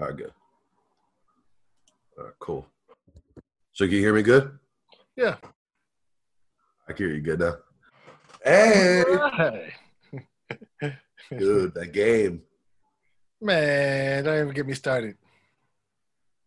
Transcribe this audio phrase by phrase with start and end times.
[0.00, 0.32] All right, good.
[2.18, 2.66] All right, cool.
[3.72, 4.58] So can you hear me good?
[5.16, 5.36] Yeah.
[6.88, 7.56] I can hear you good now.
[8.44, 9.72] Hey, Right.
[11.38, 12.42] dude, that game.
[13.40, 15.16] Man, don't even get me started.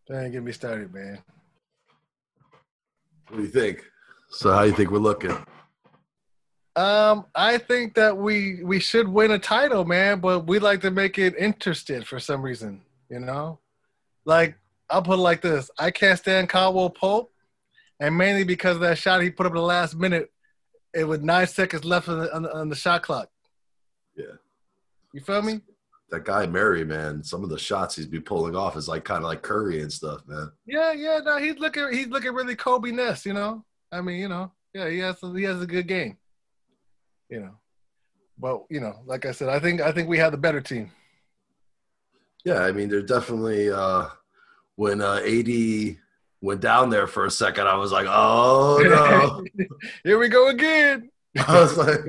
[0.07, 1.20] Don't even get me started, man.
[3.27, 3.86] What do you think?
[4.29, 5.38] So how do you think we're looking?
[6.75, 10.91] Um, I think that we we should win a title, man, but we like to
[10.91, 12.81] make it interested for some reason,
[13.12, 13.59] you know?
[14.25, 14.57] Like
[14.89, 15.70] I'll put it like this.
[15.78, 17.32] I can't stand Caldwell Pope,
[18.00, 20.32] and mainly because of that shot he put up in the last minute,
[20.93, 23.29] it was nine seconds left on the, on the, on the shot clock.
[24.15, 24.36] Yeah.
[25.14, 25.61] You feel me?
[26.10, 29.23] That guy Murray, man, some of the shots he's be pulling off is like kind
[29.23, 30.51] of like Curry and stuff, man.
[30.65, 31.20] Yeah, yeah.
[31.23, 33.64] No, he's looking he's looking really Kobe Ness, you know.
[33.94, 36.17] I mean, you know, yeah, he has he has a good game,
[37.30, 37.56] you know.
[38.38, 40.92] But you know, like I said, I think I think we have the better team.
[42.45, 44.08] Yeah, I mean, they're definitely uh
[44.75, 45.97] when uh AD
[46.41, 49.66] went down there for a second, I was like, oh no.
[50.03, 51.09] Here we go again.
[51.48, 52.00] I was like,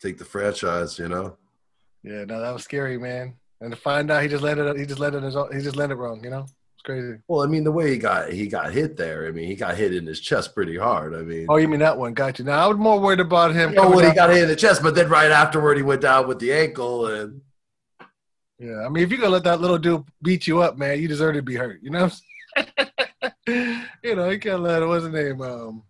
[0.00, 1.36] take the franchise, you know?
[2.02, 3.34] Yeah, no, that was scary, man.
[3.60, 6.22] And to find out he just landed he just landed his he just landed wrong,
[6.22, 6.42] you know.
[6.42, 7.18] It's crazy.
[7.26, 9.76] Well, I mean, the way he got he got hit there, I mean, he got
[9.76, 11.12] hit in his chest pretty hard.
[11.14, 12.14] I mean, Oh, you mean that one?
[12.14, 12.44] Got you.
[12.44, 13.70] Now I was more worried about him.
[13.70, 16.00] you know when he got hit in the chest, but then right afterward, he went
[16.02, 17.40] down with the ankle, and
[18.58, 21.08] Yeah, I mean, if you're gonna let that little dude beat you up, man, you
[21.08, 21.80] deserve to be hurt.
[21.82, 22.10] You know,
[23.46, 25.82] you know, you can't let what's his name, um,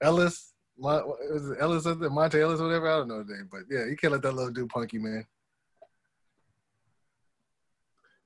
[0.00, 2.12] Ellis, Mon- was it Ellis, something?
[2.12, 2.88] Monte Ellis, whatever.
[2.88, 5.00] I don't know his name, but yeah, you can't let that little dude punk you,
[5.00, 5.26] man.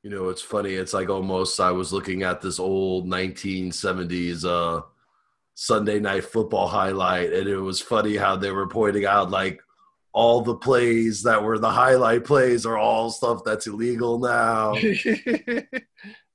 [0.03, 0.75] you know, it's funny.
[0.75, 4.83] It's like almost I was looking at this old 1970s uh,
[5.55, 9.61] Sunday night football highlight, and it was funny how they were pointing out like
[10.13, 14.75] all the plays that were the highlight plays are all stuff that's illegal now.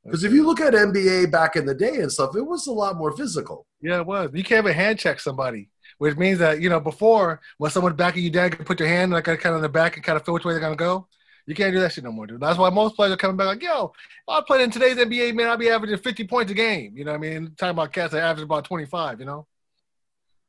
[0.05, 2.71] Because if you look at NBA back in the day and stuff, it was a
[2.71, 3.65] lot more physical.
[3.81, 4.29] yeah, it was.
[4.33, 8.23] You can't even hand check somebody, which means that you know before when someone's backing
[8.23, 10.15] you down, you can put your hand like kind of in the back and kind
[10.15, 11.07] of feel which way they're gonna go.
[11.47, 12.39] You can't do that shit no more, dude.
[12.39, 13.91] That's why most players are coming back like, yo, if
[14.27, 16.93] I played in today's NBA, man, I'd be averaging 50 points a game.
[16.95, 17.53] You know what I mean?
[17.57, 19.45] Talking about cats that average about 25, you know?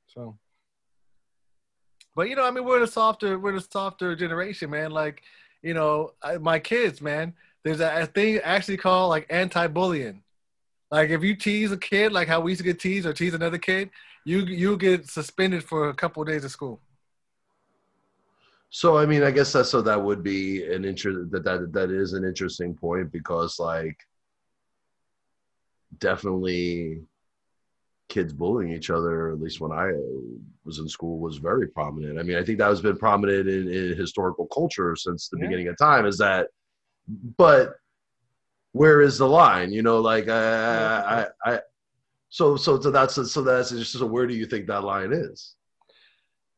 [0.07, 0.39] So
[2.17, 4.91] but you know, I mean, we're the softer, we're the softer generation, man.
[4.91, 5.23] Like,
[5.63, 7.35] you know, I, my kids, man.
[7.63, 10.23] There's a, a thing actually called like anti-bullying.
[10.91, 13.35] Like, if you tease a kid, like how we used to get teased or tease
[13.35, 13.91] another kid,
[14.25, 16.81] you you get suspended for a couple of days of school.
[18.71, 21.91] So I mean, I guess that's so that would be an interest that that that
[21.91, 23.99] is an interesting point because like
[25.99, 27.03] definitely
[28.09, 29.93] kids bullying each other, at least when I
[30.65, 32.19] was in school, was very prominent.
[32.19, 35.47] I mean, I think that has been prominent in, in historical culture since the Yeah.
[35.47, 36.07] beginning of time.
[36.07, 36.49] Is that,
[37.37, 37.75] but
[38.73, 39.73] where is the line?
[39.73, 41.61] You know, like I, I, I
[42.29, 45.55] so so so that's so that's just so where do you think that line is?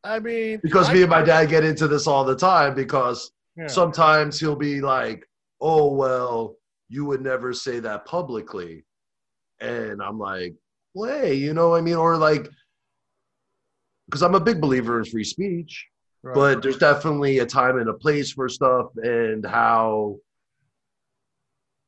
[0.04, 3.30] I mean, because I- me and my dad get into this all the time because
[3.56, 3.66] yeah.
[3.68, 5.28] sometimes he'll be like,
[5.60, 6.56] "Oh well,
[6.88, 8.84] you would never say that publicly,"
[9.60, 10.54] and I'm like,
[10.98, 12.48] "Well, hey, you know, what I mean, or like,
[14.06, 15.86] because I'm a big believer in free speech,
[16.22, 16.34] Right.
[16.34, 20.18] but there's definitely a time and a place for stuff, and how."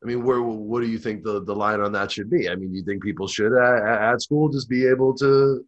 [0.02, 2.48] I mean, where what do you think the, the line on that should be?
[2.48, 5.64] I mean, you think people should at, at school just be able to?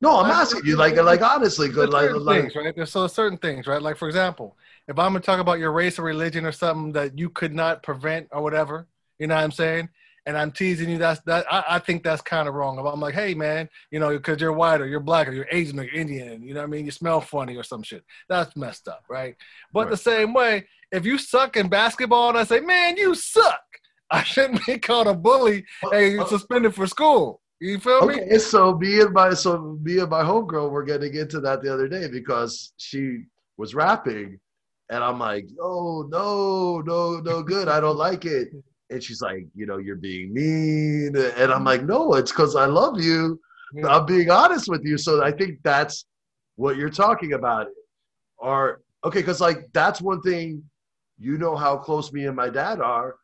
[0.00, 2.74] No, I'm asking you, like, like honestly, good, like, like, things, right?
[2.74, 3.80] There's so certain things, right?
[3.80, 4.56] Like for example,
[4.88, 7.82] if I'm gonna talk about your race or religion or something that you could not
[7.82, 9.88] prevent or whatever, you know what I'm saying?
[10.26, 11.46] And I'm teasing you, that's that.
[11.50, 12.78] I, I think that's kind of wrong.
[12.78, 15.78] I'm like, hey man, you know, because you're white or you're black or you're Asian
[15.78, 16.84] or you're Indian, you know what I mean?
[16.84, 18.04] You smell funny or some shit.
[18.28, 19.36] That's messed up, right?
[19.72, 19.90] But Right.
[19.90, 23.62] the same way, if you suck in basketball and I say, man, you suck,
[24.10, 27.40] I shouldn't be called a bully uh, and uh, suspended for school.
[27.60, 28.20] You feel me?
[28.20, 31.72] Okay, so me and my so me and my homegirl were getting into that the
[31.72, 33.24] other day because she
[33.56, 34.38] was rapping,
[34.90, 37.68] and I'm like, "Oh no, no, no, good.
[37.68, 38.48] I don't like it."
[38.90, 41.88] And she's like, "You know, you're being mean," and I'm like, mm-hmm.
[41.88, 43.40] "No, it's because I love you.
[43.74, 43.88] Yeah.
[43.88, 46.06] I'm being honest with you." So I think that's
[46.56, 47.66] what you're talking about.
[48.38, 50.62] Or okay, because like that's one thing.
[51.18, 53.16] You know how close me and my dad are.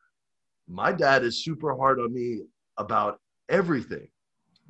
[0.66, 2.40] My dad is super hard on me
[2.78, 3.20] about
[3.50, 4.08] everything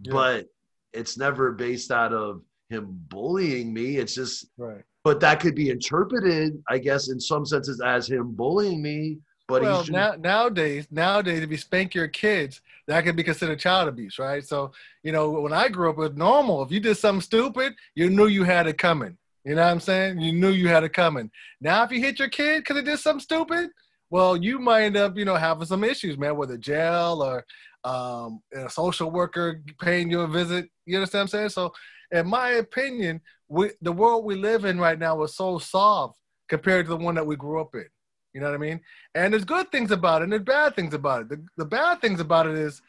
[0.02, 0.12] Yeah.
[0.12, 0.46] but
[0.92, 3.98] it's never based out of him bullying me.
[3.98, 4.82] It's just, Right.
[5.04, 9.18] but that could be interpreted, I guess, in some senses as him bullying me.
[9.52, 13.86] But well, now, nowadays, nowadays, if you spank your kids, that could be considered child
[13.86, 14.42] abuse, right?
[14.42, 14.72] So,
[15.02, 16.62] you know, when I grew up, it was normal.
[16.62, 19.18] If you did something stupid, you knew you had it coming.
[19.44, 20.20] You know what I'm saying?
[20.20, 21.30] You knew you had it coming.
[21.60, 23.68] Now, if you hit your kid because they did something stupid,
[24.08, 27.44] well, you might end up, you know, having some issues, man, with a jail or
[27.84, 30.70] um, a social worker paying you a visit.
[30.86, 31.48] You understand what I'm saying?
[31.50, 31.74] So,
[32.10, 36.86] in my opinion, we, the world we live in right now is so soft compared
[36.86, 37.86] to the one that we grew up in.
[38.34, 38.80] You know what I mean?
[39.14, 41.28] And there's good things about it and there's bad things about it.
[41.28, 42.80] The, the bad things about it is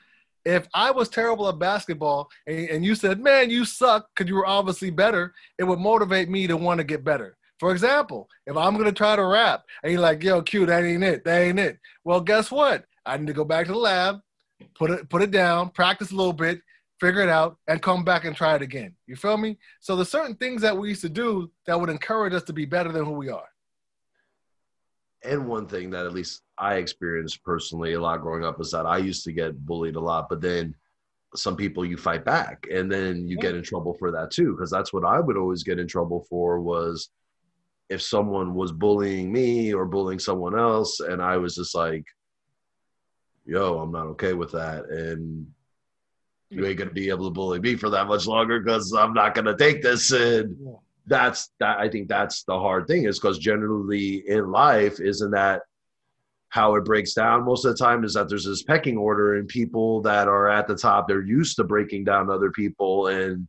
[0.45, 4.36] if I was terrible at basketball and, and you said, man, you suck because you
[4.36, 7.38] were obviously better, it would motivate me to want to get better.
[7.60, 10.84] For example, if I'm going to try to rap and you're like, yo, Q, that
[10.84, 11.24] ain't it.
[11.24, 11.80] That ain't it.
[12.04, 12.86] Well, guess what?
[13.06, 14.22] I need to go back to the lab,
[14.75, 16.62] put it, put it down, practice a little bit,
[17.00, 18.95] figure it out, and come back and try it again.
[19.07, 19.57] You feel me?
[19.81, 22.66] So there's certain things that we used to do that would encourage us to be
[22.66, 23.48] better than who we are.
[25.23, 28.85] And one thing that at least I experienced personally a lot growing up is that
[28.85, 30.75] I used to get bullied a lot, but then
[31.35, 34.69] some people you fight back and then you get in trouble for that too because
[34.69, 37.09] that's what I would always get in trouble for was
[37.89, 42.05] if someone was bullying me or bullying someone else and I was just like
[43.45, 45.47] yo I'm not okay with that and
[46.49, 49.33] you ain't gonna be able to bully me for that much longer because I'm not
[49.33, 50.55] gonna take this and
[51.05, 55.63] that's that I think that's the hard thing is because generally in life isn't that
[56.50, 57.45] how it breaks down?
[57.45, 60.67] Most of the time is that there's this pecking order and people that are at
[60.67, 63.47] the top they're used to breaking down other people and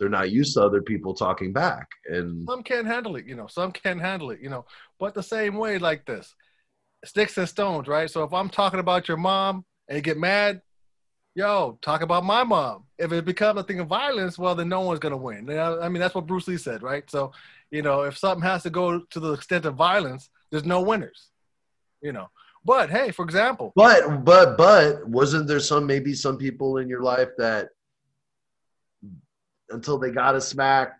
[0.00, 1.86] they're not used to other people talking back.
[2.06, 4.64] And some can't handle it you know some can't handle it you know.
[4.98, 6.34] But the same way like this
[7.04, 8.10] sticks and stones right?
[8.10, 10.62] So if i'm talking about your mom and you get mad
[11.34, 14.80] yo talk about my mom if it becomes a thing of violence well then no
[14.80, 17.32] one's going to win i mean that's what bruce lee said right so
[17.70, 21.30] you know if something has to go to the extent of violence there's no winners
[22.00, 22.28] you know
[22.64, 27.02] but hey for example but but but wasn't there some maybe some people in your
[27.02, 27.68] life that
[29.70, 30.96] until they got a smack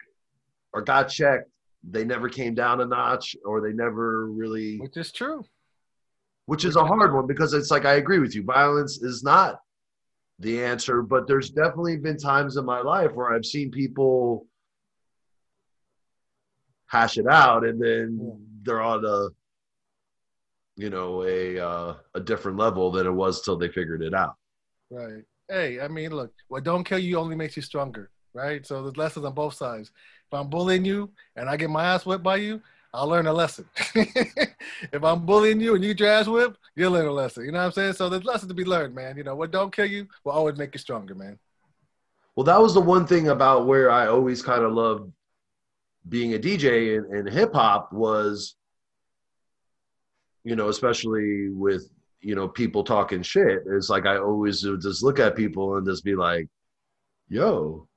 [0.73, 1.49] or got checked,
[1.83, 4.79] they never came down a notch or they never really.
[4.79, 5.45] Which is true.
[6.47, 8.43] Which is a hard one because it's like I agree with you.
[8.43, 9.61] Violence is not
[10.39, 14.47] the answer, but there's definitely been times in my life where I've seen people
[16.87, 19.29] hash it out and then they're on a
[20.77, 24.35] you know a uh, a different level than it was till they figured it out.
[24.91, 25.23] Right.
[25.49, 28.67] Hey, I mean, look, what don't kill you only makes you stronger right?
[28.67, 29.91] So there's lessons on both sides.
[30.27, 32.61] If I'm bullying you and I get my ass whipped by you,
[32.95, 33.69] I'll learn a lesson.
[33.95, 37.45] if I'm bullying you and you get your ass whipped, you'll learn a lesson.
[37.45, 37.95] You know what I'm saying?
[37.95, 39.17] So there's lessons to be learned, man.
[39.17, 41.39] You know, what don't kill you will always make you stronger, man.
[42.37, 45.13] Well, that was the one thing about where I always kind of loved
[46.09, 48.55] being a DJ in, in hip hop was,
[50.45, 53.65] you know, especially with, you know, people talking shit.
[53.67, 56.49] It's like I always would just look at people and just be like,
[57.29, 57.89] yo,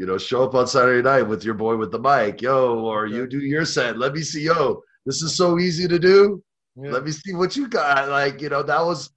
[0.00, 3.06] you know, show up on Saturday night with your boy with the mic, yo, or
[3.06, 3.98] you do your set.
[3.98, 6.42] Let me see, yo, this is so easy to do.
[6.74, 6.92] Yeah.
[6.92, 8.08] Let me see what you got.
[8.08, 9.10] Like, you know, that was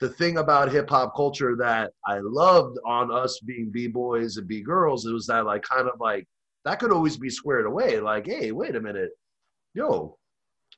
[0.00, 4.48] the thing about hip hop culture that I loved on us being B boys and
[4.48, 5.04] B girls.
[5.04, 6.26] It was that, like, kind of like
[6.64, 8.00] that could always be squared away.
[8.00, 9.10] Like, hey, wait a minute,
[9.74, 10.16] yo,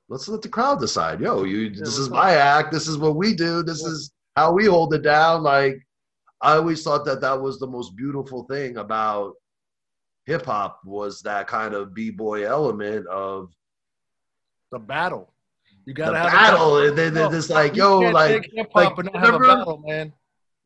[0.08, 1.20] let's let the crowd decide.
[1.20, 2.72] Yo, you, this is my act.
[2.72, 3.62] This is what we do.
[3.62, 5.44] This is how we hold it down.
[5.44, 5.76] Like,
[6.44, 9.32] I always thought that that was the most beautiful thing about
[10.26, 13.50] hip hop was that kind of b boy element of
[14.70, 15.32] the battle.
[15.86, 16.78] You gotta the have battle.
[16.78, 20.12] And then it's like, yo, like, like remember, battle, man.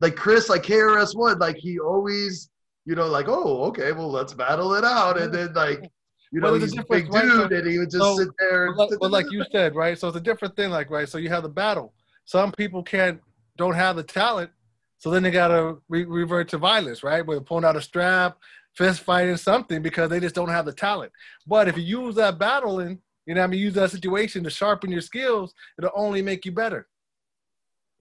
[0.01, 2.49] Like Chris, like KRS One, like he always,
[2.85, 5.89] you know, like, oh, okay, well, let's battle it out, and then like.
[6.31, 7.23] You know, well, he's a big right?
[7.23, 8.71] dude, and he would just so, sit there.
[8.75, 9.97] But like, but like you said, right?
[9.97, 11.09] So it's a different thing, like right.
[11.09, 11.91] So you have the battle.
[12.25, 13.19] Some people can't,
[13.57, 14.51] don't have the talent
[14.99, 17.25] so then they got to re- revert to violence, right?
[17.25, 18.37] Where they're pulling out a strap,
[18.75, 21.11] fist fighting something because they just don't have the talent.
[21.47, 24.91] But if you use that battling, you know, I mean, use that situation to sharpen
[24.91, 26.87] your skills, it'll only make you better.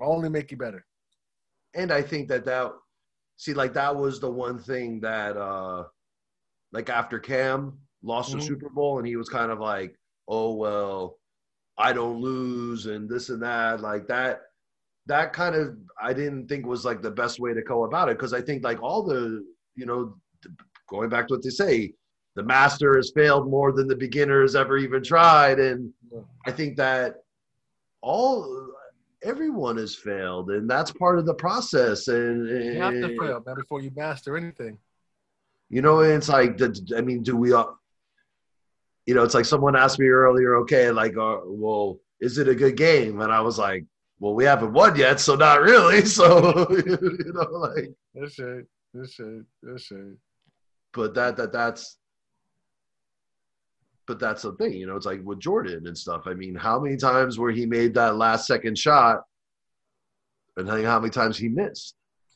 [0.00, 0.84] It'll only make you better.
[1.74, 2.72] And I think that that,
[3.36, 5.84] see, like that was the one thing that, uh
[6.72, 8.40] like after Cam lost mm-hmm.
[8.40, 11.18] the Super Bowl, and he was kind of like, oh well,
[11.78, 14.42] I don't lose, and this and that, like that
[15.08, 18.16] that kind of I didn't think was like the best way to go about it
[18.16, 20.14] because I think like all the you know
[20.88, 21.92] going back to what they say
[22.36, 25.92] the master has failed more than the beginner has ever even tried and
[26.46, 27.16] I think that
[28.00, 28.72] all
[29.22, 33.56] everyone has failed and that's part of the process and you have to fail man,
[33.56, 34.78] before you master anything.
[35.70, 36.60] You know it's like
[36.96, 37.78] I mean do we all
[39.06, 42.54] you know it's like someone asked me earlier okay like uh, well is it a
[42.54, 43.20] good game?
[43.20, 43.84] And I was like
[44.20, 46.02] well, we haven't won yet, so not really.
[46.06, 48.66] So you know, like that's it.
[48.94, 49.44] That's it.
[49.62, 50.16] That's it.
[50.92, 51.98] But that that that's
[54.06, 54.96] but that's the thing, you know.
[54.96, 56.22] It's like with Jordan and stuff.
[56.26, 59.20] I mean, how many times where he made that last second shot,
[60.56, 61.94] and how many times he missed?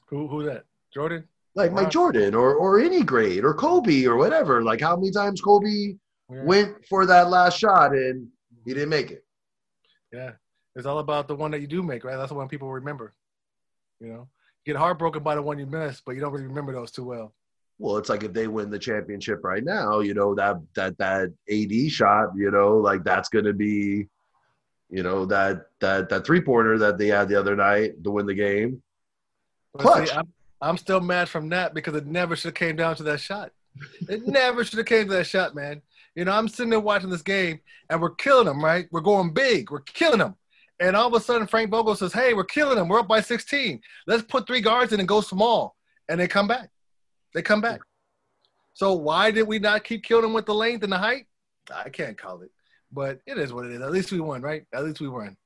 [0.08, 0.64] Who who that?
[0.92, 1.24] Jordan?
[1.54, 4.62] Like Mike Jordan or or any grade or Kobe or whatever.
[4.62, 5.66] Like how many times Kobe
[6.30, 6.44] yeah.
[6.44, 8.28] went for that last shot and
[8.64, 9.24] he didn't make it.
[10.12, 10.32] Yeah,
[10.74, 12.16] it's all about the one that you do make, right?
[12.16, 13.14] That's the one people remember.
[14.00, 14.28] You know,
[14.64, 17.04] you get heartbroken by the one you miss, but you don't really remember those too
[17.04, 17.34] well.
[17.78, 21.32] Well, it's like if they win the championship right now, you know that that that
[21.50, 24.06] AD shot, you know, like that's going to be,
[24.90, 28.26] you know, that that that three pointer that they had the other night to win
[28.26, 28.82] the game.
[29.78, 30.08] Clutch.
[30.08, 33.02] See, I'm, I'm still mad from that because it never should have came down to
[33.04, 33.52] that shot.
[34.08, 35.82] It never should have came to that shot, man.
[36.14, 38.86] You know, I'm sitting there watching this game and we're killing them, right?
[38.92, 39.70] We're going big.
[39.70, 40.36] We're killing them.
[40.82, 42.88] And all of a sudden, Frank Vogel says, Hey, we're killing them.
[42.88, 43.80] We're up by 16.
[44.08, 45.76] Let's put three guards in and go small.
[46.08, 46.70] And they come back.
[47.34, 47.80] They come back.
[48.74, 51.26] So why did we not keep killing them with the length and the height?
[51.72, 52.50] I can't call it.
[52.90, 53.80] But it is what it is.
[53.80, 54.64] At least we won, right?
[54.74, 55.36] At least we won.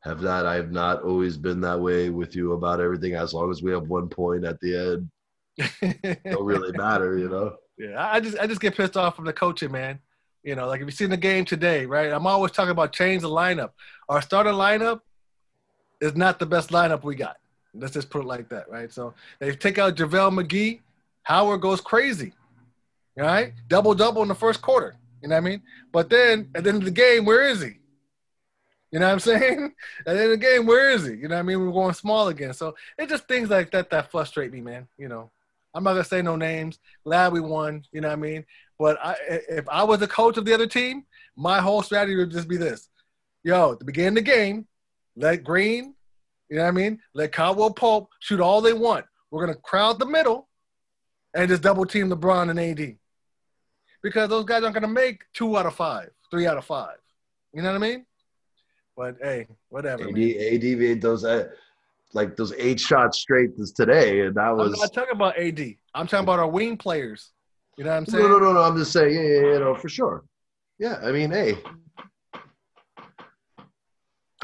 [0.00, 0.44] Have that.
[0.44, 3.14] I've not always been that way with you about everything.
[3.14, 7.56] As long as we have one point at the end, don't really matter, you know.
[7.78, 10.00] Yeah, I just I just get pissed off from the coaching, man.
[10.42, 12.12] You know, like if you see the game today, right?
[12.12, 13.70] I'm always talking about change the lineup.
[14.12, 15.00] Our starting lineup
[16.02, 17.38] is not the best lineup we got.
[17.72, 18.92] Let's just put it like that, right?
[18.92, 20.80] So they take out JaVale McGee,
[21.22, 22.34] Howard goes crazy.
[23.16, 23.54] right?
[23.68, 24.96] Double double in the first quarter.
[25.22, 25.62] You know what I mean?
[25.92, 27.78] But then at the end of the game, where is he?
[28.90, 29.72] You know what I'm saying?
[30.06, 31.14] At the end of the game, where is he?
[31.14, 31.64] You know what I mean?
[31.64, 32.52] We're going small again.
[32.52, 34.88] So it's just things like that that frustrate me, man.
[34.98, 35.30] You know.
[35.74, 36.80] I'm not gonna say no names.
[37.02, 37.82] Glad we won.
[37.92, 38.44] You know what I mean?
[38.78, 39.16] But I,
[39.48, 42.58] if I was the coach of the other team, my whole strategy would just be
[42.58, 42.90] this:
[43.44, 44.66] Yo, at the beginning of the game,
[45.16, 45.94] let Green,
[46.48, 47.00] you know what I mean?
[47.14, 49.04] Let Caldwell Pope shoot all they want.
[49.30, 50.48] We're gonna crowd the middle
[51.34, 52.96] and just double team LeBron and AD
[54.02, 56.96] because those guys aren't gonna make two out of five, three out of five.
[57.52, 58.06] You know what I mean?
[58.96, 60.04] But hey, whatever.
[60.04, 61.24] AD, AD made those.
[61.24, 61.48] Uh,
[62.14, 64.74] like those eight shots straight this today, and that was.
[64.74, 65.60] I'm not talking about AD.
[65.94, 67.30] I'm talking about our wing players.
[67.76, 68.24] You know what I'm saying?
[68.24, 68.62] No, no, no, no.
[68.62, 70.24] I'm just saying, yeah, yeah, yeah, no, for sure.
[70.78, 71.56] Yeah, I mean, hey,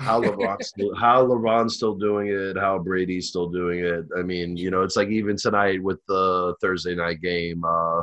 [0.09, 4.05] how LeBron's still, how LeBron's still doing it, how Brady's still doing it.
[4.17, 7.62] I mean, you know, it's like even tonight with the Thursday night game.
[7.65, 8.03] Uh,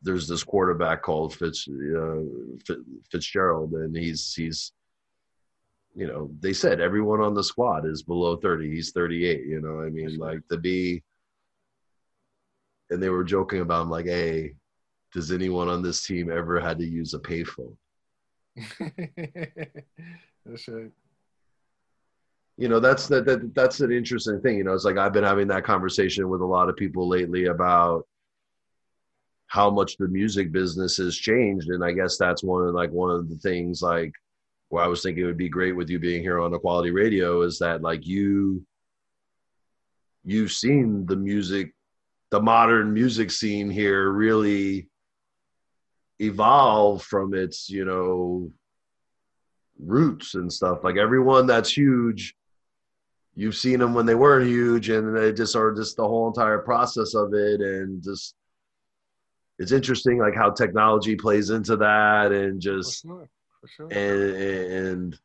[0.00, 2.22] there's this quarterback called Fitz, uh,
[3.10, 4.72] Fitzgerald, and he's he's
[5.94, 8.70] you know, they said everyone on the squad is below 30.
[8.70, 11.02] He's 38, you know, I mean, like to be,
[12.90, 14.54] and they were joking about him, like, hey,
[15.12, 17.76] does anyone on this team ever had to use a payphone?
[20.48, 20.90] that's right.
[22.56, 24.56] You know, that's that, that that's an interesting thing.
[24.56, 27.46] You know, it's like I've been having that conversation with a lot of people lately
[27.46, 28.04] about
[29.46, 33.10] how much the music business has changed, and I guess that's one of like one
[33.10, 34.12] of the things like
[34.70, 37.42] where I was thinking it would be great with you being here on Equality Radio
[37.42, 38.66] is that like you
[40.24, 41.72] you've seen the music
[42.30, 44.88] the modern music scene here really
[46.18, 48.50] evolve from its you know
[49.78, 52.34] roots and stuff like everyone that's huge
[53.34, 56.58] you've seen them when they weren't huge and they just are just the whole entire
[56.58, 58.34] process of it and just
[59.58, 63.28] it's interesting like how technology plays into that and just sure
[63.66, 63.86] sure.
[63.86, 65.18] And, and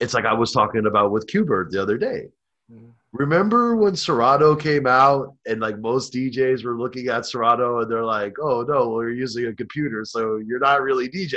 [0.00, 2.28] it's like I was talking about with Qbert the other day.
[2.70, 2.90] Mm-hmm.
[3.12, 8.04] Remember when Serato came out and like most DJs were looking at Serato and they're
[8.04, 11.36] like, "Oh no, well, you're using a computer, so you're not really DJ."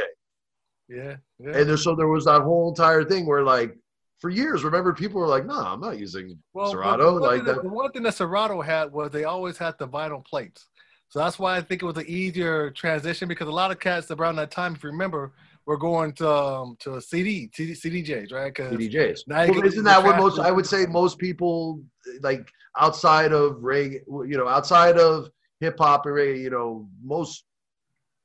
[0.90, 1.58] Yeah, yeah.
[1.58, 3.78] And there, so there was that whole entire thing where like
[4.20, 7.62] for years, remember people were like, "No, nah, I'm not using well, Serato." Like that.
[7.62, 10.68] The one thing that Serato had was they always had the vinyl plates.
[11.10, 14.12] So that's why I think it was an easier transition because a lot of cats
[14.12, 15.34] around that time, if you remember,
[15.66, 18.54] were going to um, to a CD, CD CDJs, right?
[18.54, 19.22] CDJs.
[19.28, 20.40] Well, isn't that what most?
[20.40, 21.82] I would say most people
[22.22, 25.30] like outside of reggae, you know, outside of
[25.60, 27.46] hip hop and reggae, you know, most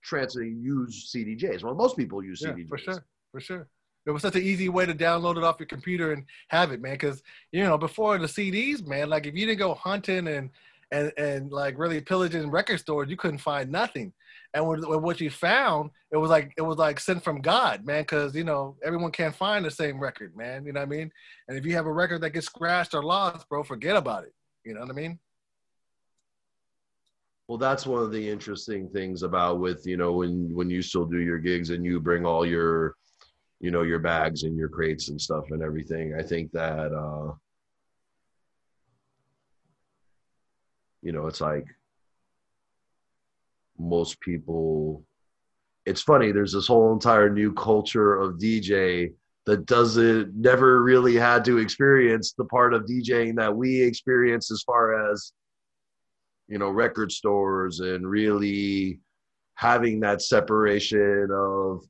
[0.05, 1.63] trance use CDJs.
[1.63, 3.69] Well, most people use yeah, CDJs for sure, for sure.
[4.07, 6.83] It was such an easy way to download it off your computer and have it,
[6.83, 6.93] man.
[6.93, 10.51] Because you know, before the CDs, man, like if you didn't go hunting and
[10.91, 14.13] and and like really pillaging record stores, you couldn't find nothing.
[14.53, 17.85] And with, with what you found, it was like it was like sent from God,
[17.85, 20.65] man, because you know everyone can't find the same record, man.
[20.65, 21.11] You know what I mean?
[21.49, 24.35] And if you have a record that gets scratched or lost, bro, forget about it.
[24.65, 25.19] You know what I mean?
[27.49, 31.05] Well, that's one of the interesting things about with you know when when you still
[31.05, 32.95] do your gigs and you bring all your
[33.61, 36.15] you know your bags and your crates and stuff and everything.
[36.19, 37.33] I think that uh
[41.03, 41.67] you know, it's like
[43.79, 45.05] most people
[45.85, 49.13] it's funny there's this whole entire new culture of dj
[49.47, 54.63] that doesn't never really had to experience the part of djing that we experience as
[54.63, 55.33] far as
[56.49, 59.01] you know record stores and really
[59.55, 61.85] having that separation of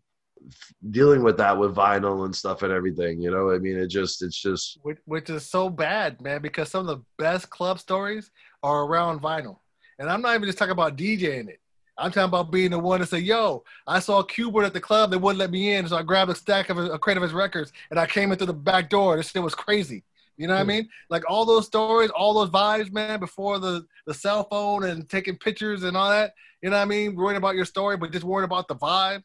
[0.91, 3.51] dealing with that with vinyl and stuff and everything you know?
[3.51, 6.99] I mean it just it's just which, which is so bad man because some of
[6.99, 8.31] the best club stories
[8.63, 9.59] are around vinyl.
[9.99, 11.61] And i'm not even just talking about djing it.
[11.97, 15.11] I'm talking about being the one to say yo i saw Qbert at the club
[15.11, 17.33] they wouldn't let me in so i grabbed a stack of a crate of his
[17.33, 19.17] records and i came into the back door.
[19.17, 20.05] This shit was crazy
[20.37, 20.69] you know what I hmm.
[20.69, 20.89] mean?
[21.11, 25.37] Like all those stories, all those vibes, man, before the, the cell phone and taking
[25.39, 26.33] pictures and all that.
[26.63, 27.15] You know what I mean?
[27.15, 29.23] Worrying about your story, but just worrying about the vibe.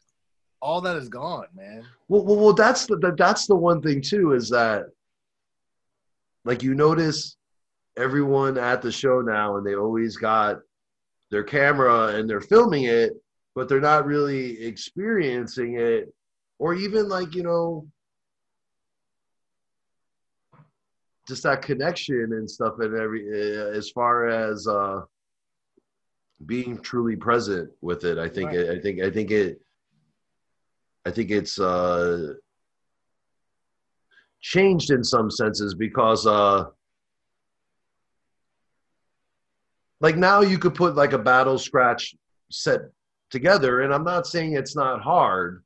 [0.62, 1.86] All that is gone, man.
[2.08, 4.84] Well, well, well that's the that's the one thing too is that,
[6.44, 7.36] like you notice,
[7.96, 10.58] everyone at the show now, and they always got
[11.30, 13.12] their camera and they're filming it,
[13.54, 16.12] but they're not really experiencing it,
[16.58, 17.86] or even like you know
[21.30, 25.00] just that connection and stuff and every uh, as far as uh
[26.44, 28.58] being truly present with it i think right.
[28.58, 29.60] it, i think i think it
[31.06, 32.34] i think it's uh
[34.40, 36.64] changed in some senses because uh
[40.00, 42.16] like now you could put like a battle scratch
[42.50, 42.80] set
[43.30, 45.62] together and i'm not saying it's not hard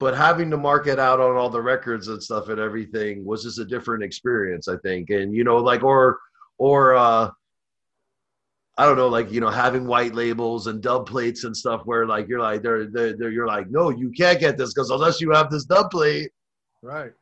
[0.00, 3.44] but having to mark it out on all the records and stuff and everything was
[3.44, 6.18] just a different experience i think and you know like or
[6.58, 7.30] or uh
[8.78, 12.06] I don't know, like you know, having white labels and dub plates and stuff, where
[12.06, 15.20] like you're like they're they're, they're you're like, no, you can't get this because unless
[15.20, 16.30] you have this dub plate,
[16.80, 17.12] right?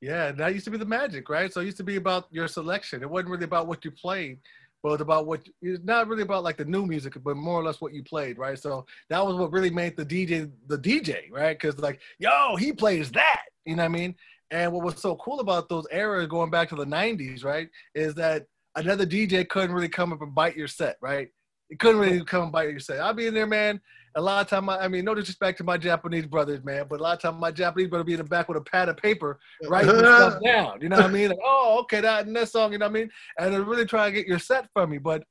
[0.00, 1.52] Yeah, that used to be the magic, right?
[1.52, 3.02] So it used to be about your selection.
[3.02, 4.38] It wasn't really about what you played
[4.82, 7.64] but it's about what it's not really about like the new music, but more or
[7.64, 8.58] less what you played, right?
[8.58, 11.58] So that was what really made the DJ the DJ, right?
[11.58, 14.14] Because like, yo, he plays that, you know what I mean?
[14.50, 18.14] And what was so cool about those eras going back to the '90s, right, is
[18.14, 21.28] that another DJ couldn't really come up and bite your set, right?
[21.70, 23.00] It couldn't really come and bite your set.
[23.00, 23.80] I'll be in there, man,
[24.18, 26.98] a lot of time, I, I mean, no disrespect to my Japanese brothers, man, but
[26.98, 28.96] a lot of time my Japanese brother be in the back with a pad of
[28.96, 30.80] paper writing stuff down.
[30.80, 31.28] You know what I mean?
[31.28, 32.72] Like, oh, okay, that and that song.
[32.72, 33.10] You know what I mean?
[33.38, 34.98] And they're really trying to get your set from me.
[34.98, 35.22] But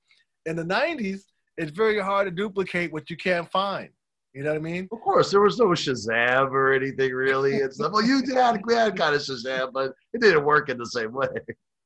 [0.46, 1.22] in the '90s,
[1.58, 3.90] it's very hard to duplicate what you can't find.
[4.34, 4.88] You know what I mean?
[4.92, 7.56] Of course, there was no Shazam or anything really.
[7.56, 10.70] It's like, well, you did have, we had kind of Shazam, but it didn't work
[10.70, 11.28] in the same way.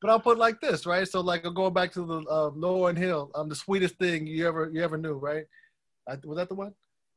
[0.01, 1.07] But I'll put like this, right?
[1.07, 4.69] So like going back to the uh, Lauryn Hill, um, the sweetest thing you ever
[4.73, 5.45] you ever knew, right?
[6.09, 6.73] I, was that the one?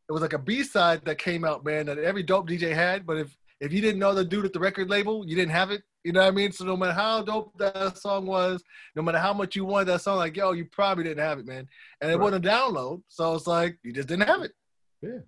[0.09, 3.07] It was like a B side that came out, man, that every dope DJ had.
[3.07, 5.71] But if if you didn't know the dude at the record label, you didn't have
[5.71, 5.83] it.
[6.03, 6.53] You know what I mean?
[6.53, 8.63] So no matter how dope that song was,
[8.95, 11.47] no matter how much you wanted that song, like yo, you probably didn't have it,
[11.47, 11.67] man.
[12.01, 12.23] And it right.
[12.23, 14.53] wasn't a download, so it's like you just didn't have it.
[15.01, 15.19] Yeah.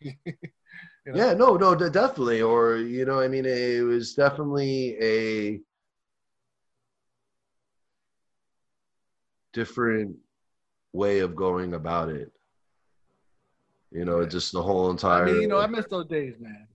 [0.00, 1.14] you know?
[1.14, 2.40] Yeah, no, no, definitely.
[2.40, 5.60] Or you know, I mean, it was definitely a
[9.52, 10.16] different
[10.92, 12.32] way of going about it.
[13.94, 15.22] You know, just the whole entire.
[15.22, 16.66] I mean, you know, I miss those days, man.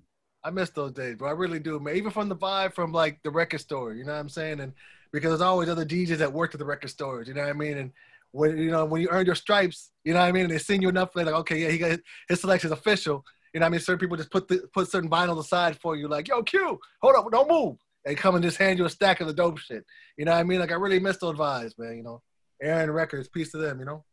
[0.42, 1.98] I miss those days, but I really do, man.
[1.98, 4.62] Even from the vibe from like the record store, you know what I'm saying?
[4.62, 4.72] And
[5.12, 7.54] because there's always other DJs that worked at the record stores, you know what I
[7.54, 7.78] mean?
[7.78, 7.92] And
[8.32, 10.44] when you know when you earn your stripes, you know what I mean?
[10.44, 13.26] And they send you enough, they're like, okay, yeah, he got his selection's official.
[13.54, 13.82] You know what I mean?
[13.82, 17.16] Certain people just put the, put certain vinyls aside for you, like, yo, Q, hold
[17.18, 17.76] up, don't move.
[18.06, 19.84] And come and just hand you a stack of the dope shit.
[20.18, 20.62] You know what I mean?
[20.62, 21.98] Like I really miss those vibes, man.
[21.98, 22.22] You know,
[22.62, 23.80] Aaron Records, peace to them.
[23.80, 24.06] You know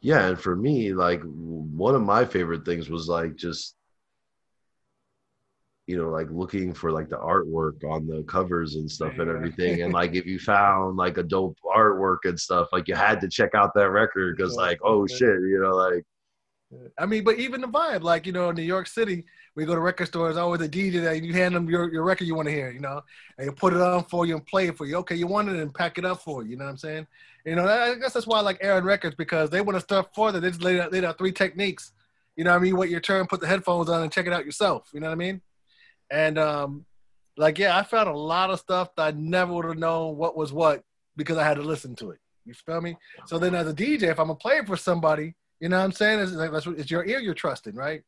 [0.00, 3.76] yeah and for me like one of my favorite things was like just
[5.86, 9.22] you know like looking for like the artwork on the covers and stuff yeah.
[9.22, 9.82] and everything.
[9.82, 13.28] And like if you found like a dope artwork and stuff like you had to
[13.28, 16.04] check out that record because like oh shit you know like
[16.98, 19.24] I mean, but even the vibe, like you know, New York City,
[19.56, 22.26] we go to record stores, always a DJ that you hand them your, your record
[22.26, 23.02] you want to hear, you know,
[23.38, 24.96] and you put it on for you and play it for you.
[24.96, 26.50] Okay, you want it and pack it up for you.
[26.50, 27.06] You know what I'm saying?
[27.46, 30.14] You know, I guess that's why I like Aaron Records because they want to start
[30.14, 30.40] further.
[30.40, 31.92] They just laid out, laid out three techniques.
[32.36, 32.76] You know what I mean?
[32.76, 34.90] Wait your turn, put the headphones on, and check it out yourself.
[34.92, 35.40] You know what I mean?
[36.10, 36.84] And um,
[37.38, 40.36] like, yeah, I found a lot of stuff that I never would have known what
[40.36, 40.84] was what
[41.16, 42.18] because I had to listen to it.
[42.44, 42.96] You feel me?
[43.24, 45.84] So then, as a DJ, if I'm gonna play it for somebody, you know what
[45.84, 46.20] I'm saying?
[46.20, 48.02] It's, it's your ear you're trusting, right?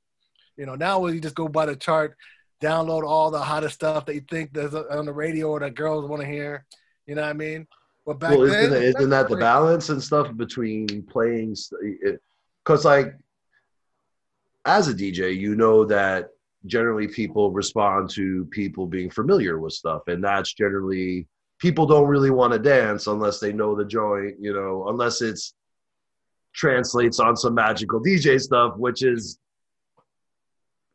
[0.58, 2.16] You know, now you just go by the chart,
[2.60, 6.04] download all the hottest stuff that you think there's on the radio or that girls
[6.06, 6.66] want to hear.
[7.06, 7.66] You know what I mean?
[8.04, 11.56] But back well, isn't, then, isn't that the balance and stuff between playing?
[12.64, 13.14] Because like,
[14.64, 16.30] as a DJ, you know that
[16.66, 21.26] generally people respond to people being familiar with stuff, and that's generally
[21.58, 24.36] people don't really want to dance unless they know the joint.
[24.40, 25.54] You know, unless it's
[26.54, 29.38] translates on some magical DJ stuff, which is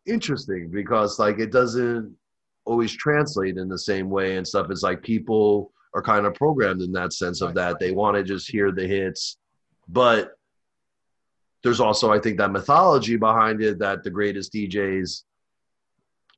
[0.05, 2.15] interesting because like it doesn't
[2.65, 4.67] always translate in the same way and stuff.
[4.69, 8.23] It's like people are kind of programmed in that sense of that they want to
[8.23, 9.37] just hear the hits,
[9.87, 10.31] but
[11.63, 15.23] there's also I think that mythology behind it that the greatest DJs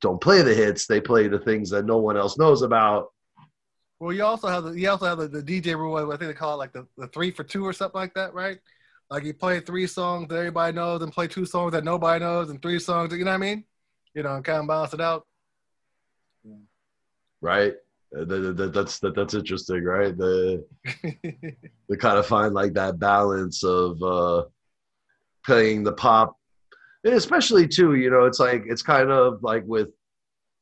[0.00, 3.08] don't play the hits; they play the things that no one else knows about.
[3.98, 5.96] Well, you also have the you also have the, the DJ rule.
[5.96, 8.34] I think they call it like the, the three for two or something like that,
[8.34, 8.58] right?
[9.10, 12.50] Like you play three songs that everybody knows, and play two songs that nobody knows,
[12.50, 13.12] and three songs.
[13.12, 13.64] You know what I mean?
[14.14, 15.26] You know, and kind of balance it out.
[17.40, 17.74] Right.
[18.16, 20.16] Uh, the, the, that's that, that's interesting, right?
[20.16, 20.64] The
[21.02, 24.44] they kind of find like that balance of uh,
[25.44, 26.36] playing the pop,
[27.04, 29.90] and especially too, you know, it's like it's kind of like with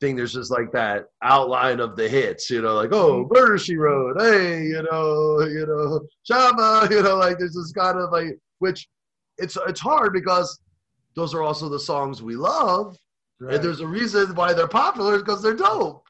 [0.05, 0.15] thing.
[0.15, 3.33] There's just like that outline of the hits, you know, like oh, mm-hmm.
[3.33, 7.97] Murder She Wrote, hey, you know, you know, Shabba, you know, like there's this kind
[7.97, 8.87] of like which
[9.37, 10.59] it's it's hard because
[11.15, 12.97] those are also the songs we love,
[13.39, 13.55] right.
[13.55, 16.03] and there's a reason why they're popular because they're dope.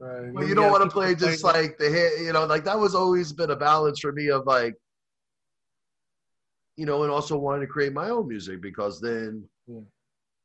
[0.00, 0.32] Right.
[0.32, 2.94] But you don't want to play just like the hit, you know, like that was
[2.94, 4.74] always been a balance for me of like,
[6.76, 9.80] you know, and also wanting to create my own music because then yeah.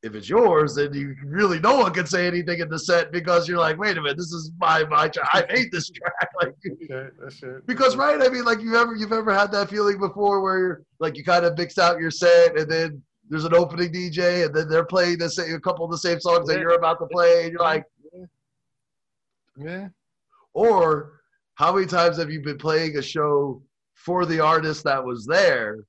[0.03, 3.47] If it's yours, then you really no one can say anything in the set because
[3.47, 5.29] you're like, wait a minute, this is my my track.
[5.33, 6.29] I hate this track.
[6.41, 6.53] like
[7.21, 7.65] that's it.
[7.65, 10.81] Because right, I mean, like you ever you've ever had that feeling before where you're
[10.99, 14.53] like you kind of mix out your set and then there's an opening DJ and
[14.53, 17.07] then they're playing the same a couple of the same songs that you're about to
[17.07, 17.85] play and you're like
[19.57, 19.87] yeah.
[20.53, 21.21] Or
[21.55, 23.61] how many times have you been playing a show
[23.93, 25.85] for the artist that was there,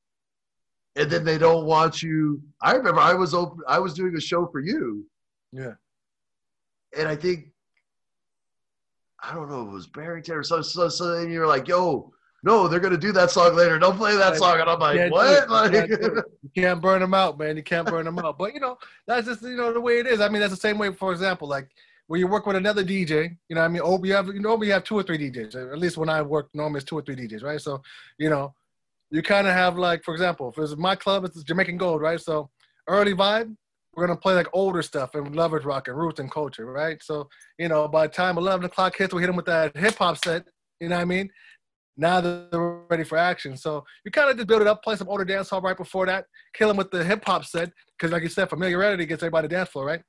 [0.96, 2.42] and then they don't want you?
[2.62, 3.60] I remember I was open.
[3.68, 5.06] I was doing a show for you.
[5.52, 5.74] Yeah.
[6.96, 7.46] And I think
[9.22, 10.62] I don't know if it was Barrington or so.
[10.62, 13.78] So, so then you're like, "Yo, no, they're gonna do that song later.
[13.78, 17.56] Don't play that song." And I'm like, "What?" Like, you can't burn them out, man.
[17.56, 18.38] You can't burn them out.
[18.38, 18.76] But you know,
[19.06, 20.20] that's just you know the way it is.
[20.20, 20.92] I mean, that's the same way.
[20.92, 21.68] For example, like
[22.06, 23.36] when you work with another DJ.
[23.48, 25.72] You know, I mean, oh, you have you normally have two or three DJs.
[25.72, 27.60] At least when I work, normally it's two or three DJs, right?
[27.60, 27.82] So,
[28.18, 28.54] you know,
[29.14, 32.20] you kind of have like, for example, if it's my club, it's Jamaican Gold, right?
[32.20, 32.50] So,
[32.88, 33.54] early vibe,
[33.94, 37.00] we're gonna play like older stuff and lovers rock and roots and culture, right?
[37.00, 39.94] So, you know, by the time eleven o'clock hits, we hit them with that hip
[39.94, 40.44] hop set.
[40.80, 41.30] You know what I mean?
[41.96, 43.56] Now they're ready for action.
[43.56, 46.06] So you kind of just build it up, play some older dance hall right before
[46.06, 49.46] that, kill them with the hip hop set, because like you said, familiarity gets everybody
[49.46, 50.02] to dance floor, right?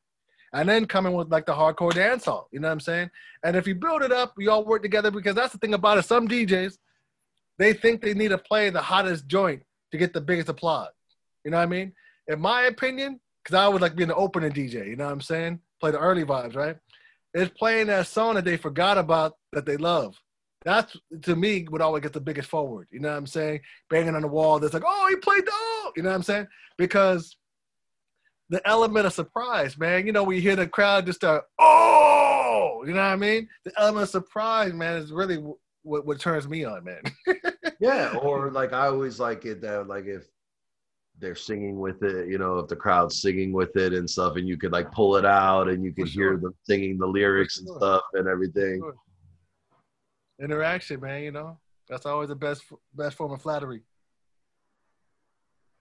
[0.55, 2.47] and then coming with like the hardcore dance hall.
[2.51, 3.09] You know what I'm saying?
[3.43, 5.97] And if you build it up, you all work together because that's the thing about
[5.97, 6.05] it.
[6.05, 6.77] Some DJs,
[7.57, 10.89] they think they need to play the hottest joint to get the biggest applause.
[11.43, 11.93] You know what I mean?
[12.27, 15.21] In my opinion, because I would like being the opening DJ, you know what I'm
[15.21, 15.59] saying?
[15.79, 16.77] Play the early vibes, right?
[17.33, 20.17] It's playing that song that they forgot about that they love.
[20.63, 22.87] That's to me would always get the biggest forward.
[22.91, 23.61] You know what I'm saying?
[23.89, 24.59] Banging on the wall.
[24.59, 26.47] That's like, oh, he played the oh, you know what I'm saying?
[26.77, 27.37] Because
[28.49, 30.07] the element of surprise, man.
[30.07, 33.47] You know, we hear the crowd just start, oh, you know what I mean?
[33.63, 35.43] The element of surprise, man, is really
[35.85, 37.01] what, what turns me on, man.
[37.79, 40.25] yeah, or like I always like it that like if
[41.19, 44.47] they're singing with it, you know, if the crowd's singing with it and stuff, and
[44.47, 46.31] you could like pull it out and you could sure.
[46.31, 47.65] hear them singing the lyrics sure.
[47.67, 48.79] and stuff and everything.
[48.81, 48.95] Sure.
[50.41, 51.23] Interaction, man.
[51.23, 53.81] You know, that's always the best best form of flattery.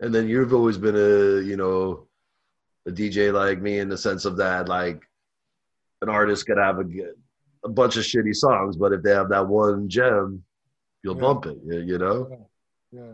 [0.00, 2.08] And then you've always been a, you know,
[2.86, 5.02] a DJ like me in the sense of that, like
[6.02, 6.84] an artist could have a,
[7.64, 10.42] a bunch of shitty songs, but if they have that one gem,
[11.02, 11.20] you'll yeah.
[11.20, 11.58] bump it.
[11.64, 12.28] You, know.
[12.92, 13.00] Yeah.
[13.00, 13.12] yeah.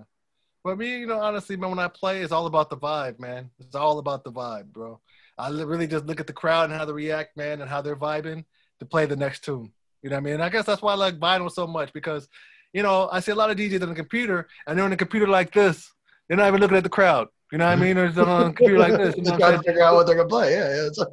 [0.62, 3.50] But me, you know, honestly, man, when I play, it's all about the vibe, man.
[3.58, 5.00] It's all about the vibe, bro.
[5.38, 7.96] I really just look at the crowd and how they react, man, and how they're
[7.96, 8.44] vibing
[8.80, 9.72] to play the next tune.
[10.02, 10.34] You know what I mean?
[10.34, 12.28] And I guess that's why I like vinyl so much because,
[12.72, 14.96] you know, I see a lot of DJs on the computer and they're on the
[14.96, 15.90] computer like this.
[16.28, 17.28] They're not even looking at the crowd.
[17.52, 17.98] You know what I mean?
[17.98, 19.16] Or on a computer like this.
[19.16, 20.52] You know Just trying to figure out what they're gonna play.
[20.52, 21.04] Yeah, yeah.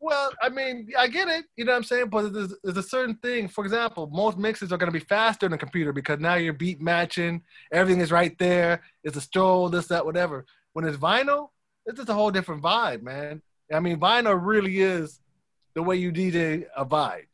[0.00, 1.44] well, I mean, I get it.
[1.56, 2.08] You know what I'm saying?
[2.08, 3.48] But there's, there's a certain thing.
[3.48, 6.80] For example, most mixes are gonna be faster in a computer because now you're beat
[6.80, 7.42] matching.
[7.72, 8.82] Everything is right there.
[9.04, 10.46] It's a stroll, this, that, whatever.
[10.72, 11.48] When it's vinyl,
[11.84, 13.42] it's just a whole different vibe, man.
[13.72, 15.20] I mean, vinyl really is
[15.74, 17.26] the way you DJ a vibe.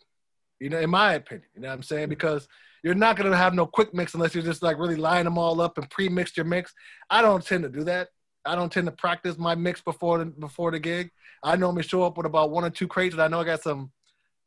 [0.59, 1.47] You know, in my opinion.
[1.55, 2.09] You know what I'm saying?
[2.09, 2.49] Because
[2.83, 5.61] you're not gonna have no quick mix unless you're just like really line them all
[5.61, 6.73] up and pre-mix your mix.
[7.09, 8.09] I don't tend to do that.
[8.45, 11.11] I don't tend to practice my mix before the, before the gig.
[11.43, 13.63] I normally show up with about one or two crates that I know I got
[13.63, 13.91] some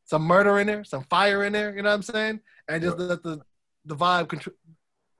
[0.05, 1.75] some murder in there, some fire in there.
[1.75, 2.39] You know what I'm saying?
[2.67, 3.41] And just let the
[3.85, 4.55] the vibe control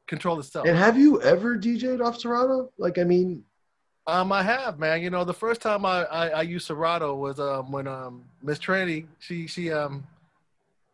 [0.08, 0.68] control itself.
[0.68, 2.72] And have you ever DJed off Serato?
[2.78, 3.44] Like, I mean,
[4.08, 5.02] um, I have, man.
[5.02, 8.60] You know, the first time I I, I used Serato was um when um Miss
[8.60, 10.04] Trinity she she um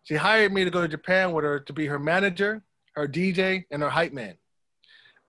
[0.04, 2.62] she hired me to go to Japan with her to be her manager,
[2.94, 4.36] her DJ, and her hype man.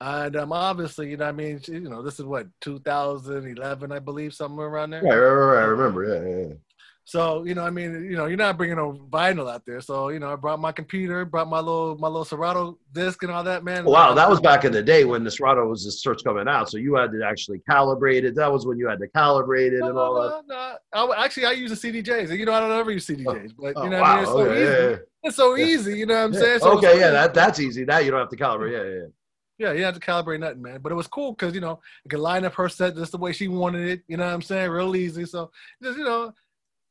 [0.00, 4.32] And um, obviously, you know, I mean, you know, this is what 2011, I believe,
[4.32, 5.02] somewhere around there.
[5.02, 5.62] Right, right, right.
[5.62, 6.04] I remember.
[6.04, 6.54] Yeah, yeah.
[7.04, 9.80] So you know, I mean, you know, you're not bringing no vinyl out there.
[9.80, 13.32] So you know, I brought my computer, brought my little my little Serato disc and
[13.32, 13.84] all that, man.
[13.86, 16.46] Oh, wow, that was back in the day when the Serato was just first coming
[16.46, 16.68] out.
[16.70, 18.34] So you had to actually calibrate it.
[18.34, 20.80] That was when you had to calibrate it no, and all no, that.
[20.94, 21.12] no.
[21.12, 22.36] I, actually, I use the CDJs.
[22.38, 24.12] You know, I don't ever use CDJs, but Oh, you know, wow.
[24.12, 24.64] I mean, it's so Okay, easy.
[24.70, 24.96] yeah, yeah.
[25.24, 25.98] It's so easy.
[25.98, 26.40] You know what I'm Yeah.
[26.40, 26.58] saying?
[26.60, 27.86] So okay, yeah, that that's easy.
[27.86, 28.72] Now you don't have to calibrate.
[28.72, 29.06] Yeah, yeah.
[29.58, 30.80] Yeah, you have to calibrate nothing, man.
[30.80, 33.18] But it was cool because you know you could line up her set just the
[33.18, 34.02] way she wanted it.
[34.06, 34.70] You know what I'm saying?
[34.70, 35.24] Real easy.
[35.26, 35.50] So
[35.82, 36.32] just you know,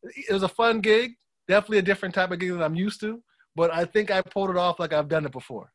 [0.03, 1.13] it was a fun gig.
[1.47, 3.23] Definitely a different type of gig than I'm used to.
[3.55, 5.71] But I think I pulled it off like I've done it before.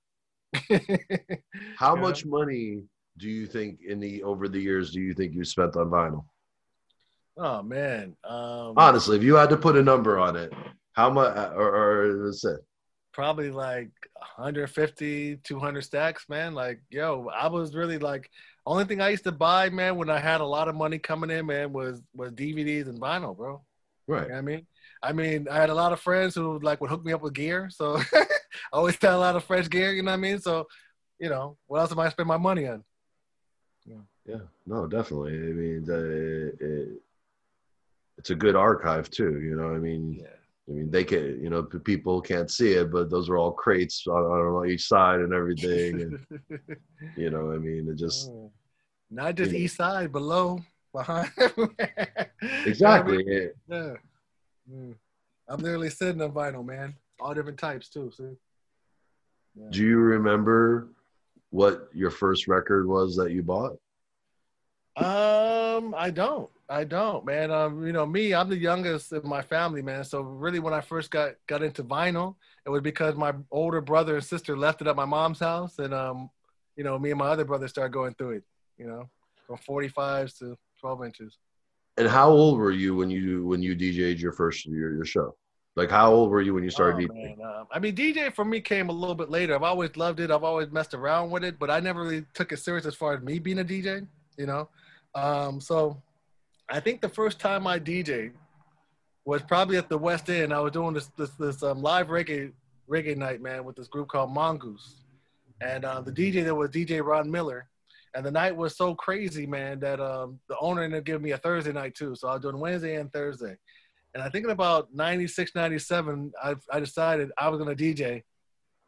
[1.77, 2.83] How much money
[3.19, 6.25] do you think in the over the years do you think you spent on vinyl?
[7.37, 8.17] oh man.
[8.25, 10.53] Um, Honestly, if you had to put a number on it,
[10.93, 11.35] how much?
[11.37, 12.55] Or, or let's say,
[13.13, 16.55] probably like 150 200 stacks man.
[16.55, 18.31] Like yo i was really like
[18.67, 21.31] only thing i used to buy man when i had a lot of money coming
[21.31, 23.61] in man was was dvds and vinyl bro.
[24.07, 24.25] Right?
[24.25, 24.67] you know i mean?
[25.03, 27.35] I mean i had a lot of friends who like would hook me up with
[27.35, 28.27] gear so i
[28.73, 30.39] always had a lot of fresh gear you know what i mean?
[30.39, 30.67] So
[31.19, 32.85] you know what else am i spend my money on?
[33.85, 35.35] Yeah, Yeah, no, definitely.
[35.35, 37.03] I mean, the, it,
[38.17, 39.41] it's a good archive too.
[39.41, 42.93] You know, I mean, yeah I mean, they can, you know, people can't see it,
[42.93, 46.01] but those are all crates on, on each side and everything.
[46.03, 46.41] And
[47.17, 48.53] you know, I mean, it just Oh.
[49.11, 50.61] not just east side below
[50.93, 53.25] behind You know what I exactly.
[53.27, 53.49] yeah.
[53.69, 53.95] Yeah.
[54.73, 54.95] Mm.
[55.49, 56.95] I'm literally sitting on vinyl, man.
[57.21, 58.13] All different types too.
[58.17, 58.37] See.
[59.57, 59.67] Yeah.
[59.71, 60.89] Do you remember
[61.51, 63.77] what your first record was that you bought?
[64.97, 66.51] Um, I don't.
[66.69, 67.51] I don't, man.
[67.51, 70.05] Um, you know, me, I'm the youngest in my family, man.
[70.05, 74.17] So really, when I first got got into vinyl, it was because my older brother
[74.17, 76.31] and sister left it at my mom's house, and um,
[76.77, 78.45] you know, me and my other brother started going through it.
[78.79, 79.11] You know,
[79.47, 81.39] from 45s to 12 inches.
[81.99, 85.37] And how old were you when you when you DJ'd your first your, your show?
[85.77, 87.45] Like how old were you when you started Oh, DJing?
[87.45, 89.55] Um, I mean, DJ for me came a little bit later.
[89.55, 90.31] I've always loved it.
[90.31, 93.15] I've always messed around with it, but I never really took it serious as far
[93.15, 94.07] as me being a DJ.
[94.39, 94.69] You know,
[95.15, 96.03] um, so
[96.69, 98.33] I think the first time I DJ
[99.25, 100.53] was probably at the West End.
[100.53, 102.53] I was doing this this, this um, live reggae
[102.91, 104.97] reggae night, man, with this group called Mongoose,
[105.61, 107.69] and uh, the DJ there was DJ Ron Miller.
[108.15, 111.31] And the night was so crazy, man, that um, the owner ended up giving me
[111.31, 112.15] a Thursday night too.
[112.15, 113.57] So I was doing Wednesday and Thursday.
[114.13, 118.23] And I think in about 96, 97, I, I decided I was going to DJ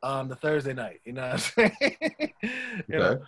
[0.02, 1.00] um, the Thursday night.
[1.06, 1.96] You know what I'm saying?
[2.42, 3.18] you Okay.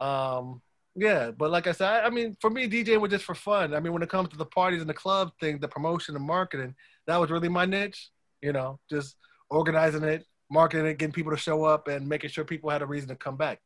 [0.00, 0.60] know, um,
[0.96, 3.74] yeah, but like I said, I, mean, for me, DJing was just for fun.
[3.74, 6.24] I mean, when it comes to the parties and the club thing, the promotion and
[6.24, 6.74] marketing,
[7.06, 8.10] that was really my niche.
[8.42, 9.16] You know, just
[9.50, 12.86] organizing it, marketing it, getting people to show up, and making sure people had a
[12.86, 13.60] reason to come back.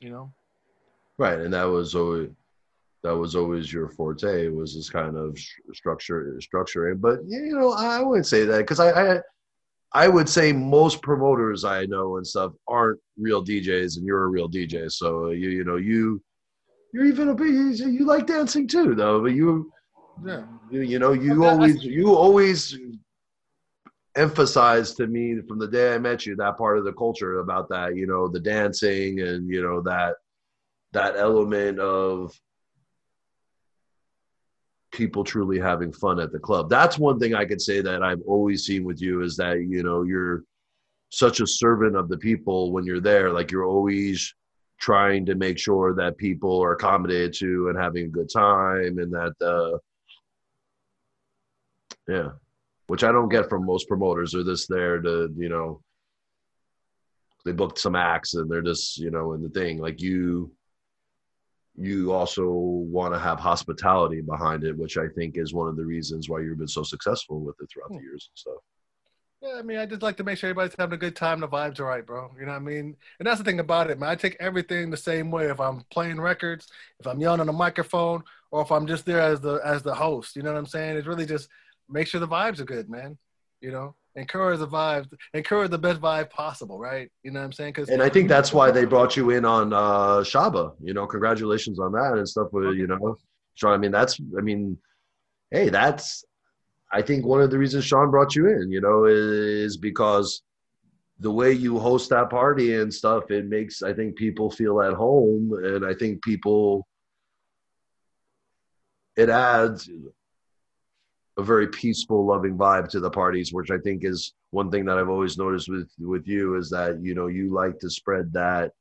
[0.00, 0.34] You know?
[1.16, 2.28] Right, and that was always
[3.02, 5.38] that was always your forte was this kind of
[5.72, 7.00] structure structuring.
[7.00, 9.20] But you know, I wouldn't say that because I, I
[9.92, 14.28] I would say most promoters I know and stuff aren't real DJs, and you're a
[14.28, 14.90] real DJ.
[14.90, 16.20] So you you know you
[16.96, 19.20] you're even a bit you, like dancing too, though.
[19.20, 19.70] But you
[20.24, 20.44] Yeah.
[20.70, 22.78] you, you know you Okay, I- always you always
[24.16, 27.68] emphasize to me from the day I met you that part of the culture about
[27.68, 30.14] that you know the dancing and you know that
[30.92, 32.32] that element of
[34.90, 38.22] people truly having fun at the club that's one thing I could say that I've
[38.26, 40.44] always seen with you is that you know you're
[41.10, 44.34] such a servant of the people when you're there like you're always
[44.78, 49.12] trying to make sure that people are accommodated to and having a good time and
[49.12, 49.78] that uh
[52.08, 52.30] yeah
[52.86, 54.32] which i don't get from most promoters.
[54.32, 55.82] They're just there to you know
[57.44, 59.78] they booked some acts and they're just you know in the thing.
[59.78, 60.52] Like you
[61.76, 65.84] you also want to have hospitality behind it which i think is one of the
[65.84, 68.62] reasons why you've been so successful with it throughout the years and stuff
[69.42, 71.40] Yeah, I mean, I just like to make sure everybody's having a good time.
[71.40, 72.30] The vibes are right, bro.
[72.38, 72.96] You know what I mean?
[73.18, 74.08] And that's the thing about it, man.
[74.08, 75.46] I take everything the same way.
[75.46, 76.68] If I'm playing records,
[77.00, 79.94] if I'm yelling on a microphone, or if I'm just there as the as the
[79.94, 80.96] host, you know what I'm saying?
[80.96, 81.48] It's really just
[81.88, 83.18] make sure the vibes are good, man.
[83.60, 87.10] You know, encourage the vibes, encourage the best vibe possible, right?
[87.22, 87.72] You know what I'm saying?
[87.74, 91.06] Because and i think that's why they brought you in on uh Shabba you know
[91.06, 93.16] congratulations on that and stuff with you know
[93.54, 94.78] sean i mean that's i mean
[95.50, 96.24] hey that's
[96.96, 100.42] i think one of the reasons sean brought you in you know is because
[101.20, 104.94] the way you host that party and stuff it makes i think people feel at
[104.94, 105.52] home.
[105.62, 106.86] And i think people
[109.16, 109.88] it adds
[111.38, 114.98] a very peaceful loving vibe to the parties which i think is one thing that
[114.98, 118.72] i've always noticed with with you is that you know you like to spread that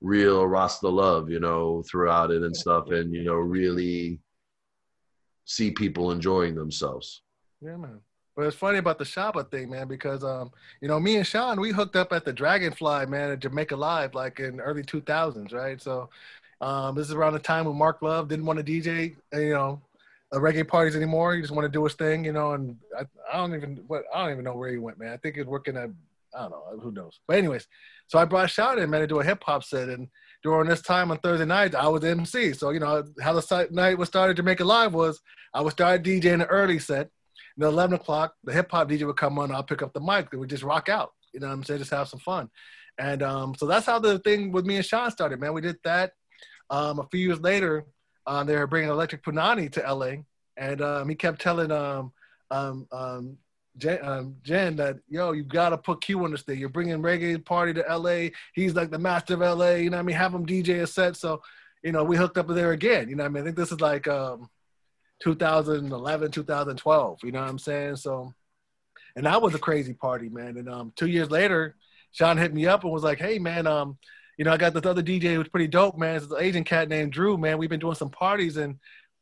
[0.00, 4.20] real Rasta love, you know, throughout it and stuff, and you know, really
[5.44, 7.22] see people enjoying themselves.
[7.60, 8.00] Yeah, man.
[8.36, 10.50] But it's funny about the Shabba thing, man, because um,
[10.80, 14.14] you know, me and Sean, we hooked up at the Dragonfly, man, at Jamaica Live,
[14.14, 15.80] like in early 2000s, right?
[15.80, 16.08] So,
[16.60, 19.80] um, this is around the time when Mark Love didn't want to DJ, you know,
[20.32, 21.34] uh, reggae parties anymore.
[21.34, 22.52] He just want to do his thing, you know.
[22.52, 25.12] And I, I don't even what I don't even know where he went, man.
[25.12, 25.90] I think he's working at
[26.34, 27.20] I don't know, who knows.
[27.26, 27.66] But anyways,
[28.06, 30.08] so I brought Sean in, man, to do a hip hop set, and
[30.42, 32.52] during this time on Thursday night, I was MC.
[32.52, 35.20] So you know how the night was started Jamaica Live was
[35.52, 37.10] I would start DJing the early set.
[37.56, 39.52] And at 11 o'clock, the hip hop DJ would come on.
[39.52, 40.30] I'll pick up the mic.
[40.30, 41.10] They would just rock out.
[41.32, 41.80] You know what I'm saying?
[41.80, 42.48] Just have some fun.
[42.98, 45.52] And um, so that's how the thing with me and Sean started, man.
[45.52, 46.12] We did that.
[46.70, 47.84] Um, a few years later,
[48.26, 50.22] uh, they were bringing Electric Punanny to LA.
[50.56, 52.12] And um, he kept telling um,
[52.50, 53.38] um, um,
[53.76, 56.58] Jen, um, Jen that yo, you gotta put Q on this thing.
[56.58, 58.28] You're bringing reggae party to LA.
[58.54, 59.72] He's like the master of LA.
[59.72, 60.16] You know what I mean?
[60.16, 61.16] Have him DJ a set.
[61.16, 61.42] So,
[61.82, 63.08] you know, we hooked up there again.
[63.08, 63.42] You know what I mean?
[63.42, 64.48] I think this is like um,
[65.22, 67.18] 2011, 2012.
[67.22, 67.96] You know what I'm saying?
[67.96, 68.34] So,
[69.16, 70.56] and that was a crazy party, man.
[70.56, 71.76] And um, two years later,
[72.12, 73.98] Sean hit me up and was like, "Hey, man, um,
[74.36, 76.16] you know, I got this other DJ who's pretty dope, man.
[76.16, 77.58] It's an Asian cat named Drew, man.
[77.58, 78.78] We've been doing some parties, and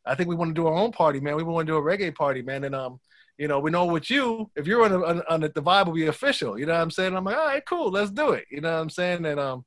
[0.07, 1.37] I think we want to do our own party, man.
[1.37, 2.65] We want to do a reggae party, man.
[2.65, 3.01] And um,
[3.39, 5.87] you know, we know with you, if you're on, a, on, on the, the vibe
[5.87, 6.59] will be official.
[6.59, 7.17] You know what I'm saying?
[7.17, 8.45] I'm like, all right, cool, let's do it.
[8.51, 9.25] You know what I'm saying?
[9.25, 9.65] And um,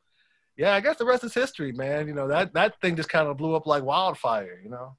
[0.58, 2.08] yeah, I guess the rest is history, man.
[2.08, 4.62] You know that that thing just kind of blew up like wildfire.
[4.64, 4.98] You know.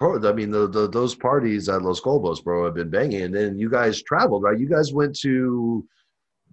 [0.00, 3.22] I mean, the, the those parties at Los Globos, bro, have been banging.
[3.22, 4.58] And then you guys traveled, right?
[4.58, 5.84] You guys went to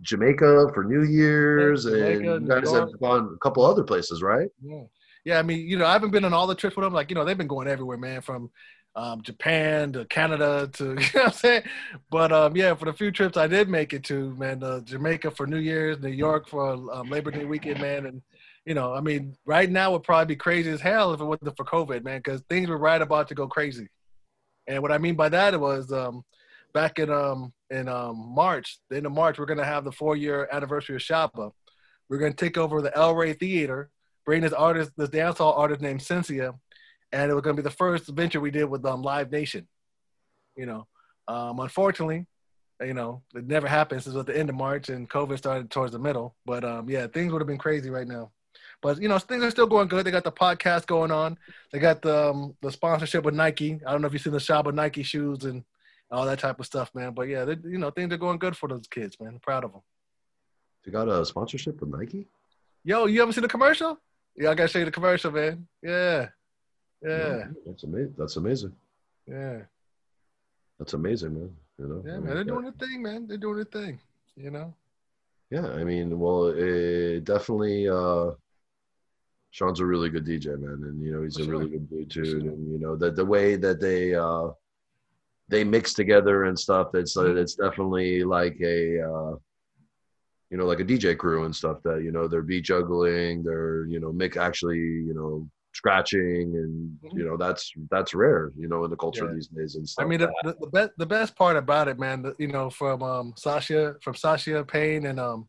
[0.01, 4.49] Jamaica for New Year's, yeah, and you guys have gone a couple other places, right?
[4.63, 4.83] Yeah.
[5.25, 6.93] Yeah, I mean, you know, I haven't been on all the trips with them.
[6.93, 8.49] Like, you know, they've been going everywhere, man, from
[8.97, 11.63] um, Japan to Canada to, you know what I'm saying?
[12.09, 15.31] But um, yeah, for the few trips I did make it to, man, uh, Jamaica
[15.31, 18.07] for New Year's, New York for um, Labor Day weekend, man.
[18.07, 18.21] And,
[18.65, 21.55] you know, I mean, right now would probably be crazy as hell if it wasn't
[21.55, 23.87] for COVID, man, because things were right about to go crazy.
[24.65, 26.23] And what I mean by that was um,
[26.73, 29.91] back in um, in um, March, the end of March, we're going to have the
[29.91, 31.51] four year anniversary of Shabba.
[32.09, 33.89] We're going to take over the El Rey Theater,
[34.25, 36.53] bring this artist, this dancehall artist named Shenseea,
[37.11, 39.67] and it was going to be the first venture we did with um, Live Nation.
[40.55, 40.87] You know,
[41.27, 42.25] um, unfortunately,
[42.81, 45.91] you know, it never happened since at the end of March and COVID started towards
[45.91, 46.35] the middle.
[46.45, 48.31] But um, yeah, things would have been crazy right now.
[48.81, 50.05] But you know, things are still going good.
[50.05, 51.37] They got the podcast going on.
[51.71, 53.79] They got the um, the sponsorship with Nike.
[53.85, 55.63] I don't know if you've seen the shop of Nike shoes and
[56.11, 57.13] all that type of stuff, man.
[57.13, 59.33] But yeah, they, you know, things are going good for those kids, man.
[59.33, 59.81] I'm proud of them.
[60.85, 62.27] You got a sponsorship with Nike?
[62.83, 63.99] Yo, you ever seen the commercial?
[64.35, 65.67] Yeah, I gotta show you the commercial, man.
[65.81, 66.29] Yeah.
[67.03, 67.45] Yeah.
[67.65, 68.15] That's amazing.
[68.17, 68.73] That's amazing.
[69.27, 69.59] Yeah.
[70.79, 71.55] That's amazing, man.
[71.79, 72.03] You know.
[72.05, 72.33] Yeah, man.
[72.35, 73.27] They're doing their thing, man.
[73.27, 73.99] They're doing their thing.
[74.35, 74.73] You know.
[75.49, 77.89] Yeah, I mean, well, it definitely.
[77.89, 78.31] uh
[79.51, 81.57] Sean's a really good DJ, man, and you know he's For a sure.
[81.57, 82.25] really good dude too.
[82.25, 82.39] Sure.
[82.39, 84.49] And you know that the way that they uh
[85.47, 87.37] they mix together and stuff, it's mm-hmm.
[87.37, 89.35] it's definitely like a uh
[90.49, 93.85] you know like a DJ crew and stuff that you know they're beat juggling, they're
[93.85, 97.17] you know make actually you know scratching and mm-hmm.
[97.17, 99.33] you know that's that's rare you know in the culture yeah.
[99.33, 101.99] these days and stuff i mean the, the, the, best the best part about it
[101.99, 105.47] man the, you know from um sasha from sasha payne and um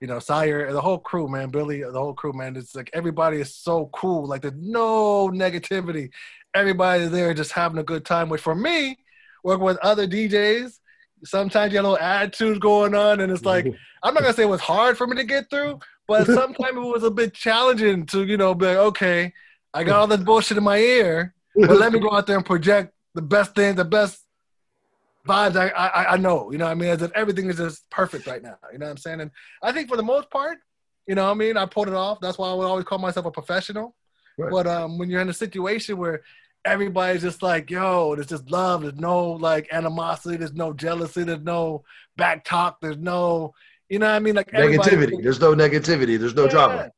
[0.00, 3.40] you know sire the whole crew man billy the whole crew man it's like everybody
[3.40, 6.08] is so cool like there's no negativity
[6.54, 8.96] everybody there just having a good time which for me
[9.42, 10.78] working with other djs
[11.24, 13.66] sometimes you have little attitudes going on and it's like
[14.04, 16.80] i'm not gonna say it was hard for me to get through but sometimes it
[16.80, 19.32] was a bit challenging to you know be like okay
[19.74, 22.46] I got all this bullshit in my ear, but let me go out there and
[22.46, 24.20] project the best thing, the best
[25.26, 26.52] vibes I, I, I know.
[26.52, 26.90] You know I mean?
[26.90, 28.56] As if everything is just perfect right now.
[28.72, 29.20] You know what I'm saying?
[29.20, 29.30] And
[29.62, 30.58] I think for the most part,
[31.06, 31.56] you know what I mean?
[31.56, 32.20] I pulled it off.
[32.20, 33.94] That's why I would always call myself a professional.
[34.38, 34.50] Right.
[34.50, 36.22] But um, when you're in a situation where
[36.64, 38.82] everybody's just like, yo, there's just love.
[38.82, 40.36] There's no like animosity.
[40.36, 41.24] There's no jealousy.
[41.24, 41.84] There's no
[42.16, 42.80] back talk.
[42.80, 43.54] There's no,
[43.88, 44.34] you know what I mean?
[44.34, 45.22] Like negativity.
[45.22, 46.18] There's no negativity.
[46.18, 46.50] There's no yeah.
[46.50, 46.90] drama.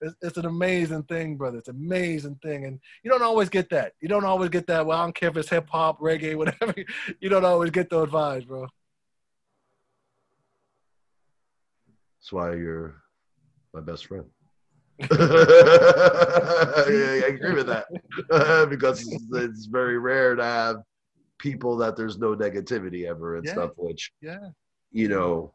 [0.00, 1.58] It's, it's, an amazing thing, brother.
[1.58, 3.92] It's an amazing thing, and you don't always get that.
[4.00, 4.86] You don't always get that.
[4.86, 6.74] Well, I don't care if it's hip hop, reggae, whatever.
[7.20, 8.66] You don't always get those vibes, bro.
[12.18, 13.02] That's why you're
[13.74, 14.24] my best friend.
[15.00, 15.08] yeah,
[17.24, 17.86] I agree with that
[18.70, 20.76] because it's, very rare to have
[21.38, 23.52] people that there's no negativity ever and yeah.
[23.52, 23.70] stuff.
[23.76, 24.48] Which, yeah,
[24.92, 25.54] you know,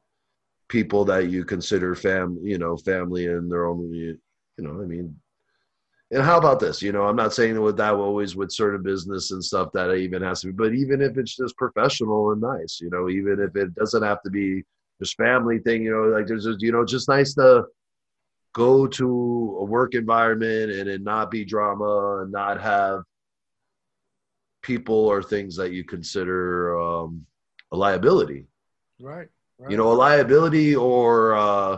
[0.67, 4.19] people that you consider fam, you know, family in their own
[4.57, 5.15] you know, I mean,
[6.11, 6.81] and how about this?
[6.81, 9.93] You know, I'm not saying that with that always with certain business and stuff that
[9.93, 13.39] even has to be, but even if it's just professional and nice, you know, even
[13.39, 14.63] if it doesn't have to be
[15.01, 17.65] just family thing, you know, like there's just, you know, just nice to
[18.53, 23.01] go to a work environment and it not be drama and not have
[24.61, 27.25] people or things that you consider um,
[27.71, 28.45] a liability.
[28.99, 29.27] Right,
[29.57, 29.71] right.
[29.71, 31.77] You know, a liability or uh,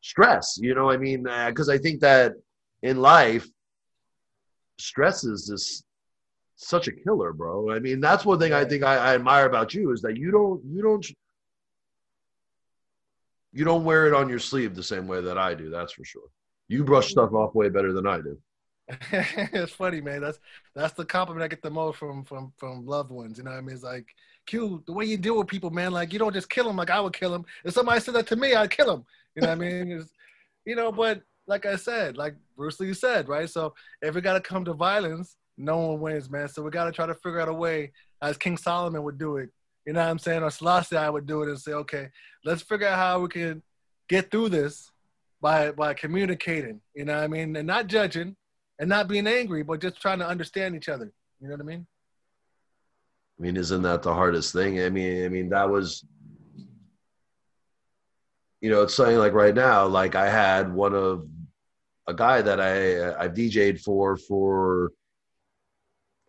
[0.00, 0.58] stress.
[0.60, 2.34] You know, I mean, because uh, I think that
[2.82, 3.46] in life,
[4.78, 5.84] stress is just
[6.56, 7.72] such a killer, bro.
[7.72, 10.30] I mean, that's one thing I think I, I admire about you is that you
[10.30, 11.06] don't you don't
[13.52, 15.70] you don't wear it on your sleeve the same way that I do.
[15.70, 16.28] That's for sure.
[16.68, 18.38] You brush stuff off way better than I do.
[19.12, 20.20] it's funny, man.
[20.20, 20.38] That's
[20.74, 23.38] that's the compliment I get the most from from from loved ones.
[23.38, 24.06] You know, what I mean, it's like
[24.46, 25.92] Q, the way you deal with people, man.
[25.92, 27.44] Like you don't just kill them like I would kill them.
[27.64, 29.04] If somebody said that to me, I'd kill them.
[29.38, 29.92] You know what I mean?
[29.92, 30.10] It's,
[30.64, 33.48] you know, but like I said, like Bruce Lee said, right?
[33.48, 33.72] So
[34.02, 36.48] if it got to come to violence, no one wins, man.
[36.48, 39.36] So we got to try to figure out a way, as King Solomon would do
[39.36, 39.50] it.
[39.86, 40.42] You know what I'm saying?
[40.42, 42.08] Or Selassie I would do it and say, okay,
[42.44, 43.62] let's figure out how we can
[44.08, 44.90] get through this
[45.40, 46.80] by by communicating.
[46.96, 47.54] You know what I mean?
[47.54, 48.34] And not judging
[48.80, 51.12] and not being angry, but just trying to understand each other.
[51.40, 51.86] You know what I mean?
[53.38, 54.80] I mean, isn't that the hardest thing?
[54.80, 56.04] I mean, I mean that was
[58.60, 61.28] you know, it's something like right now, like I had one of
[62.06, 64.92] a guy that I I've DJ'd for for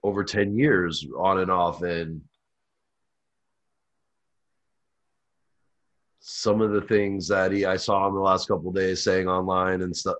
[0.04, 2.22] over 10 years on and off and
[6.20, 9.82] some of the things that he I saw him the last couple days saying online
[9.82, 10.18] and stuff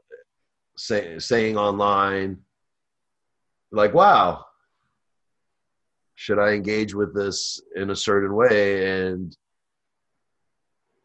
[0.76, 2.38] say, saying online
[3.72, 4.44] like wow
[6.20, 9.06] should I engage with this in a certain way?
[9.08, 9.34] And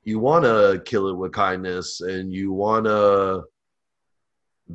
[0.05, 3.45] you want to kill it with kindness and you want to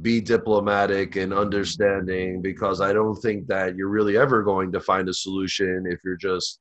[0.02, 5.10] be diplomatic and understanding because I don't think that you're really ever going to find
[5.10, 6.60] a solution if you're just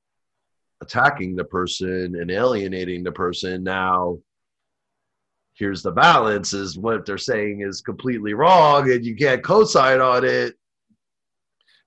[0.80, 3.62] attacking the person and alienating the person.
[3.62, 4.18] Now,
[5.54, 10.24] here's the balance is what they're saying is completely wrong and you can't co-sign on
[10.24, 10.54] it.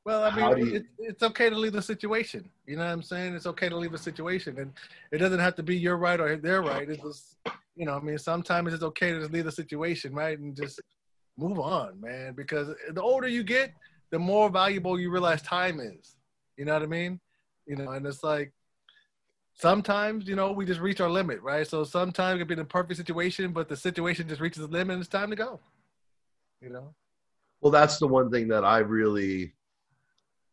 [0.03, 2.49] Well, I mean, you, it, it's okay to leave the situation.
[2.65, 3.35] You know what I'm saying?
[3.35, 4.73] It's okay to leave a situation, and
[5.11, 6.89] it doesn't have to be your right or their right.
[6.89, 7.37] It's just,
[7.75, 10.81] you know, I mean, sometimes it's okay to just leave the situation, right, and just
[11.37, 12.33] move on, man.
[12.33, 13.73] Because the older you get,
[14.09, 16.15] the more valuable you realize time is.
[16.57, 17.19] You know what I mean?
[17.67, 18.51] You know, and it's like
[19.53, 21.67] sometimes, you know, we just reach our limit, right?
[21.67, 24.95] So sometimes it can be the perfect situation, but the situation just reaches the limit
[24.95, 25.59] and it's time to go.
[26.59, 26.93] You know?
[27.61, 29.53] Well, that's the one thing that I really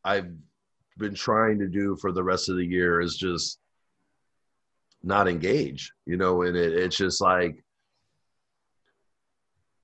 [0.09, 0.31] I've
[0.97, 3.59] been trying to do for the rest of the year is just
[5.03, 7.63] not engage, you know, and it, it's just like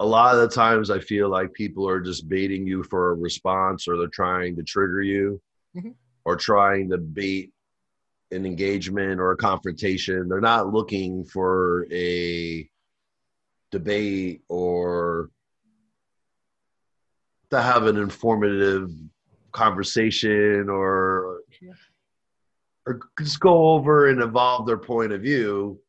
[0.00, 3.14] a lot of the times I feel like people are just baiting you for a
[3.14, 5.42] response or they're trying to trigger you
[5.76, 5.90] mm-hmm.
[6.24, 7.52] or trying to bait
[8.30, 10.26] an engagement or a confrontation.
[10.26, 12.66] They're not looking for a
[13.70, 15.28] debate or
[17.50, 18.90] to have an informative
[19.54, 21.40] conversation or
[22.86, 25.80] or just go over and evolve their point of view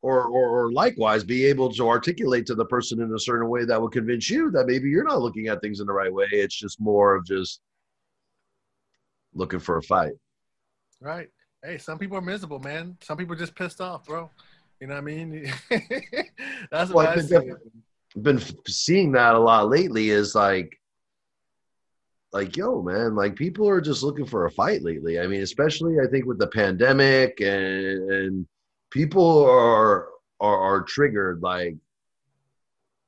[0.00, 3.64] or, or, or likewise be able to articulate to the person in a certain way
[3.64, 6.26] that would convince you that maybe you're not looking at things in the right way.
[6.30, 7.60] It's just more of just
[9.34, 10.12] looking for a fight.
[11.00, 11.28] Right.
[11.64, 12.96] Hey, some people are miserable, man.
[13.02, 14.30] Some people are just pissed off, bro.
[14.80, 15.52] You know what I mean?
[16.70, 17.38] That's what well, I
[18.16, 20.10] I've been seeing that a lot lately.
[20.10, 20.77] Is like,
[22.32, 25.18] like, yo, man, like people are just looking for a fight lately.
[25.18, 28.46] I mean, especially I think with the pandemic and, and
[28.90, 30.08] people are
[30.40, 31.76] are, are triggered like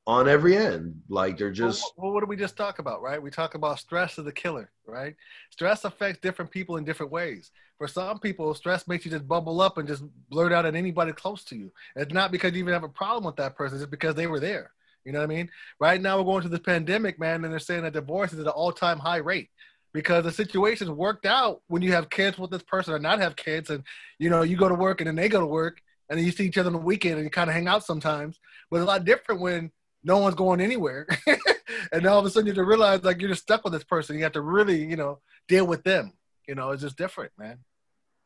[0.07, 1.03] on every end.
[1.09, 1.83] Like they're just.
[1.97, 3.23] Well, well, what did we just talk about, right?
[3.23, 5.15] We talk about stress is the killer, right?
[5.51, 7.51] Stress affects different people in different ways.
[7.79, 11.13] For some people, stress makes you just bubble up and just blurt out at anybody
[11.13, 11.73] close to you.
[11.97, 14.41] It's not because you even have a problem with that person, it's because they were
[14.41, 14.73] there.
[15.05, 15.51] You know what I mean?
[15.79, 18.47] Right now, we're going through this pandemic, man, and they're saying that divorce is at
[18.47, 19.49] an all time high rate
[19.93, 23.35] because the situation's worked out when you have kids with this person or not have
[23.35, 23.83] kids and
[24.19, 26.31] you know you go to work and then they go to work and then you
[26.31, 28.39] see each other on the weekend and you kind of hang out sometimes
[28.71, 29.69] but it's a lot different when
[30.05, 31.07] no one's going anywhere
[31.93, 33.85] and all of a sudden you have to realize like you're just stuck with this
[33.85, 34.17] person.
[34.17, 36.13] You have to really you know deal with them.
[36.49, 37.59] You know it's just different man.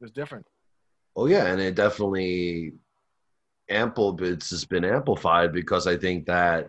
[0.01, 0.47] It's different.
[1.17, 2.75] Oh yeah and it definitely
[3.71, 6.69] ample it's just been amplified because i think that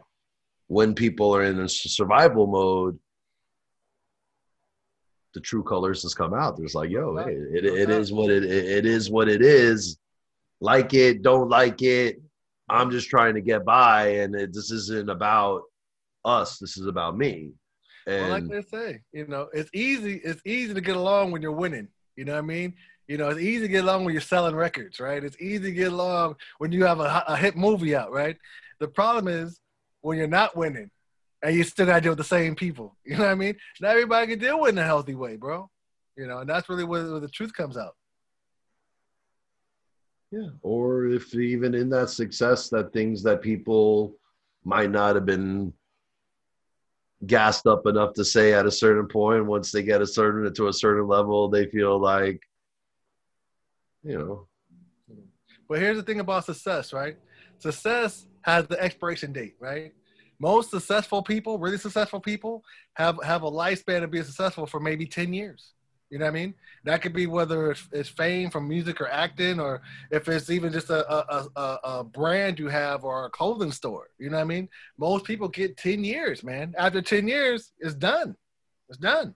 [0.67, 2.97] when people are in a survival mode
[5.35, 6.57] the true colors has come out.
[6.57, 9.97] There's like, yo, hey, it, it is what it it is what it is.
[10.61, 12.19] Like it, don't like it.
[12.67, 15.63] I'm just trying to get by, and it, this isn't about
[16.23, 16.57] us.
[16.57, 17.51] This is about me.
[18.07, 20.21] And well, like they say, you know, it's easy.
[20.23, 21.89] It's easy to get along when you're winning.
[22.15, 22.73] You know what I mean?
[23.07, 25.23] You know, it's easy to get along when you're selling records, right?
[25.23, 28.37] It's easy to get along when you have a, a hit movie out, right?
[28.79, 29.59] The problem is
[30.01, 30.89] when you're not winning,
[31.43, 32.95] and you still got to deal with the same people.
[33.05, 33.55] You know what I mean?
[33.79, 35.69] Not everybody can deal with in a healthy way, bro.
[36.17, 37.95] You know, and that's really where, where the truth comes out.
[40.31, 44.15] Yeah, or if even in that success, that things that people
[44.63, 45.71] might not have been
[47.25, 49.45] gassed up enough to say at a certain point.
[49.45, 52.41] Once they get a certain to a certain level, they feel like,
[54.05, 54.47] you know.
[55.67, 57.17] But here's the thing about success, right?
[57.57, 59.93] Success has the expiration date, right?
[60.39, 65.05] Most successful people, really successful people, have have a lifespan of being successful for maybe
[65.05, 65.73] ten years.
[66.11, 66.53] You know what I mean?
[66.83, 69.81] That could be whether it's, fame from music or acting, or
[70.11, 74.09] if it's even just a, a, a, a, brand you have or a clothing store.
[74.19, 74.69] You know what I mean?
[74.99, 76.75] Most people get 10 years, man.
[76.77, 78.35] After 10 years, it's done.
[78.87, 79.33] It's done.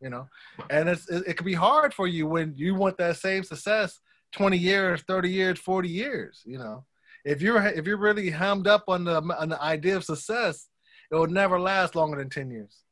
[0.00, 0.28] You know,
[0.70, 4.00] and it's, it, it can be hard for you when you want that same success
[4.32, 6.42] 20 years, 30 years, 40 years.
[6.44, 6.84] You know,
[7.24, 10.68] if you're if you're really hammed up on the on the idea of success,
[11.10, 12.82] it will never last longer than 10 years.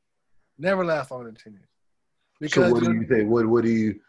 [0.59, 1.65] Never last longer than 10 years.
[2.41, 3.31] Because so what do you think?
[3.31, 4.01] What what do you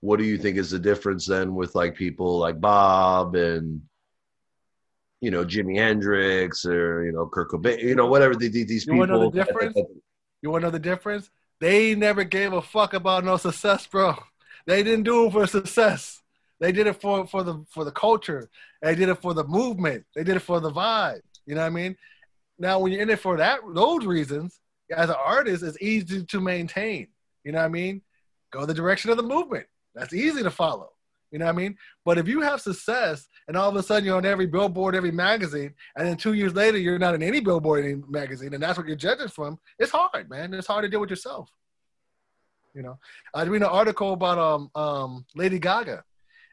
[0.00, 3.82] what do you think is the difference then with like people like Bob and
[5.20, 8.92] you know Jimi Hendrix or you know Kurt Cobain, you know whatever the, these you
[8.92, 8.98] people.
[8.98, 9.76] Want to know the difference?
[10.42, 11.30] you want to know the difference?
[11.60, 14.16] They never gave a fuck about no success, bro.
[14.66, 16.19] They didn't do it for success.
[16.60, 18.50] They did it for for the for the culture.
[18.82, 20.04] They did it for the movement.
[20.14, 21.20] They did it for the vibe.
[21.46, 21.96] You know what I mean?
[22.58, 24.60] Now, when you're in it for that those reasons,
[24.94, 27.08] as an artist, it's easy to maintain.
[27.44, 28.02] You know what I mean?
[28.50, 29.66] Go the direction of the movement.
[29.94, 30.90] That's easy to follow.
[31.30, 31.76] You know what I mean?
[32.04, 35.12] But if you have success and all of a sudden you're on every billboard, every
[35.12, 38.76] magazine, and then two years later you're not in any billboard, any magazine, and that's
[38.76, 40.52] what you're judging from, it's hard, man.
[40.54, 41.48] It's hard to deal with yourself.
[42.74, 42.98] You know,
[43.34, 46.04] I read an article about um um Lady Gaga,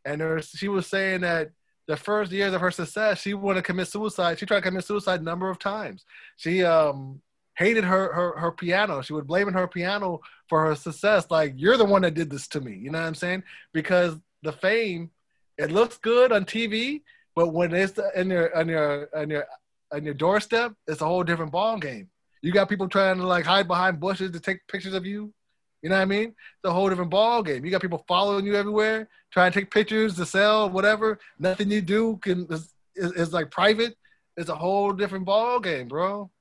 [0.08, 1.52] and there was, she was saying that
[1.88, 4.40] the first years of her success, she wanted to commit suicide.
[4.40, 6.06] She tried to commit suicide a number of times.
[6.38, 7.22] She um
[7.58, 9.02] hated her her her piano.
[9.02, 11.28] She would blame her piano for her success.
[11.30, 12.76] Like you're the one that did this to me.
[12.76, 13.44] You know what I'm saying?
[13.74, 15.12] Because the fame,
[15.58, 17.02] it looks good on TV,
[17.36, 19.46] but when it's in your on your on your
[19.94, 22.10] on your doorstep, it's a whole different ball game.
[22.42, 25.34] You got people trying to like hide behind bushes to take pictures of you.
[25.82, 26.30] You know what I mean?
[26.30, 27.64] It's a whole different ball game.
[27.64, 31.20] You got people following you everywhere, trying to take pictures to sell, whatever.
[31.40, 33.96] Nothing you do can is, is, is like private.
[34.38, 36.32] It's a whole different ball game, bro.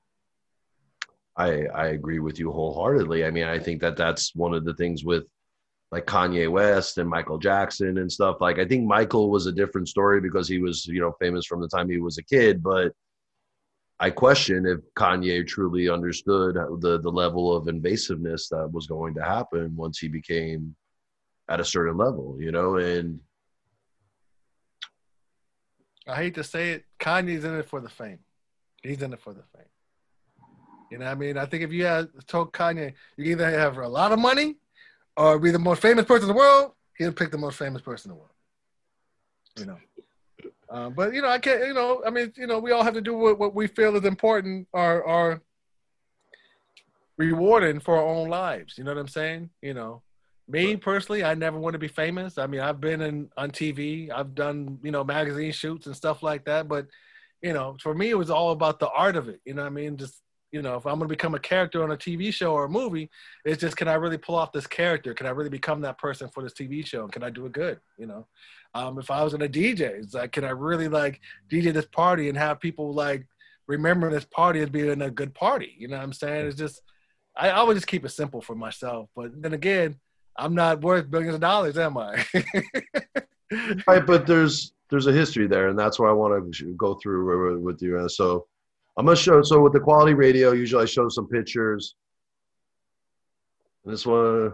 [1.37, 3.25] I I agree with you wholeheartedly.
[3.25, 5.25] I mean, I think that that's one of the things with
[5.93, 8.37] like Kanye West and Michael Jackson and stuff.
[8.41, 11.61] Like, I think Michael was a different story because he was, you know, famous from
[11.61, 12.63] the time he was a kid.
[12.63, 12.93] But
[13.99, 19.25] I question if Kanye truly understood the the level of invasiveness that was going to
[19.25, 20.77] happen once he became
[21.49, 22.77] at a certain level, you know.
[22.77, 23.21] And
[26.07, 28.19] I hate to say it, Kanye's in it for the fame.
[28.83, 29.65] He's in it for the fame.
[30.91, 31.37] You know I mean?
[31.37, 34.57] I think if you had told Kanye, you either have a lot of money
[35.17, 38.11] or be the most famous person in the world, he'll pick the most famous person
[38.11, 38.33] in the world.
[39.59, 39.79] You know.
[40.77, 41.67] Um, but you know, I can't.
[41.67, 43.97] You know, I mean, you know, we all have to do what, what we feel
[43.97, 45.43] is important or or
[47.17, 48.77] rewarding for our own lives.
[48.77, 49.49] You know what I'm saying?
[49.63, 50.03] You know,
[50.47, 52.37] me personally, I never want to be famous.
[52.37, 56.23] I mean, I've been in on TV, I've done you know magazine shoots and stuff
[56.23, 56.69] like that.
[56.69, 56.89] But
[57.41, 59.41] you know, for me, it was all about the art of it.
[59.47, 59.97] You know what I mean?
[59.97, 60.21] Just
[60.53, 62.69] you know, if I'm going to become a character on a TV show or a
[62.69, 63.11] movie,
[63.45, 65.15] it's just can I really pull off this character?
[65.15, 67.03] Can I really become that person for this TV show?
[67.03, 67.81] And can I do it good?
[67.99, 68.27] You know,
[68.77, 71.21] um, if I was in a DJ, it's like, can I really like
[71.51, 73.27] DJ this party and have people like
[73.67, 75.75] remember this party as being a good party?
[75.79, 76.47] You know what I'm saying?
[76.47, 76.83] It's just,
[77.35, 79.09] I, would just keep it simple for myself.
[79.17, 79.97] But then again,
[80.37, 82.25] I'm not worth billions of dollars, am I?
[83.87, 87.61] right, but there's there's a history there, and that's why I want to go through
[87.61, 88.09] with you.
[88.09, 88.47] So
[88.97, 89.43] I'm gonna show.
[89.43, 91.95] So with the quality radio, usually I show some pictures.
[93.85, 94.53] this one,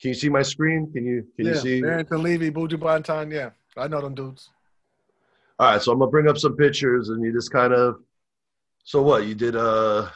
[0.00, 0.90] can you see my screen?
[0.92, 1.80] Can you can yeah, you see?
[1.80, 3.32] Barrington Levy, Buju Banton.
[3.32, 4.50] Yeah, I know them dudes.
[5.58, 7.96] All right, so I'm gonna bring up some pictures, and you just kind of.
[8.84, 9.56] So what you did?
[9.56, 10.08] Uh,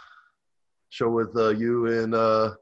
[0.90, 2.14] show with uh, you and.
[2.14, 2.54] Uh,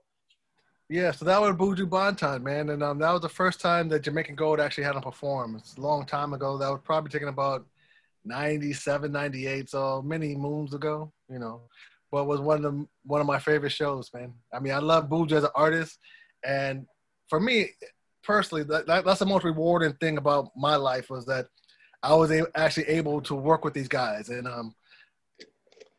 [0.90, 4.02] yeah, so that was Buju Banton, man, and um, that was the first time that
[4.02, 5.56] Jamaican Gold actually had him perform.
[5.56, 6.56] It's a long time ago.
[6.56, 7.66] That was probably taking about
[8.24, 11.62] 97, 98, so many moons ago, you know.
[12.10, 14.32] But was one of the, one of my favorite shows, man.
[14.50, 15.98] I mean, I love Buju as an artist,
[16.42, 16.86] and
[17.28, 17.70] for me
[18.22, 21.46] personally, that, that, that's the most rewarding thing about my life was that
[22.02, 24.74] I was a, actually able to work with these guys and um,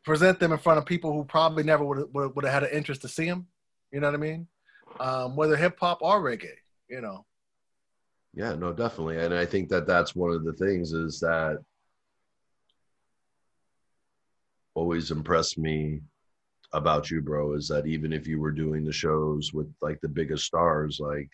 [0.04, 3.08] present them in front of people who probably never would have had an interest to
[3.08, 3.46] see them.
[3.92, 4.46] You know what I mean?
[4.98, 6.48] Um, whether hip hop or reggae,
[6.88, 7.24] you know.
[8.32, 11.58] Yeah, no, definitely, and I think that that's one of the things is that
[14.74, 16.00] always impressed me
[16.72, 20.08] about you, bro, is that even if you were doing the shows with like the
[20.08, 21.28] biggest stars, like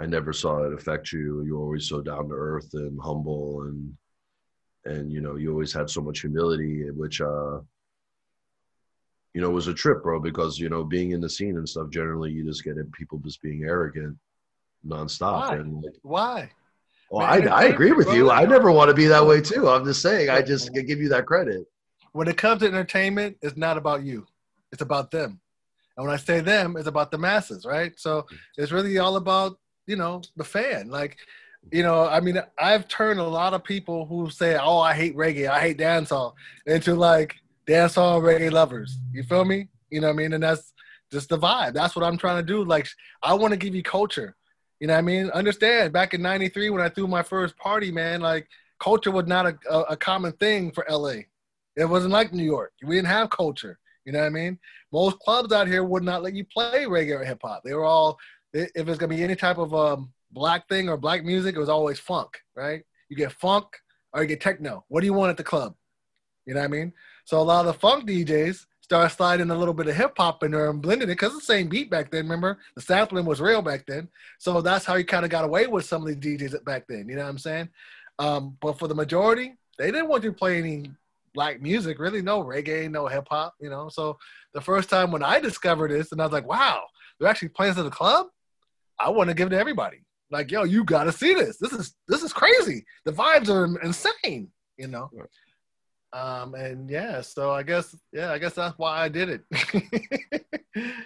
[0.00, 1.42] I never saw it affect you.
[1.44, 3.96] You're always so down to earth and humble and
[4.84, 7.60] and you know, you always had so much humility, which uh
[9.34, 11.88] you know, was a trip, bro, because you know, being in the scene and stuff,
[11.90, 14.16] generally you just get it people just being arrogant
[14.86, 15.48] nonstop.
[15.48, 15.56] Why?
[15.56, 16.50] And like, Why?
[17.10, 18.30] well, Man, I, I agree with you.
[18.30, 19.68] I never want to be that way too.
[19.68, 21.66] I'm just saying, I just give you that credit.
[22.12, 24.26] When it comes to entertainment, it's not about you.
[24.72, 25.40] It's about them.
[25.96, 27.92] And when I say them, it's about the masses, right?
[27.98, 28.36] So mm-hmm.
[28.56, 30.88] it's really all about, you know, the fan.
[30.88, 31.18] Like,
[31.70, 35.16] you know, I mean, I've turned a lot of people who say, "Oh, I hate
[35.16, 36.32] reggae, I hate dancehall,"
[36.66, 37.36] into like
[37.68, 38.98] dancehall reggae lovers.
[39.12, 39.68] You feel me?
[39.90, 40.32] You know what I mean?
[40.32, 40.72] And that's
[41.12, 41.74] just the vibe.
[41.74, 42.64] That's what I'm trying to do.
[42.64, 42.88] Like,
[43.22, 44.34] I want to give you culture.
[44.80, 45.30] You know what I mean?
[45.30, 45.92] Understand?
[45.92, 48.48] Back in '93 when I threw my first party, man, like
[48.80, 51.22] culture was not a, a, a common thing for LA.
[51.76, 52.72] It wasn't like New York.
[52.82, 53.78] We didn't have culture.
[54.04, 54.58] You know what I mean?
[54.92, 57.62] Most clubs out here would not let you play reggae hip hop.
[57.64, 58.18] They were all,
[58.52, 61.68] if it's gonna be any type of um, black thing or black music, it was
[61.68, 62.82] always funk, right?
[63.08, 63.66] You get funk
[64.12, 64.84] or you get techno.
[64.88, 65.74] What do you want at the club?
[66.46, 66.92] You know what I mean?
[67.24, 70.42] So a lot of the funk DJs started sliding a little bit of hip hop
[70.42, 72.24] in there and blending it because it's the same beat back then.
[72.24, 74.08] Remember, the sampling was real back then.
[74.38, 77.08] So that's how you kind of got away with some of these DJs back then.
[77.08, 77.68] You know what I'm saying?
[78.18, 80.90] Um, but for the majority, they didn't want you to play any
[81.34, 83.88] black music, really no reggae, no hip hop, you know.
[83.88, 84.18] So
[84.54, 86.82] the first time when I discovered this and I was like, wow,
[87.18, 88.26] they're actually playing to the club,
[88.98, 89.98] I want to give it to everybody.
[90.30, 91.58] Like, yo, you gotta see this.
[91.58, 92.84] This is this is crazy.
[93.04, 95.10] The vibes are insane, you know.
[96.14, 100.42] Um, and yeah, so I guess yeah, I guess that's why I did it.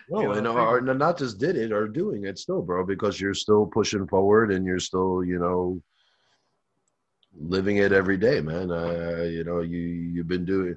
[0.09, 2.87] No, You know, and people- or not just did it or doing it still, bro,
[2.87, 5.83] because you're still pushing forward and you're still, you know,
[7.39, 8.71] living it every day, man.
[8.71, 10.77] Uh, you know, you you've been doing.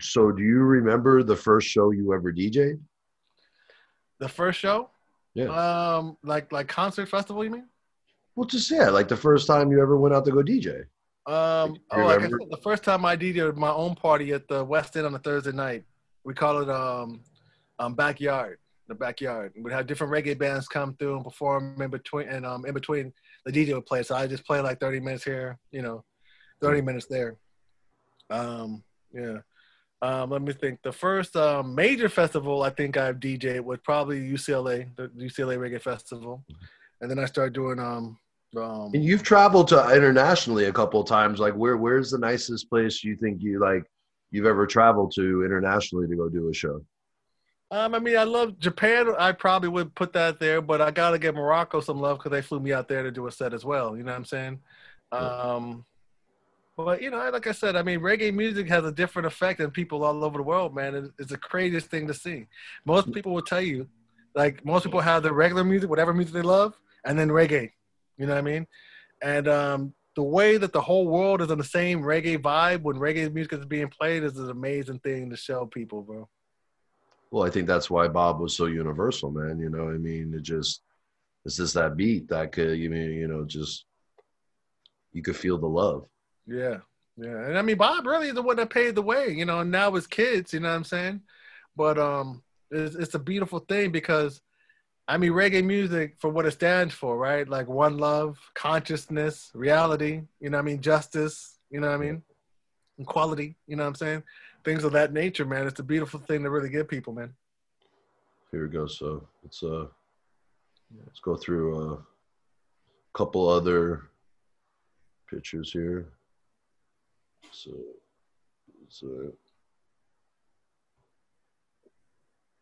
[0.00, 2.80] So, do you remember the first show you ever DJ'd?
[4.18, 4.88] the first show,
[5.34, 5.46] Yeah.
[5.48, 7.68] um, like like concert festival, you mean?
[8.36, 10.84] Well, just yeah, like the first time you ever went out to go DJ.
[11.26, 14.46] Um, You oh, like I said, the first time I DJed my own party at
[14.46, 15.82] the West End on a Thursday night,
[16.24, 17.20] we call it um,
[17.80, 19.52] um backyard, the backyard.
[19.60, 23.12] We'd have different reggae bands come through and perform in between, and um, in between
[23.44, 24.02] the DJ would play.
[24.02, 26.04] So I just play like 30 minutes here, you know,
[26.60, 27.36] 30 minutes there.
[28.30, 28.82] Um,
[29.12, 29.38] yeah.
[30.00, 30.80] Um, let me think.
[30.82, 35.80] The first um, major festival I think I've DJed was probably UCLA, the UCLA Reggae
[35.80, 36.44] Festival,
[37.00, 38.18] and then I started doing um,
[38.56, 41.38] um And you've traveled to internationally a couple of times.
[41.38, 43.84] Like, where where's the nicest place you think you like
[44.32, 46.84] you've ever traveled to internationally to go do a show?
[47.72, 49.14] Um, I mean, I love Japan.
[49.18, 52.42] I probably would put that there, but I gotta give Morocco some love because they
[52.42, 53.96] flew me out there to do a set as well.
[53.96, 54.60] You know what I'm saying?
[55.10, 55.86] Um,
[56.76, 59.70] but you know, like I said, I mean, reggae music has a different effect on
[59.70, 61.10] people all over the world, man.
[61.18, 62.46] It's the craziest thing to see.
[62.84, 63.88] Most people will tell you,
[64.34, 67.70] like, most people have the regular music, whatever music they love, and then reggae.
[68.18, 68.66] You know what I mean?
[69.22, 72.96] And um, the way that the whole world is on the same reggae vibe when
[72.96, 76.28] reggae music is being played is an amazing thing to show people, bro.
[77.32, 79.58] Well, I think that's why Bob was so universal, man.
[79.58, 80.82] You know, I mean, it just
[81.46, 83.86] it's just that beat that could, you mean, you know, just
[85.12, 86.04] you could feel the love.
[86.46, 86.78] Yeah,
[87.16, 89.60] yeah, and I mean Bob really is the one that paved the way, you know.
[89.60, 91.22] And now as kids, you know what I'm saying?
[91.74, 94.42] But um, it's, it's a beautiful thing because,
[95.08, 97.48] I mean, reggae music for what it stands for, right?
[97.48, 100.20] Like one love, consciousness, reality.
[100.38, 100.82] You know what I mean?
[100.82, 101.58] Justice.
[101.70, 102.22] You know what I mean?
[102.98, 103.56] Equality.
[103.66, 104.22] You know what I'm saying?
[104.64, 105.66] Things of that nature, man.
[105.66, 107.34] It's a beautiful thing to really give people, man.
[108.52, 108.86] Here we go.
[108.86, 109.86] So let's uh
[111.04, 111.98] let's go through a
[113.12, 114.10] couple other
[115.28, 116.08] pictures here.
[117.50, 117.70] So
[118.88, 119.32] so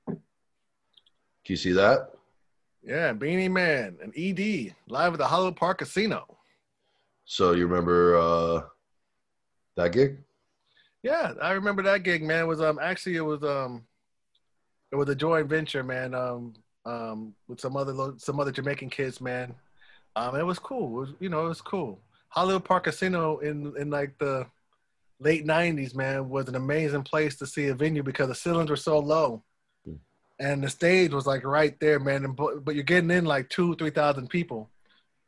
[0.07, 0.17] can
[1.45, 2.13] you see that?
[2.83, 6.39] Yeah, Beenie Man and ED live at the Hollywood Park Casino.
[7.27, 8.63] So you remember uh
[9.77, 10.19] that gig?
[11.03, 12.45] Yeah, I remember that gig, man.
[12.45, 13.85] It was um actually it was um
[14.93, 16.15] it was a joint venture, man.
[16.15, 19.55] Um um with some other lo- some other Jamaican kids, man.
[20.17, 20.89] Um it was cool.
[20.89, 22.01] It was you know, it was cool.
[22.29, 24.47] Hollywood Park Casino in in like the
[25.21, 28.77] late nineties, man, was an amazing place to see a venue because the ceilings were
[28.77, 29.43] so low.
[29.87, 29.95] Hmm.
[30.39, 32.25] And the stage was like right there, man.
[32.25, 34.69] And but, but you're getting in like two, three thousand people.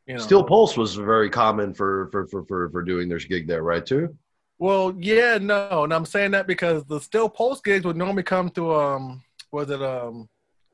[0.06, 0.20] You know.
[0.20, 3.86] Steel Pulse was very common for for for for, for doing their gig there, right?
[3.86, 4.14] Too.
[4.58, 8.48] Well, yeah, no, and I'm saying that because the Steel Pulse gigs would normally come
[8.50, 10.28] to um, was it um,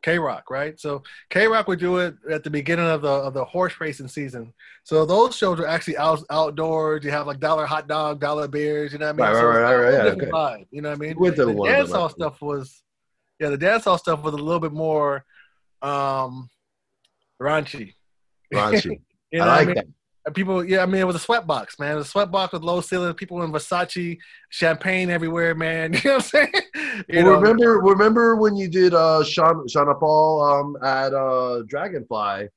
[0.05, 0.79] KROQ, right?
[0.79, 4.53] So KROQ would do it at the beginning of the of the horse racing season.
[4.85, 7.05] So those shows are actually out outdoors.
[7.05, 8.93] You have like dollar hot dog, dollar beers.
[8.93, 9.35] You know what I mean?
[9.35, 10.27] Right, So right, right, right, yeah, okay.
[10.27, 11.35] vibe, you know what I mean?
[11.35, 12.83] To the one dance hall stuff was,
[13.41, 15.25] yeah, the dance hall stuff was a little bit more
[15.83, 16.49] um
[17.41, 17.95] raunchy.
[18.53, 19.01] Raunchy.
[19.31, 19.75] You know I like mean?
[19.77, 19.87] that.
[20.27, 21.93] And people, yeah, I mean, it was a sweatbox, man.
[21.93, 24.19] It was a sweatbox with low ceiling, people in Versace,
[24.51, 25.93] champagne everywhere, man.
[26.05, 26.53] You know what I'm saying?
[27.09, 31.63] You Well, know, remember, remember when you did uh, Sean Shauna Paul um, at uh,
[31.67, 32.49] Dragonfly?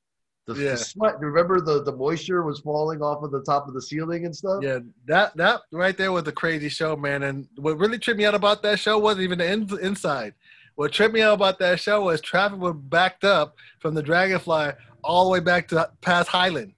[0.47, 0.72] The, Yeah.
[0.72, 1.20] the sweat.
[1.20, 4.64] Remember the the moisture was falling off of the top of the ceiling and stuff.
[4.64, 7.24] Yeah, that that right there was a crazy show, man.
[7.24, 10.34] And what really tripped me out about that show wasn't even the in, inside.
[10.76, 14.72] What tripped me out about that show was traffic was backed up from the Dragonfly
[15.03, 16.74] all the way back to past Highland.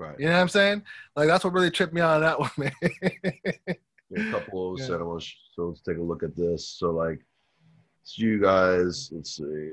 [0.00, 0.18] Right.
[0.18, 0.82] You know what I'm saying?
[1.14, 2.72] Like that's what really tripped me out on that one, man.
[4.16, 4.86] A couple of Yeah.
[4.86, 5.30] cinemas.
[5.54, 6.66] So let's take a look at this.
[6.68, 7.20] So like,
[8.02, 9.10] it's you guys.
[9.12, 9.72] Let's see.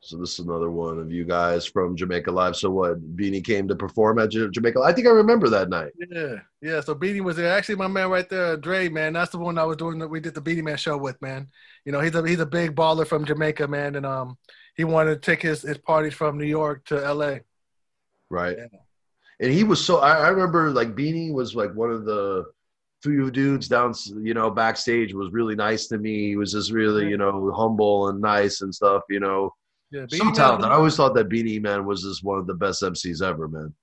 [0.00, 2.56] So this is another one of you guys from Jamaica Live.
[2.56, 3.16] So what?
[3.16, 4.80] Beenie came to perform at Ja- Jamaica.
[4.80, 5.92] I think I remember that night.
[6.10, 6.80] yeah, yeah.
[6.80, 7.52] So Beenie was there.
[7.52, 9.12] Actually, my man right there, Dre, man.
[9.12, 9.98] That's the one I was doing.
[9.98, 11.48] that We did the Beenie Man show with, man.
[11.84, 14.38] You know, he's a he's a big baller from Jamaica, man, and um,
[14.78, 17.42] he wanted to take his his parties from New York to L.A.
[18.30, 18.56] right?
[18.56, 18.78] Yeah.
[19.40, 19.98] And he was so.
[19.98, 22.44] I, I remember like Beenie was like one of the
[23.02, 26.28] few dudes down, you know, backstage was really nice to me.
[26.28, 29.02] He was just really, you know, humble and nice and stuff.
[29.08, 29.54] You know,
[29.90, 32.54] Yeah, so Beenie Man- I always thought that Beenie Man was just one of the
[32.54, 33.74] best MCs ever, man.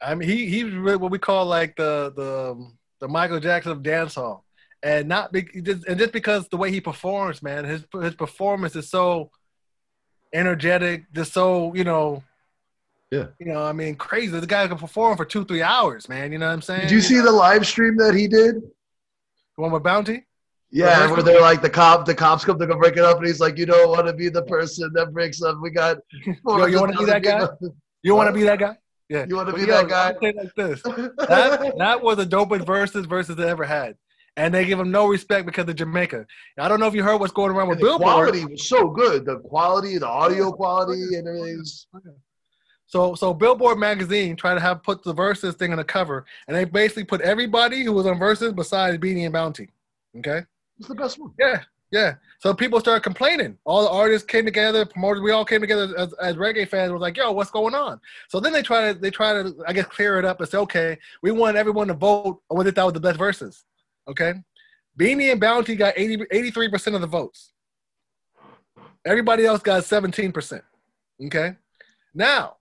[0.00, 3.72] I mean, he he's really what we call like the the um, the Michael Jackson
[3.72, 4.42] of dancehall,
[4.82, 8.88] and not be, and just because the way he performs, man, his his performance is
[8.88, 9.30] so
[10.32, 12.22] energetic, just so you know.
[13.10, 13.28] Yeah.
[13.38, 14.38] You know, I mean, crazy.
[14.38, 16.30] The guy can perform for two, three hours, man.
[16.30, 16.82] You know what I'm saying?
[16.82, 18.56] Did you see the live stream that he did?
[18.56, 20.24] the one with Bounty?
[20.70, 23.26] Yeah, where they're like the cop, the cops come to go break it up, and
[23.26, 25.56] he's like, "You don't want to be the person that breaks up.
[25.62, 25.96] We got."
[26.46, 27.48] Yo, you want to be that guy?
[28.02, 28.76] You want to be that guy?
[29.08, 29.24] Yeah.
[29.26, 30.10] You want to be yo, that guy?
[30.10, 30.82] I'll say like this.
[30.82, 33.96] that that was the dopest Verzuz Verzuz they ever had.
[34.38, 36.24] And they give him no respect because of Jamaica.
[36.58, 38.02] I don't know if you heard what's going around with Billboard.
[38.02, 39.24] quality was so good.
[39.24, 41.88] The quality, the audio quality, and everything's
[42.86, 46.56] So so Billboard magazine tried to have put the Verzuz thing on the cover, and
[46.56, 49.70] they basically put everybody who was on Verzuz besides Beenie and Bounty.
[50.18, 50.44] Okay.
[50.78, 51.32] it's the best one.
[51.36, 52.14] Yeah, yeah.
[52.38, 53.58] So people started complaining.
[53.64, 55.20] All the artists came together, promoters.
[55.20, 56.92] We all came together as, as reggae fans.
[56.92, 59.72] Was like, "Yo, what's going on?" So then they try to they try to I
[59.72, 62.70] guess clear it up and say, "Okay, we want everyone to vote on what they
[62.70, 63.64] thought was the best Verzuz."
[64.08, 64.34] Okay,
[64.96, 67.52] Beenie and Bounty got 83 percent of the votes.
[69.04, 70.64] Everybody else got seventeen percent.
[71.26, 71.56] Okay,
[72.14, 72.56] now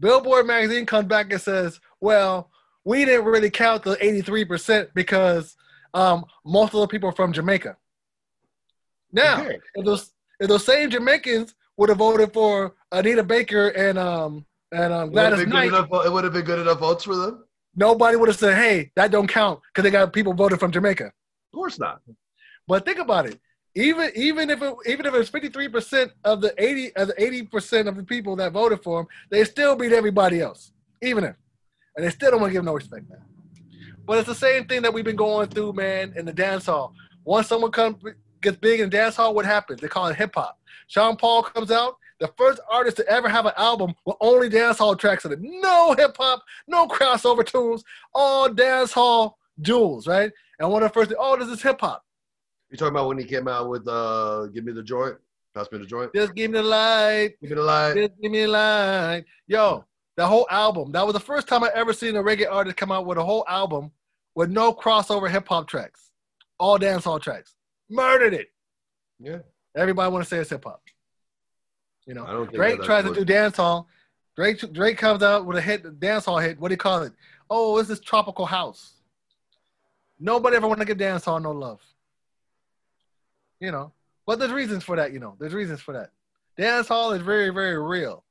[0.00, 2.50] Billboard magazine comes back and says, "Well,
[2.84, 5.56] we didn't really count the eighty three percent because."
[5.94, 7.74] um, most of the people are from Jamaica.
[9.10, 9.58] Now, Okay.
[9.74, 14.92] if those if those same Jamaicans would have voted for Anita Baker and um and
[14.92, 15.88] um, It Gladys good Knight, enough.
[16.04, 17.44] It would have been good enough votes for them.
[17.78, 21.06] Nobody would have said, "Hey, that don't count" because they got people voted from Jamaica.
[21.06, 21.12] Of
[21.54, 22.02] course not.
[22.66, 23.40] But think about it.
[23.74, 27.08] Even even if it even if it was fifty three percent of the eighty of
[27.08, 30.72] the eighty percent of the people that voted for him, they still beat everybody else.
[31.00, 31.36] Even if,
[31.96, 33.22] and they still don't want to give no respect, man.
[34.04, 36.94] But it's the same thing that we've been going through, man, in the dance hall.
[37.24, 38.02] Once someone comes
[38.40, 39.80] gets big in the dance hall, what happens?
[39.80, 40.58] They call it hip hop.
[40.88, 44.78] Sean Paul comes out, the first artist to ever have an album with only dance
[44.78, 45.38] hall tracks in it.
[45.40, 50.32] No hip hop, no crossover tunes, all dance hall jewels, right?
[50.58, 52.04] And one of the first, oh, this is hip hop.
[52.70, 55.16] You talking about when he came out with uh, "Give Me the Joint"?
[55.54, 56.12] Pass me the joint.
[56.14, 57.34] Just give me the light.
[57.40, 57.94] Give me the light.
[57.94, 59.24] Just give me the light.
[59.46, 59.84] Yo,
[60.16, 60.92] that whole album.
[60.92, 63.24] That was the first time I ever seen a reggae artist come out with a
[63.24, 63.90] whole album
[64.34, 66.10] with no crossover hip hop tracks,
[66.60, 67.54] all dance hall tracks.
[67.90, 68.48] Murdered it.
[69.18, 69.38] Yeah,
[69.76, 70.82] Everybody want to say it's hip hop.
[72.08, 73.86] You know, Drake tries to do dance hall.
[74.34, 76.58] Drake Drake comes out with a hit, dance hall hit.
[76.58, 77.12] What do you call it?
[77.50, 78.94] Oh, it's this tropical house.
[80.18, 81.82] Nobody ever want to give dance hall no love.
[83.60, 83.92] You know,
[84.26, 85.12] but there's reasons for that.
[85.12, 86.12] You know, there's reasons for that.
[86.56, 88.24] Dance hall is very, very real.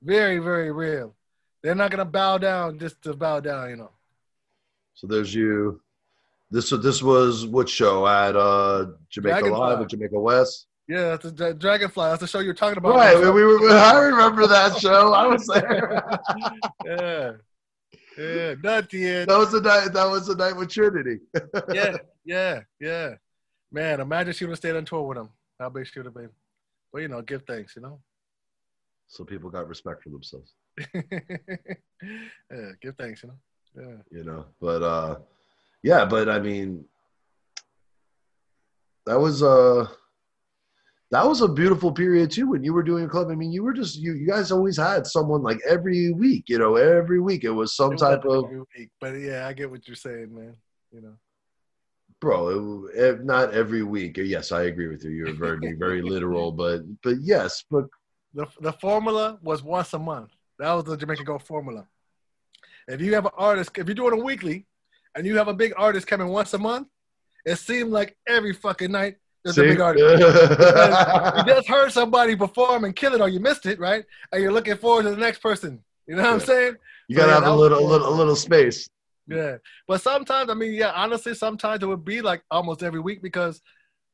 [0.00, 1.16] Very, very real.
[1.62, 3.68] They're not gonna bow down just to bow down.
[3.68, 3.90] You know.
[4.94, 5.80] So there's you.
[6.52, 9.58] This this was what show at uh, Jamaica Dragonfly.
[9.58, 10.68] Live at Jamaica West.
[10.88, 12.08] Yeah, that's the Dragonfly.
[12.10, 12.94] That's the show you're talking about.
[12.94, 13.70] Right, we, we were.
[13.70, 15.12] I remember that show.
[15.12, 16.02] I was there.
[16.86, 17.32] yeah.
[18.16, 18.54] Yeah.
[18.54, 19.92] that was the night.
[19.92, 21.18] That was the night with Trinity.
[21.74, 23.14] yeah, yeah, yeah.
[23.72, 25.28] Man, imagine she would have stayed on tour with him.
[25.58, 26.30] How big she would have been.
[26.92, 28.00] But you know, give thanks, you know.
[29.08, 30.54] So people got respect for themselves,
[30.94, 33.36] yeah, give thanks, you know.
[33.76, 34.18] Yeah.
[34.18, 34.46] you know.
[34.60, 35.16] But uh,
[35.82, 36.84] yeah, but I mean,
[39.04, 39.86] that was uh
[41.10, 43.28] that was a beautiful period too when you were doing a club.
[43.30, 46.58] I mean, you were just you you guys always had someone like every week, you
[46.58, 49.70] know, every week it was some It type of every week, but yeah, I get
[49.70, 50.56] what you're saying, man.
[50.92, 51.14] You know.
[52.20, 52.48] bro.
[52.48, 54.16] It, it- eh, not every week.
[54.16, 55.10] Yes, I agree with you.
[55.10, 57.84] You're very very literal, but but yes, but
[58.34, 60.30] The the formula was once a month.
[60.58, 61.86] That was the Jamaican Gold formula.
[62.88, 64.66] If you have an artist, if you're doing a weekly,
[65.14, 66.88] and you have a big artist coming once a month,
[67.44, 69.16] it seemed like every fucking night
[69.54, 70.04] there's a big artist.
[71.38, 74.04] you just heard somebody perform and kill it, or you missed it, right?
[74.32, 75.82] And you're looking forward to the next person.
[76.06, 76.76] You know what I'm saying?
[77.08, 78.88] you gotta Yeah, have a little, a little, a little space.
[79.28, 79.56] Yeah.
[79.88, 83.60] But sometimes, I mean, yeah, honestly, sometimes it would be like almost every week because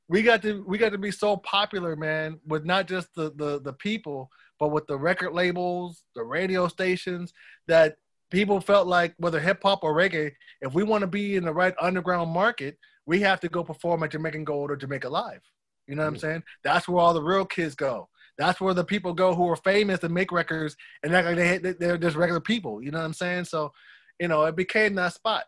[0.08, 3.60] we got to we got to be so popular, man, with not just the the
[3.60, 7.32] the people, but with the record labels, the radio stations,
[7.68, 7.96] that
[8.30, 11.52] people felt like whether hip hop or reggae, if we want to be in the
[11.52, 15.42] right underground market, we have to go perform at Jamaican Gold or Jamaica Live.
[15.86, 16.42] You know what I'm saying?
[16.62, 18.08] That's where all the real kids go.
[18.38, 21.72] That's where the people go who are famous and make records and act like they
[21.72, 22.82] they're just regular people.
[22.82, 23.44] You know what I'm saying?
[23.44, 23.72] So,
[24.18, 25.44] you know, it became that spot.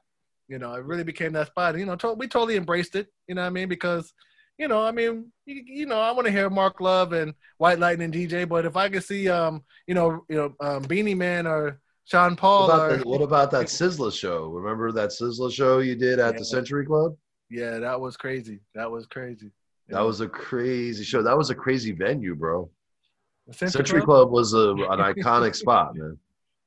[0.48, 1.78] You know, it really became that spot.
[1.78, 3.08] You know, to, we totally embraced it.
[3.26, 3.68] You know what I mean?
[3.68, 4.12] Because,
[4.58, 7.78] you know, I mean, you, you know, I want to hear Mark Love and White
[7.78, 11.46] Lightning DJ, but if I could see, um, you know, you know, um, Beenie Man
[11.46, 14.48] or Sean Paul What or about, the, what about that Sizzla show?
[14.48, 17.16] Remember that Sizzla show you did at the Century Club?
[17.54, 18.58] Yeah, that was crazy.
[18.74, 19.52] That was crazy.
[19.88, 21.22] That was a crazy show.
[21.22, 22.68] That was a crazy venue, bro.
[23.52, 24.28] Century, Century Club?
[24.28, 24.76] Club was a, an
[25.14, 26.18] iconic spot, man.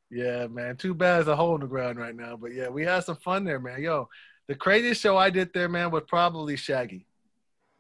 [0.10, 0.78] Yeah, man.
[0.78, 2.38] Too bad it's a hole in the ground right now.
[2.38, 3.82] But yeah, we had some fun there, man.
[3.82, 4.08] Yo,
[4.48, 7.06] the craziest show I did there, man, was probably Shaggy.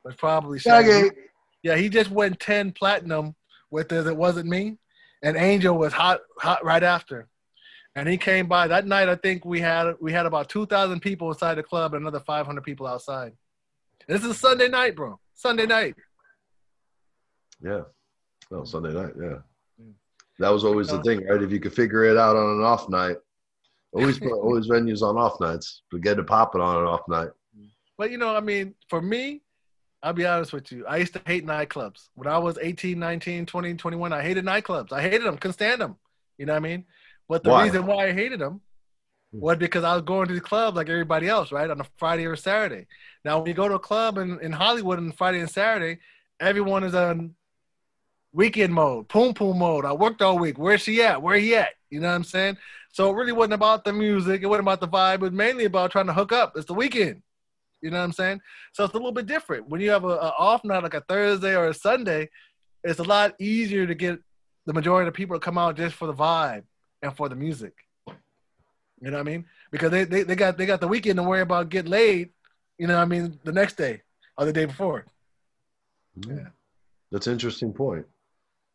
[0.03, 0.89] Was probably Shaggy.
[0.89, 1.16] Shaggy.
[1.64, 3.36] Yeah, he just went 10 platinum
[3.72, 4.78] with his It Wasn't Me.
[5.24, 7.28] And Angel was hot hot right after.
[7.98, 9.10] And he came by that night.
[9.10, 12.64] I think we had we had about 2,000 people inside the club and another 500
[12.64, 13.34] people outside.
[14.08, 15.20] This is Sunday night, bro.
[15.34, 15.95] Sunday night.
[17.60, 17.82] Yeah.
[18.52, 19.14] No, Sunday night.
[19.20, 19.38] Yeah.
[20.38, 21.41] That was always the thing, right?
[21.41, 23.18] If you could figure it out on an off night,
[23.91, 27.30] always always venues on off nights, but get to pop it on an off night.
[27.98, 29.41] But you know, I mean, for me,
[30.04, 30.86] I'll be honest with you.
[30.86, 32.10] I used to hate nightclubs.
[32.14, 34.93] When I was 18, 19, 20, 21, I hated nightclubs.
[34.93, 35.95] I hated them, couldn't stand them.
[36.38, 36.86] You know what I mean?
[37.28, 37.65] But the Why?
[37.65, 38.61] reason why I hated them
[39.32, 39.39] hmm.
[39.39, 41.69] was because I was going to the club like everybody else, right?
[41.69, 42.88] On a Friday or Saturday.
[43.25, 45.99] Now, when you go to a club in, in Hollywood on Friday and Saturday,
[46.39, 47.36] everyone is on
[48.32, 49.86] weekend mode, poom poom mode.
[49.86, 50.57] I worked all week.
[50.57, 51.21] Where's she at?
[51.21, 51.69] Where he at?
[51.89, 52.57] You know what I'm saying?
[52.91, 54.41] So it really wasn't about the music.
[54.41, 55.15] It wasn't about the vibe.
[55.15, 56.53] It was mainly about trying to hook up.
[56.55, 57.21] It's the weekend.
[57.82, 58.41] You know what I'm saying?
[58.73, 59.69] So it's a little bit different.
[59.69, 62.30] When you have a, a off night like a Thursday or a Sunday,
[62.84, 64.19] it's a lot easier to get
[64.65, 66.63] the majority of the people to come out just for the vibe
[67.02, 67.74] and for the music.
[68.08, 69.45] You know what I mean?
[69.72, 72.30] Because they, they, they got they got the weekend to worry about getting laid,
[72.78, 74.02] you know what I mean, the next day
[74.38, 75.06] or the day before.
[76.20, 76.38] Mm-hmm.
[76.38, 76.48] Yeah.
[77.12, 78.06] That's an interesting point.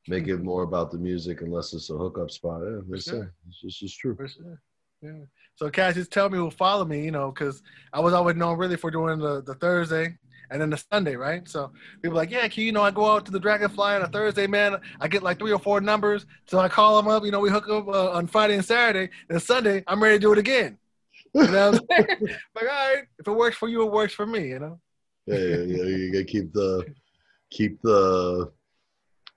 [0.08, 2.62] Make it more about the music unless it's a hookup spot.
[2.64, 3.24] Yeah, that's sure.
[3.24, 3.30] it.
[3.62, 4.16] This is true.
[4.16, 4.60] Sure.
[5.00, 5.24] Yeah.
[5.56, 7.62] So Cash, just tell me who follow me, you know, because
[7.92, 10.16] I was always known really for doing the, the Thursday
[10.52, 11.48] and then the Sunday, right?
[11.48, 11.72] So
[12.02, 14.46] people like, yeah, Q, you know, I go out to the Dragonfly on a Thursday,
[14.46, 14.76] man.
[15.00, 16.26] I get like three or four numbers.
[16.46, 19.10] So I call them up, you know, we hook up uh, on Friday and Saturday.
[19.28, 20.78] And Sunday, I'm ready to do it again.
[21.34, 22.10] You know I'm like,
[22.60, 24.78] all right, if it works for you, it works for me, you know?
[25.26, 25.82] Yeah, yeah, yeah.
[25.84, 26.84] You gotta keep the
[27.50, 28.52] keep the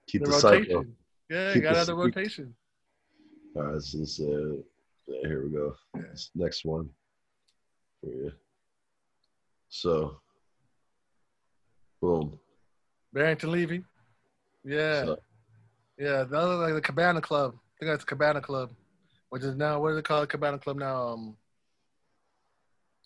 [0.08, 0.86] keep The the, cycle.
[1.30, 2.54] Yeah, Keep got out the rotation.
[3.56, 4.58] All right, this is uh,
[5.24, 5.76] here we go.
[5.94, 6.90] This next one
[8.02, 8.32] for you.
[9.70, 10.18] So,
[12.02, 12.40] boom.
[13.14, 13.84] Barrington Levy.
[14.64, 15.06] Yeah.
[15.06, 15.18] So,
[15.98, 17.54] Yeah, that was like the Cabana Club.
[17.56, 18.72] I think that's Cabana Club,
[19.30, 20.30] which is now what do they call it?
[20.30, 21.08] Cabana Club now?
[21.08, 21.38] Um,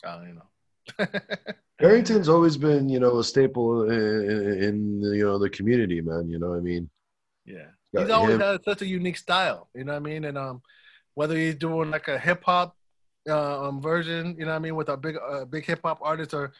[0.03, 1.07] I don't know.
[1.79, 6.29] Barrington's always been, you know, a staple in, in, you know the community, man.
[6.29, 6.89] You know, what I mean,
[7.45, 7.67] yeah,
[7.97, 8.41] he's always him.
[8.41, 9.69] had such a unique style.
[9.73, 10.25] You know what I mean?
[10.25, 10.61] And um,
[11.13, 12.75] whether he's doing like a hip hop
[13.29, 15.99] uh, um version, you know what I mean, with a big uh, big hip hop
[16.01, 16.51] artist, or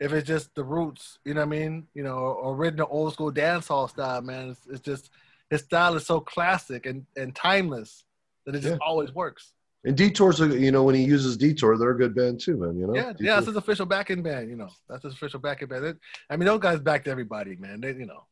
[0.00, 1.86] if it's just the roots, you know what I mean?
[1.94, 4.50] You know, or original old school dance hall style, man.
[4.50, 5.10] It's, it's just
[5.50, 8.04] his style is so classic and and timeless
[8.46, 8.86] that it just Yeah.
[8.86, 9.52] always works.
[9.86, 12.78] and Detour's, a, you know, when he uses Detour, they're a good band too, man.
[12.78, 14.48] You know, Yeah, yeah, Detour- that's his official backing band.
[14.48, 15.98] You know, that's his official backing band.
[16.30, 17.80] I mean, those guys backed everybody, man.
[17.82, 18.24] They, you know,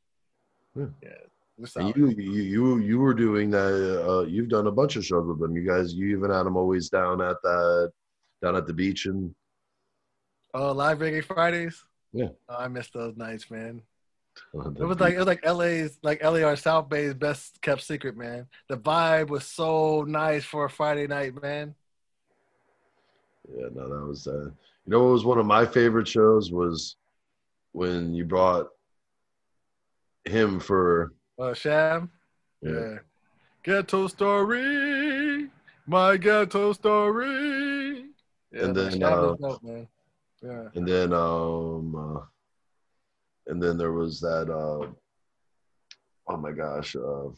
[0.74, 0.86] Yeah.
[1.02, 1.08] yeah.
[1.58, 1.96] we're And solid.
[1.96, 4.08] you, you, you, you were doing that.
[4.08, 5.54] Uh, you've done a bunch of shows with them.
[5.54, 7.92] You guys, you even had them always down at that,
[8.42, 9.34] down at the beach, and
[10.54, 11.84] Oh, live reggae Fridays.
[12.12, 12.28] Yeah.
[12.48, 13.82] Oh, I miss those nights, man.
[14.54, 17.82] uh, It was like it was like LA's like LA or South Bay's best kept
[17.82, 18.46] secret, man.
[18.68, 21.74] The vibe was so nice for a Friday night, man.
[23.56, 24.26] yeah, no, that was.
[24.26, 24.50] Uh,
[24.84, 26.96] you know, what was one of my favorite shows was
[27.72, 28.68] when you brought
[30.24, 32.10] him for Uh, Cham.
[32.60, 32.98] Yeah.
[33.62, 35.48] Ghetto story.
[35.86, 38.06] My ghetto story.
[38.52, 39.88] Yeah, And then, uh, dope.
[40.42, 40.68] Yeah.
[40.74, 42.20] and then um uh,
[43.46, 44.86] and then there was that uh
[46.28, 47.28] oh my gosh uh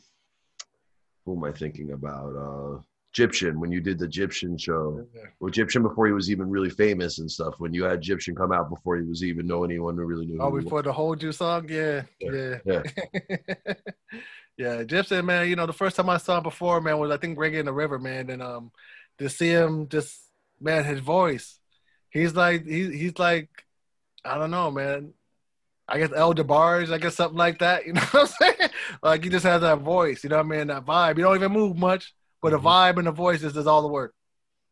[1.25, 2.81] who am i thinking about uh
[3.15, 5.23] Gyptian when you did the Gyptian show yeah.
[5.39, 8.51] well Gyptian before he was even really famous and stuff when you had Gyptian come
[8.51, 11.31] out before he was even know anyone who really knew Oh, before the Hold You
[11.31, 11.69] song?
[11.69, 12.03] Yeah.
[12.21, 12.59] Yeah.
[12.67, 12.83] Yeah.
[14.57, 14.83] Yeah.
[14.83, 17.39] Gypsy, man, you know, the first time I saw him before, man, was I think
[17.39, 18.31] Reggae in the River, man.
[18.31, 18.73] And um
[19.19, 20.19] to see him just
[20.61, 21.61] man, his voice.
[22.15, 23.51] He's like he's he's like
[24.25, 25.13] I don't know, man.
[25.87, 27.85] I guess El DeBarge, I guess something like that.
[27.87, 28.71] You know what I'm saying?
[29.03, 30.69] Like he just has that voice, you know what I mean?
[30.69, 31.19] That vibe.
[31.19, 32.63] You don't even move much, but the Mhm.
[32.65, 34.15] vibe and the voice just does all the work.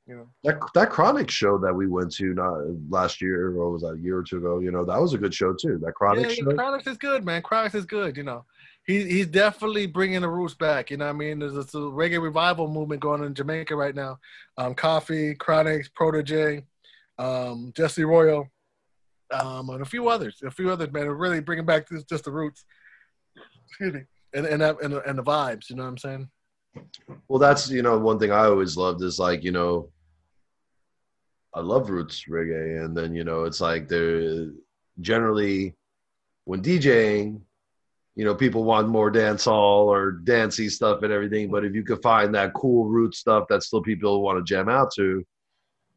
[0.07, 0.28] You know.
[0.45, 2.59] that that Chronixx show that we went to not
[2.90, 5.18] last year or was that a year or two ago you know that was a
[5.18, 7.40] good show too that Chronixx yeah, show yeah, Chronixx is good, man.
[7.40, 8.16] Chronixx is good.
[8.16, 8.45] You know,
[8.84, 10.90] he he's definitely bringing the roots back.
[10.90, 13.95] You know, what I mean, there's this reggae revival movement going on in Jamaica right
[13.95, 14.18] now.
[14.59, 16.64] Um, Koffee, Chronixx, Protoje,
[17.18, 18.48] um, Jesse Royal,
[19.32, 20.40] um, and a few others.
[20.44, 21.06] A few others, man.
[21.06, 22.64] Are really bringing back this, just the roots.
[23.68, 24.00] Excuse me.
[24.34, 25.70] And and that, and, the, and the vibes.
[25.70, 26.28] You know what I'm saying?
[27.28, 29.90] Well, that's you know one thing I always loved is like you know,
[31.54, 34.48] I love roots reggae, and then you know it's like they're
[35.00, 35.74] generally
[36.44, 37.40] when DJing,
[38.14, 41.50] you know, people want more dance hall or dancey stuff and everything.
[41.50, 44.68] But if you could find that cool root stuff that still people want to jam
[44.68, 45.24] out to,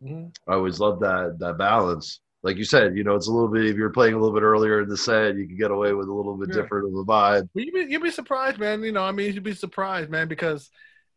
[0.03, 0.35] Mhm.
[0.47, 2.19] I always love that that balance.
[2.43, 4.43] Like you said, you know, it's a little bit if you're playing a little bit
[4.43, 6.61] earlier in the set, you can get away with a little bit Yeah.
[6.61, 7.49] different of a vibe.
[7.55, 8.83] Well, you'd be, you'd be surprised, man.
[8.83, 10.69] You know, I mean, you'd be surprised, man, because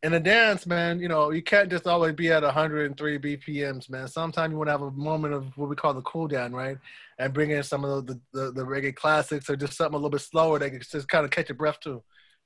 [0.03, 4.09] in a dance, man, you know, you can't just always be at 103 BPMs, man.
[4.09, 6.79] Sometimes you want to have a moment of what we call the cool down, right?
[7.19, 10.09] And bring in some of the, the, the reggae classics or just something a little
[10.09, 12.03] bit slower that can just kind of catch your breath too,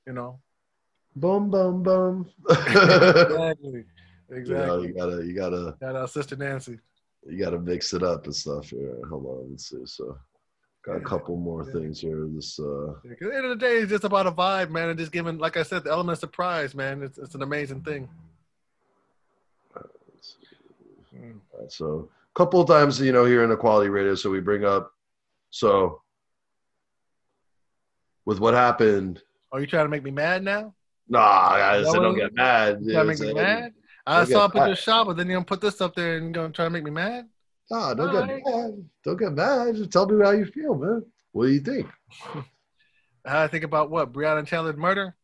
[0.06, 0.40] you know?
[1.14, 2.30] Boom, boom, boom.
[2.66, 3.84] Exactly.
[4.32, 4.86] You know, Exactly.
[4.88, 5.76] you gotta, you gotta.
[5.80, 6.78] Shout out Sister Nancy.
[7.28, 8.96] you got to mix it up and stuff here.
[9.10, 9.84] Hold on, let's see.
[9.84, 10.16] So,
[10.84, 11.72] got a couple more Yeah.
[11.80, 12.26] things here.
[12.34, 14.70] This, uh, Yeah, 'cause at the end of the day, it's just about a vibe,
[14.70, 17.02] man, and just giving, like I said, the element of surprise, man.
[17.02, 18.08] It's, it's an amazing thing.
[19.74, 20.36] let's
[21.10, 21.16] see.
[21.18, 21.40] Mm.
[21.52, 24.30] All right, so, a couple of times, you know, here in the quality radio, so
[24.30, 24.92] we bring up,
[25.50, 26.00] so,
[28.24, 29.22] with what happened.
[29.52, 30.74] Are you trying to make me mad now?
[31.08, 32.78] Nah, guys, That don't get mad.
[32.82, 33.74] You trying to make me mad?
[34.06, 34.78] I saw put mad.
[34.78, 36.84] shop, but then you're gonna put this up there and you're gonna try to make
[36.84, 37.28] me mad?
[37.70, 38.42] Nah, don't Alright.
[38.44, 38.84] get mad.
[39.04, 39.76] Don't get mad.
[39.76, 41.04] Just tell me how you feel, man.
[41.32, 41.86] What do you think?
[42.10, 42.44] How
[43.42, 44.12] I think about what?
[44.12, 45.14] Breonna Taylor's murder?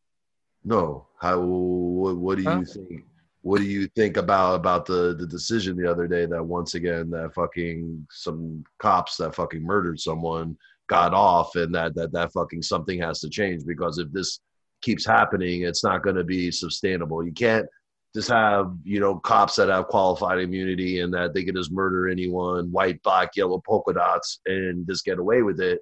[0.65, 1.07] No.
[1.21, 1.41] How?
[1.41, 3.05] What, what do you think?
[3.43, 7.11] What do you think about about the the decision the other day that once again
[7.11, 10.57] that fucking some cops that fucking murdered someone
[10.89, 14.41] got off and that that that fucking something has to change because if this
[14.81, 17.25] keeps happening, it's not going to be sustainable.
[17.25, 17.67] You can't
[18.15, 22.09] just have you know cops that have qualified immunity and that they can just murder
[22.09, 25.81] anyone, white, black, yellow, polka dots, and just get away with it.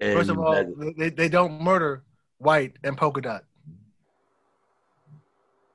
[0.00, 2.04] And First of all, that- they, they don't murder
[2.38, 3.44] white and polka dot.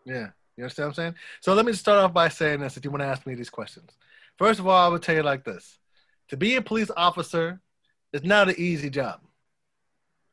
[0.06, 1.16] Yeah, you understand what I'm saying?
[1.42, 3.50] So let me start off by saying this if you want to ask me these
[3.50, 3.92] questions.
[4.38, 5.80] First of all, I would tell you like this
[6.30, 7.62] to be a police officer
[8.12, 9.22] is not an easy job.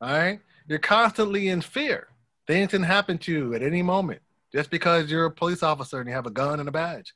[0.01, 0.41] All right?
[0.67, 2.09] You're constantly in fear.
[2.47, 4.21] Things can happen to you at any moment
[4.55, 7.15] just because you're a police officer and you have a gun and a badge.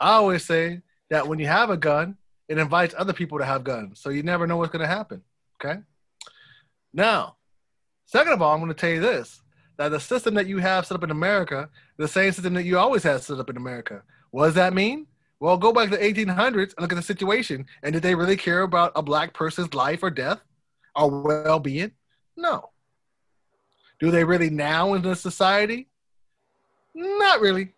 [0.00, 2.16] I always say that when you have a gun,
[2.48, 4.00] it invites other people to have guns.
[4.00, 5.22] So you never know what's going to happen.
[5.62, 5.80] Okay?
[6.92, 7.36] Now,
[8.06, 9.42] second of all, I'm going to tell you this
[9.76, 11.68] that the system that you have set up in America,
[11.98, 14.02] the same system that you always had set up in America.
[14.32, 15.06] What does that mean?
[15.40, 17.64] Well, go back to the 1800s and look at the situation.
[17.84, 20.40] And did they really care about a black person's life or death
[20.96, 21.92] or well being?
[22.36, 22.70] No.
[24.00, 25.88] Do they really now in this society?
[26.94, 27.74] Not really.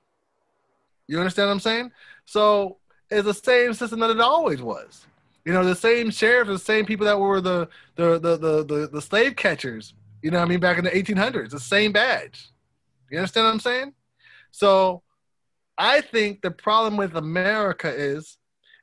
[1.06, 1.92] You understand what I'm saying?
[2.24, 2.78] So
[3.10, 5.06] it's the same system that it always was.
[5.44, 8.88] You know, the same sheriffs, the same people that were the the the the the,
[8.92, 9.94] the slave catchers.
[10.22, 10.60] You know I mean?
[10.60, 12.50] Back in the 1800s, the same badge.
[13.10, 13.94] You understand what I'm saying?
[14.50, 15.02] So
[15.76, 18.36] I think the problem with America is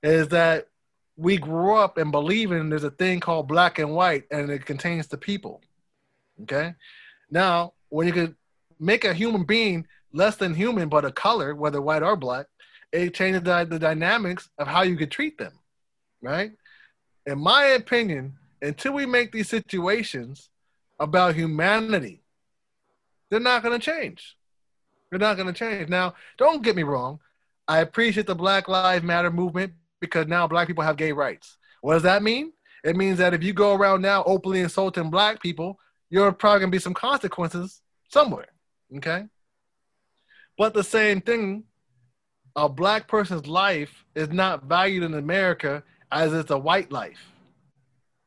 [0.03, 0.67] is that
[1.15, 5.07] we grew up and believing there's a thing called black and white and it contains
[5.07, 5.61] the people.
[6.43, 6.75] Okay?
[7.31, 8.35] Now, when you could
[8.79, 12.47] make a human being less than human but a color, whether white or black,
[12.91, 15.53] it changes the, the dynamics of how you could treat them.
[16.21, 16.51] Right?
[17.25, 20.49] In my opinion, until we make these situations
[20.99, 22.23] about humanity,
[23.29, 24.35] they're not going to change.
[25.09, 25.89] They're not going to change.
[25.89, 27.19] Now, don't get me wrong.
[27.67, 31.57] I appreciate the Black Lives Matter movement because now black people have gay rights.
[31.81, 32.53] What does that mean?
[32.83, 35.79] it means that if you go around now openly insulting black people,
[36.09, 38.47] you're probably gonna be some consequences somewhere.
[38.95, 39.25] Okay.
[40.57, 41.63] But the same thing,
[42.55, 47.31] a black person's life is not valued in America as it's a white life.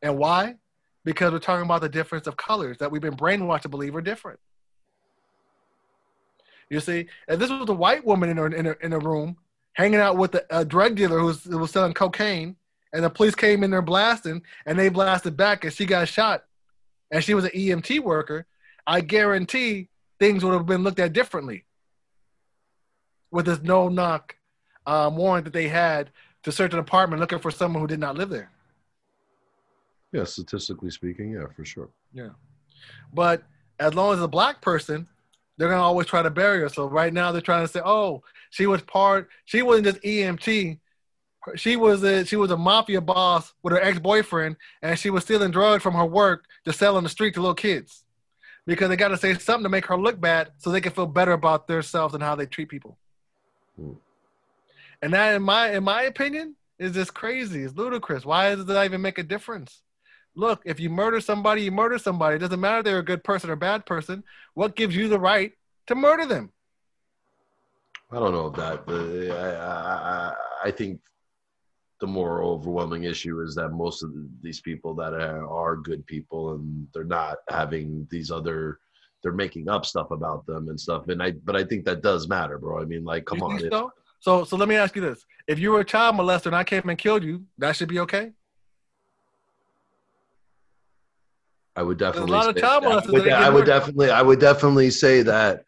[0.03, 0.57] And why?
[1.05, 4.01] Because we're talking about the difference of colors that we've been brainwashed to believe are
[4.01, 4.39] different.
[6.69, 9.37] You see, if this was a white woman in a, in a, in room
[9.73, 12.55] hanging out with a, a drug dealer who was, who was selling cocaine,
[12.93, 16.45] and the police came in there blasting, and they blasted back, and she got shot,
[17.11, 18.47] and she was an EMT worker,
[18.87, 19.89] I guarantee
[20.21, 21.65] things would have been looked at differently
[23.31, 24.37] with this no knock
[24.87, 26.11] um, warrant that they had
[26.43, 28.51] to search an apartment looking for someone who did not live there.
[30.13, 31.91] Yeah, statistically speaking, yeah, for sure.
[32.13, 32.31] Yeah.
[33.13, 33.45] But
[33.79, 35.07] as long as a black person,
[35.57, 36.69] they're gonna always try to bury her.
[36.69, 40.79] So right now they're trying to say, oh, she was part, she wasn't just EMT.
[41.57, 45.51] She was a she was a mafia boss with her ex-boyfriend, and she was stealing
[45.51, 48.05] drugs from her work to sell on the street to little kids.
[48.67, 51.33] Because they gotta say something to make her look bad so they can feel better
[51.33, 52.99] about themselves and how they treat people.
[53.77, 53.93] Hmm.
[55.03, 57.63] And that in my in my opinion is just crazy.
[57.63, 58.25] It's ludicrous.
[58.25, 59.83] Why does that even make a difference?
[60.35, 62.37] look, if you murder somebody, you murder somebody.
[62.37, 64.25] It doesn't matter if they're a good person or bad person.
[64.55, 65.53] What gives you the right
[65.87, 66.53] to murder them?
[68.13, 69.01] I don't know that, but
[69.37, 71.01] I, I, I think
[72.01, 74.11] the more overwhelming issue is that most of
[74.43, 78.81] these people that are, are good people and they're not having these other
[79.23, 82.29] they're making up stuff about them and stuff and i but i think that does
[82.29, 83.93] matter bro i mean like come on so?
[84.21, 86.65] so so let me ask you this if you were a child molester and i
[86.65, 88.33] came and killed you that should be okay
[91.77, 92.33] I would definitely.
[92.33, 93.13] a lot of child molesters.
[93.13, 94.11] Would, I would definitely.
[94.11, 95.63] I would definitely say that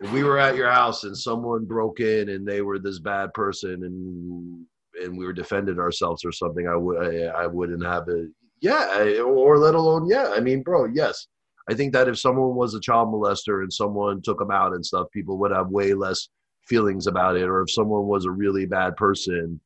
[0.00, 3.32] if we were at your house and someone broke in and they were this bad
[3.34, 4.66] person and
[5.02, 8.30] and we were defending ourselves or something, I would I, I wouldn't have it.
[8.60, 10.32] Yeah, or let alone yeah.
[10.34, 11.26] I mean, bro, yes.
[11.70, 14.84] I think that if someone was a child molester and someone took them out and
[14.84, 16.28] stuff, people would have way less
[16.66, 17.44] feelings about it.
[17.44, 19.60] Or if someone was a really bad person,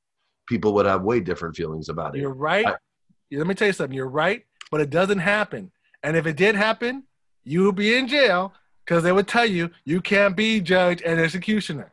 [0.47, 2.21] people would have way different feelings about it.
[2.21, 2.67] You're right.
[2.67, 2.75] I,
[3.33, 3.97] Let me tell you something.
[3.97, 5.71] You're right, but it doesn't happen.
[6.03, 7.05] And if it did happen,
[7.45, 8.53] you would be in jail
[8.85, 11.93] because they would tell you you can't be judge and executioner.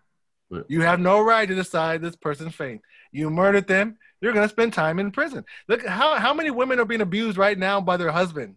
[0.67, 2.81] You have no right to decide this person's fate.
[3.11, 5.43] You murdered them, you're going to spend time in prison.
[5.67, 8.55] Look how how many women are being abused right now by their husband.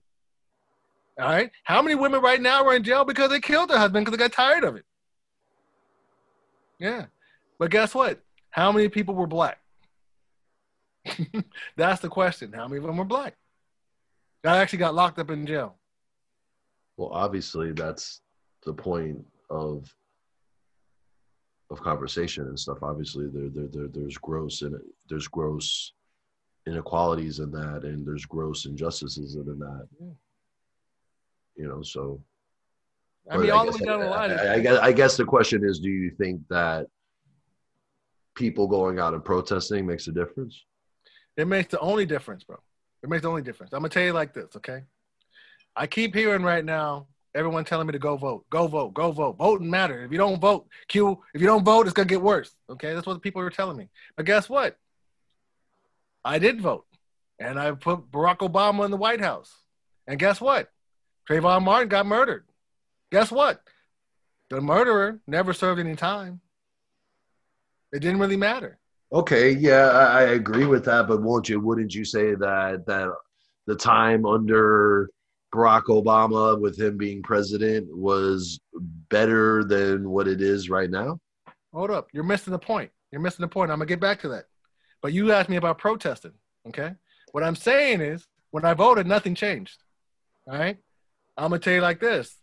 [1.18, 4.04] All right, how many women right now are in jail because they killed their husband
[4.04, 4.84] because they got tired of it.
[6.78, 7.06] Yeah,
[7.58, 8.20] but guess what?
[8.50, 9.58] How many people were black?
[11.76, 12.52] That's the question.
[12.52, 13.34] How many of them were black?
[14.44, 15.76] I actually got locked up in jail.
[16.96, 18.20] Well, obviously, that's
[18.64, 19.92] the point of
[21.70, 22.78] of conversation and stuff.
[22.82, 24.72] Obviously, there, there, there there's gross it.
[25.08, 25.92] There's gross
[26.66, 29.88] inequalities in that, and there's gross injustices in that.
[30.00, 30.12] Yeah.
[31.56, 32.20] You know, so.
[33.30, 34.30] I mean, all the way down the line.
[34.30, 36.86] I, I, guess, I guess the question is, do you think that
[38.36, 40.62] people going out and protesting makes a difference?
[41.36, 42.58] It makes the only difference, bro.
[43.02, 43.72] It makes the only difference.
[43.72, 44.82] I'm gonna tell you like this, okay?
[45.74, 49.36] I keep hearing right now everyone telling me to go vote, go vote, go vote.
[49.36, 50.02] Voting matter.
[50.02, 51.22] If you don't vote, Q.
[51.34, 52.54] If you don't vote, it's gonna get worse.
[52.70, 53.88] Okay, that's what the people are telling me.
[54.16, 54.76] But guess what?
[56.24, 56.86] I did vote,
[57.38, 59.54] and I put Barack Obama in the White House.
[60.06, 60.70] And guess what?
[61.28, 62.44] Trayvon Martin got murdered.
[63.10, 63.60] Guess what?
[64.50, 66.40] The murderer never served any time.
[67.92, 68.78] It didn't really matter.
[69.12, 71.60] Okay, yeah, I, I agree with that, but won't you?
[71.60, 73.08] Wouldn't you say that that
[73.66, 75.10] the time under
[75.54, 78.58] Barack Obama, with him being president, was
[79.08, 81.18] better than what it is right now?
[81.72, 82.90] Hold up, you're missing the point.
[83.12, 83.70] You're missing the point.
[83.70, 84.46] I'm gonna get back to that.
[85.02, 86.32] But you asked me about protesting.
[86.66, 86.92] Okay,
[87.30, 89.82] what I'm saying is, when I voted, nothing changed.
[90.48, 90.78] All right,
[91.36, 92.36] I'm gonna tell you like this: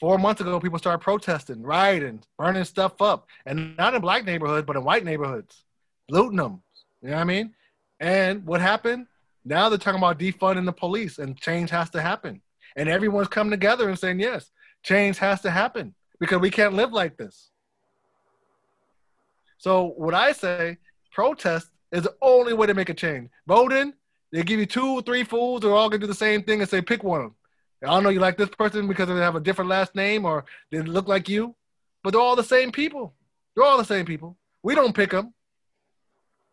[0.00, 4.66] Four months ago, people started protesting, rioting, burning stuff up, and not in black neighborhoods,
[4.66, 5.64] but in white neighborhoods,
[6.10, 6.62] looting them.
[7.02, 7.54] You know what I mean?
[8.00, 9.06] And what happened?
[9.44, 12.42] Now they're talking about defunding the police, and change has to happen.
[12.76, 14.50] And everyone's coming together and saying, yes,
[14.82, 17.50] change has to happen because we can't live like this.
[19.58, 20.78] So what I say,
[21.12, 23.30] protest is the only way to make a change.
[23.46, 23.92] Voting,
[24.32, 26.82] they give you two three fools, they're all gonna do the same thing and say
[26.82, 27.30] pick one.
[27.82, 30.44] I don't know you like this person because they have a different last name or
[30.70, 31.54] they look like you,
[32.02, 33.14] but they're all the same people.
[33.54, 34.36] They're all the same people.
[34.62, 35.34] We don't pick them.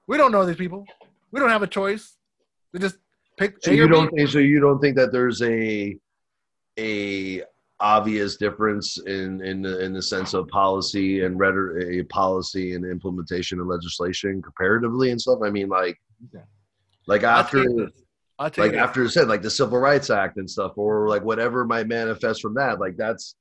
[0.07, 0.85] We don't know these people.
[1.31, 2.17] We don't have a choice.
[2.73, 2.97] They just
[3.37, 3.55] pick.
[3.61, 4.39] So you don't think so?
[4.39, 5.97] You don't think that there's a
[6.77, 7.43] a
[7.79, 13.59] obvious difference in in the, in the sense of policy and rhetoric, policy and implementation
[13.59, 15.39] of legislation comparatively and stuff.
[15.43, 15.99] I mean, like,
[17.07, 17.65] like after
[18.57, 22.41] like after said, like the Civil Rights Act and stuff, or like whatever might manifest
[22.41, 22.79] from that.
[22.79, 23.35] Like that's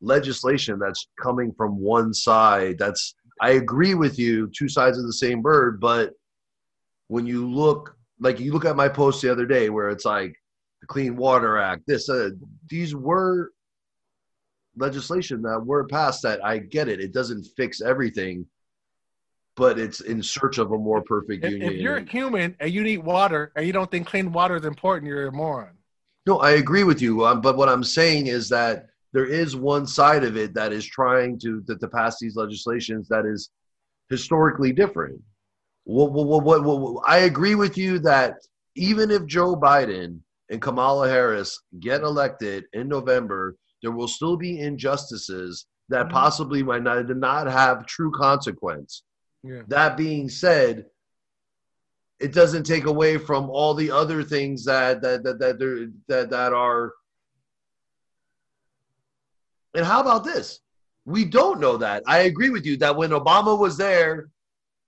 [0.00, 2.78] legislation that's coming from one side.
[2.78, 5.80] That's I agree with you, two sides of the same bird.
[5.80, 6.12] But
[7.08, 10.34] when you look, like you look at my post the other day, where it's like
[10.80, 12.30] the Clean Water Act, this, uh,
[12.68, 13.52] these were
[14.76, 16.22] legislation that were passed.
[16.22, 17.00] That I get it.
[17.00, 18.46] It doesn't fix everything
[19.56, 21.72] but it's in search of a more perfect if, union.
[21.72, 25.08] If you're human and you need water and you don't think clean water is important,
[25.08, 25.70] you're a moron.
[26.26, 27.26] No, I agree with you.
[27.26, 30.86] Um, but what I'm saying is that there is one side of it that is
[30.86, 33.50] trying to to, to pass these legislations that is
[34.08, 35.20] historically different.
[35.84, 38.36] What, what, what, what, I agree with you that
[38.76, 40.20] even if Joe Biden
[40.50, 46.14] and Kamala Harris get elected in November, there will still be injustices that mm-hmm.
[46.14, 49.02] possibly might not, not have true consequence.
[49.42, 49.62] Yeah.
[49.68, 50.86] That being said,
[52.18, 56.52] it doesn't take away from all the other things that that that that that, that
[56.52, 56.92] are.
[59.74, 60.60] And how about this?
[61.06, 62.02] We don't know that.
[62.06, 64.28] I agree with you that when Obama was there,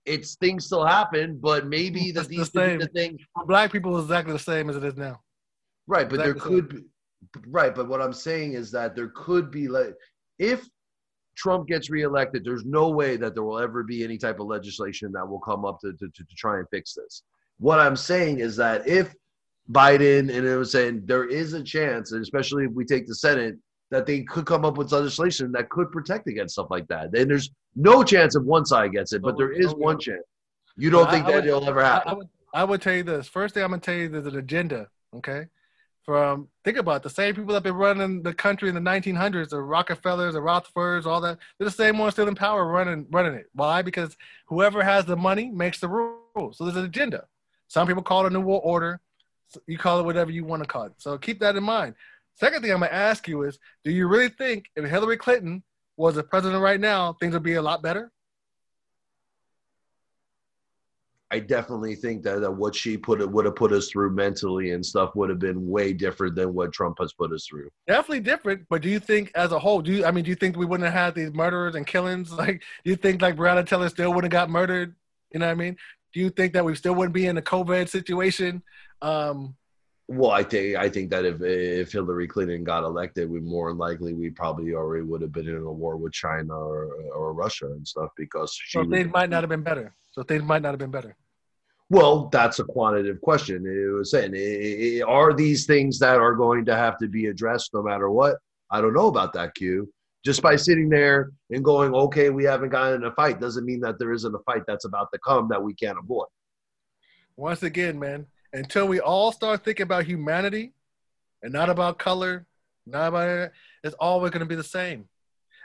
[0.05, 2.79] it's things still happen, but maybe that these the same.
[2.79, 5.21] The thing for black people is exactly the same as it is now.
[5.87, 6.83] Right, but exactly there could be
[7.47, 9.95] right, but what I'm saying is that there could be like
[10.37, 10.67] if
[11.35, 15.11] Trump gets reelected, there's no way that there will ever be any type of legislation
[15.13, 17.23] that will come up to, to, to, try and fix this.
[17.59, 19.13] What I'm saying is that if
[19.71, 23.15] Biden and it was saying there is a chance, and especially if we take the
[23.15, 23.55] Senate,
[23.89, 27.15] that they could come up with legislation that could protect against stuff like that.
[27.15, 30.23] And there's no chance if one side gets it, but there is one chance.
[30.77, 32.11] You don't think I, that would, it'll ever happen?
[32.11, 33.27] I would, I would tell you this.
[33.27, 34.87] First thing I'm gonna tell you there's an agenda.
[35.15, 35.45] Okay,
[36.03, 39.49] from think about it, the same people that been running the country in the 1900s,
[39.49, 41.37] the Rockefellers, the Rothschilds, all that.
[41.57, 43.47] They're the same ones still in power running running it.
[43.53, 43.81] Why?
[43.81, 44.17] Because
[44.47, 46.57] whoever has the money makes the rules.
[46.57, 47.25] So there's an agenda.
[47.67, 48.99] Some people call it a new world order.
[49.67, 50.93] You call it whatever you want to call it.
[50.97, 51.95] So keep that in mind.
[52.35, 55.63] Second thing I'm gonna ask you is, do you really think if Hillary Clinton
[55.95, 58.11] was the president right now, things would be a lot better?
[61.33, 64.69] I definitely think that, that what she put it would have put us through mentally
[64.69, 67.69] and stuff would have been way different than what Trump has put us through.
[67.87, 68.67] Definitely different.
[68.69, 70.05] But do you think, as a whole, do you?
[70.05, 72.31] I mean, do you think we wouldn't have had these murderers and killings?
[72.43, 74.95] Like, do you think like Breonna Taylor still wouldn't have got murdered?
[75.31, 75.77] You know what I mean?
[76.13, 78.61] Do you think that we still wouldn't be in a COVID situation?
[79.01, 79.55] Um,
[80.07, 84.13] well, I think I think that if if Hillary Clinton got elected, we more likely
[84.13, 87.87] we probably already would have been in a war with China or or Russia and
[87.87, 89.95] stuff because she so things might not have been better.
[90.11, 91.15] So things might not have been better.
[91.93, 93.67] Well, that's a quantitative question.
[93.67, 94.33] It was saying,
[95.07, 98.37] are these things that are going to have to be addressed no matter what?
[98.71, 99.87] I don't know about that, Q.
[100.25, 103.79] Just by sitting there and going, okay, we haven't gotten in a fight, doesn't mean
[103.81, 106.25] that there isn't a fight that's about to come that we can't avoid.
[107.37, 110.73] Once again, man, until we all start thinking about humanity
[111.43, 112.47] and not about color,
[112.87, 113.51] not about it,
[113.83, 115.07] it's always going to be the same.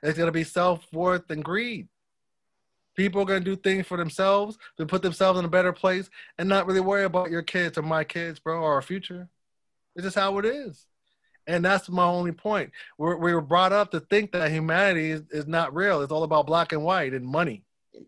[0.02, 1.88] It's going to be self worth and greed.
[2.98, 6.10] People are going to do things for themselves to put themselves in a better place
[6.36, 9.28] and not really worry about your kids or my kids, bro, or our future.
[9.94, 10.84] It's just how it is.
[11.46, 12.72] And that's my only point.
[12.98, 16.02] We're, we were brought up to think that humanity is, is not real.
[16.02, 17.62] It's all about black and white and money.
[17.92, 18.00] You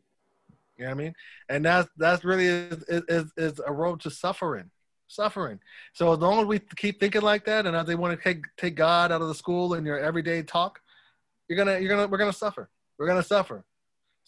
[0.81, 1.15] know what I mean?
[1.49, 4.73] And that's that's really is, is, is a road to suffering.
[5.07, 5.61] Suffering.
[5.93, 8.45] So as long as we keep thinking like that and as they want to take
[8.57, 10.81] take God out of the school in your everyday talk,
[11.49, 12.69] you're gonna you're gonna we're gonna suffer.
[12.99, 13.65] We're gonna suffer.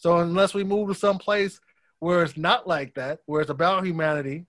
[0.03, 1.61] So unless we move to some place
[1.99, 4.45] where it's not like that, where it's about humanity,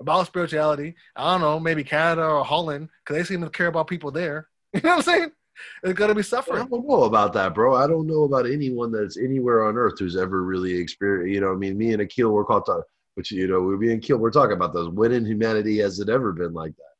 [0.00, 3.86] about spirituality, I don't know, maybe Canada or Holland, because they seem to care about
[3.86, 4.48] people there.
[4.74, 5.30] You know what I'm saying?
[5.84, 6.62] It's gonna be suffering.
[6.62, 7.76] I don't know about that, bro.
[7.76, 11.32] I don't know about anyone that's anywhere on earth who's ever really experienced.
[11.32, 12.82] You know, I mean, me and Akil, we're called, to,
[13.14, 14.88] which you know, we and Akil, we're talking about those.
[14.90, 16.95] When in humanity has it ever been like that?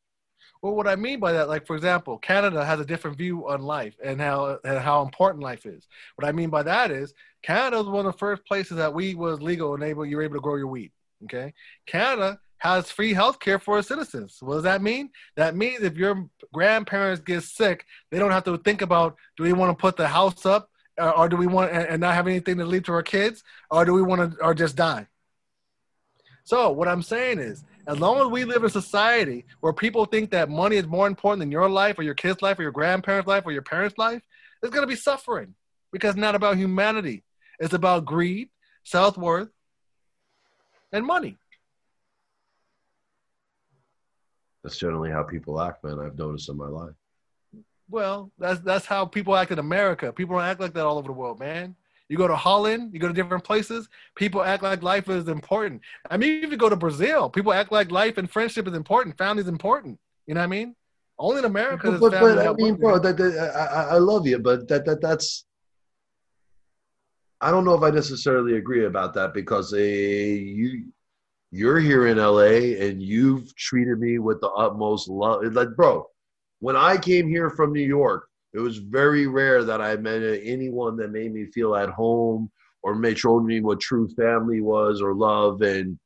[0.62, 3.62] Well, what I mean by that, like for example, Canada has a different view on
[3.62, 5.86] life and how and how important life is.
[6.16, 9.16] What I mean by that is Canada was one of the first places that weed
[9.16, 10.92] was legal and able you were able to grow your weed.
[11.24, 11.52] Okay,
[11.86, 14.38] Canada has free health care for its citizens.
[14.40, 15.10] What does that mean?
[15.36, 19.52] That means if your grandparents get sick, they don't have to think about do we
[19.52, 22.56] want to put the house up or, or do we want and not have anything
[22.58, 25.06] to leave to our kids or do we want to or just die?
[26.44, 30.04] So what I'm saying is as long as we live in a society where people
[30.06, 32.72] think that money is more important than your life or your kid's life or your
[32.72, 34.22] grandparents' life or your parents' life,
[34.60, 35.54] there's going to be suffering
[35.92, 37.22] because it's not about humanity.
[37.60, 38.48] It's about greed,
[38.84, 39.48] self worth,
[40.92, 41.36] and money.
[44.64, 46.00] That's generally how people act, man.
[46.00, 46.94] I've noticed in my life.
[47.88, 50.12] Well, that's that's how people act in America.
[50.12, 51.76] People don't act like that all over the world, man.
[52.08, 55.82] You go to Holland, you go to different places, people act like life is important.
[56.08, 59.18] I mean, if you go to Brazil, people act like life and friendship is important,
[59.18, 59.98] family is important.
[60.26, 60.76] You know what I mean?
[61.18, 61.92] Only in America.
[61.92, 65.00] But, but, but I mean, bro, that, that, I, I love you, but that, that
[65.00, 65.46] that's.
[67.40, 70.86] I don't know if I necessarily agree about that because uh, you
[71.50, 75.44] you're here in LA and you've treated me with the utmost love.
[75.52, 76.06] Like, bro,
[76.60, 80.96] when I came here from New York, it was very rare that I met anyone
[80.96, 82.50] that made me feel at home
[82.82, 85.60] or made showed me what true family was or love.
[85.60, 85.98] And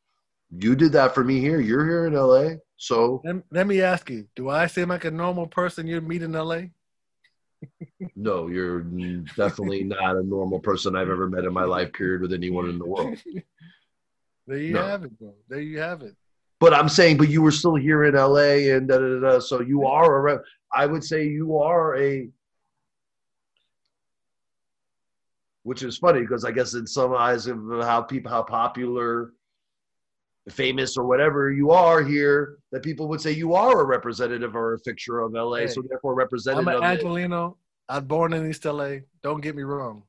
[0.59, 1.61] you did that for me here.
[1.61, 2.57] You're here in LA.
[2.77, 6.23] So let, let me ask you, do I seem like a normal person you'd meet
[6.23, 6.63] in LA?
[8.17, 8.81] no, you're
[9.37, 12.79] definitely not a normal person I've ever met in my life, period, with anyone in
[12.79, 13.17] the world.
[14.47, 14.83] There you no.
[14.83, 15.33] have it, bro.
[15.49, 16.17] There you have it.
[16.59, 19.39] But I'm saying, but you were still here in LA and da da da.
[19.39, 20.41] So you are a.
[20.75, 22.29] I would say you are a
[25.63, 29.33] which is funny because I guess in some eyes of how people how popular,
[30.49, 34.75] famous or whatever you are here, that people would say you are a representative or
[34.75, 35.57] a fixture of LA.
[35.57, 36.69] Hey, so therefore, representative.
[36.69, 37.57] I'm an Angelino.
[37.89, 38.99] I'm born in East LA.
[39.23, 40.05] Don't get me wrong,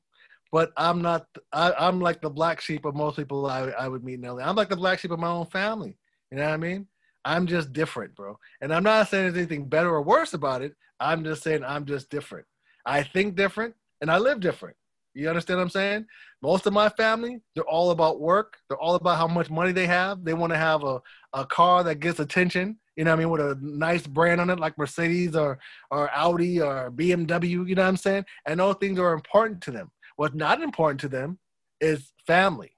[0.50, 1.26] but I'm not.
[1.52, 4.42] I, am like the black sheep of most people I, I would meet in LA.
[4.42, 5.96] I'm like the black sheep of my own family.
[6.30, 6.86] You know what I mean?
[7.24, 8.38] I'm just different, bro.
[8.60, 10.74] And I'm not saying there's anything better or worse about it.
[10.98, 12.46] I'm just saying I'm just different.
[12.84, 14.76] I think different and I live different.
[15.14, 16.06] You understand what I'm saying?
[16.42, 18.56] Most of my family, they're all about work.
[18.68, 20.24] They're all about how much money they have.
[20.24, 21.00] They want to have a,
[21.32, 24.50] a car that gets attention, you know what I mean, with a nice brand on
[24.50, 25.58] it like Mercedes or,
[25.90, 28.24] or Audi or BMW, you know what I'm saying?
[28.46, 29.90] And those things are important to them.
[30.16, 31.38] What's not important to them
[31.80, 32.71] is family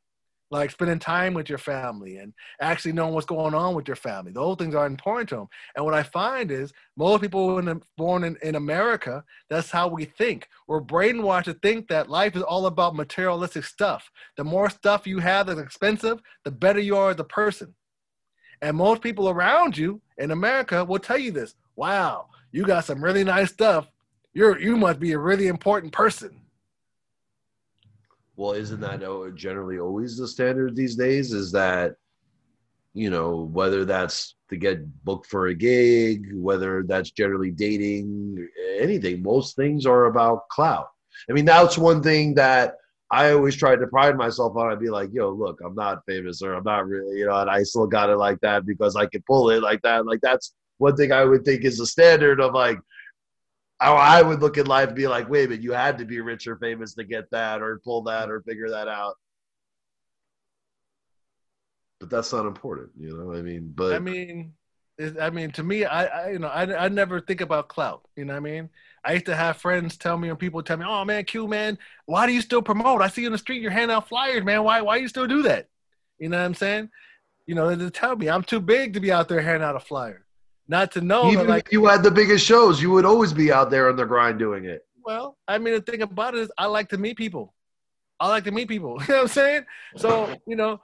[0.54, 4.30] like spending time with your family and actually knowing what's going on with your family.
[4.30, 5.48] Those things are important to them.
[5.74, 10.04] And what I find is most people in, born in, in America, that's how we
[10.04, 10.48] think.
[10.68, 14.08] We're brainwashed to think that life is all about materialistic stuff.
[14.36, 17.74] The more stuff you have that's expensive, the better you are as a person.
[18.62, 21.56] And most people around you in America will tell you this.
[21.74, 23.88] Wow, you got some really nice stuff.
[24.32, 26.40] You're you must be a really important person
[28.36, 29.00] well, isn't that
[29.36, 31.32] generally always the standard these days?
[31.32, 31.94] Is that,
[32.92, 38.48] you know, whether that's to get booked for a gig, whether that's generally dating,
[38.78, 40.88] anything, most things are about clout.
[41.28, 42.76] I mean, that's one thing that
[43.10, 44.72] I always tried to pride myself on.
[44.72, 47.50] I'd be like, yo, look, I'm not famous or I'm not really, you know, and
[47.50, 50.06] I still got it like that because I can pull it like that.
[50.06, 52.78] Like, that's one thing I would think is a standard of like,
[53.80, 56.20] Oh, I would look at life and be like, wait minute, you had to be
[56.20, 59.14] rich or famous to get that or pull that or figure that out.
[62.00, 63.32] But that's not important, you know.
[63.34, 64.54] I mean, but I mean,
[65.20, 68.06] I mean, to me, I, I you know, I, I never think about clout.
[68.16, 68.70] You know what I mean?
[69.04, 71.78] I used to have friends tell me, and people tell me, "Oh man, Q man,
[72.06, 73.02] why do you still promote?
[73.02, 74.62] I see you in the street, you're handing out flyers, man.
[74.62, 75.68] Why, why you still do that?"
[76.18, 76.90] You know what I'm saying?
[77.46, 79.80] You know, they tell me I'm too big to be out there handing out a
[79.80, 80.23] flyer
[80.68, 81.30] not to know.
[81.30, 83.96] Even like, if you had the biggest shows, you would always be out there on
[83.96, 84.86] the grind doing it.
[85.04, 87.52] Well, I mean, the thing about it is, I like to meet people.
[88.18, 88.98] I like to meet people.
[89.00, 89.64] You know what I'm saying?
[89.96, 90.80] So, you know,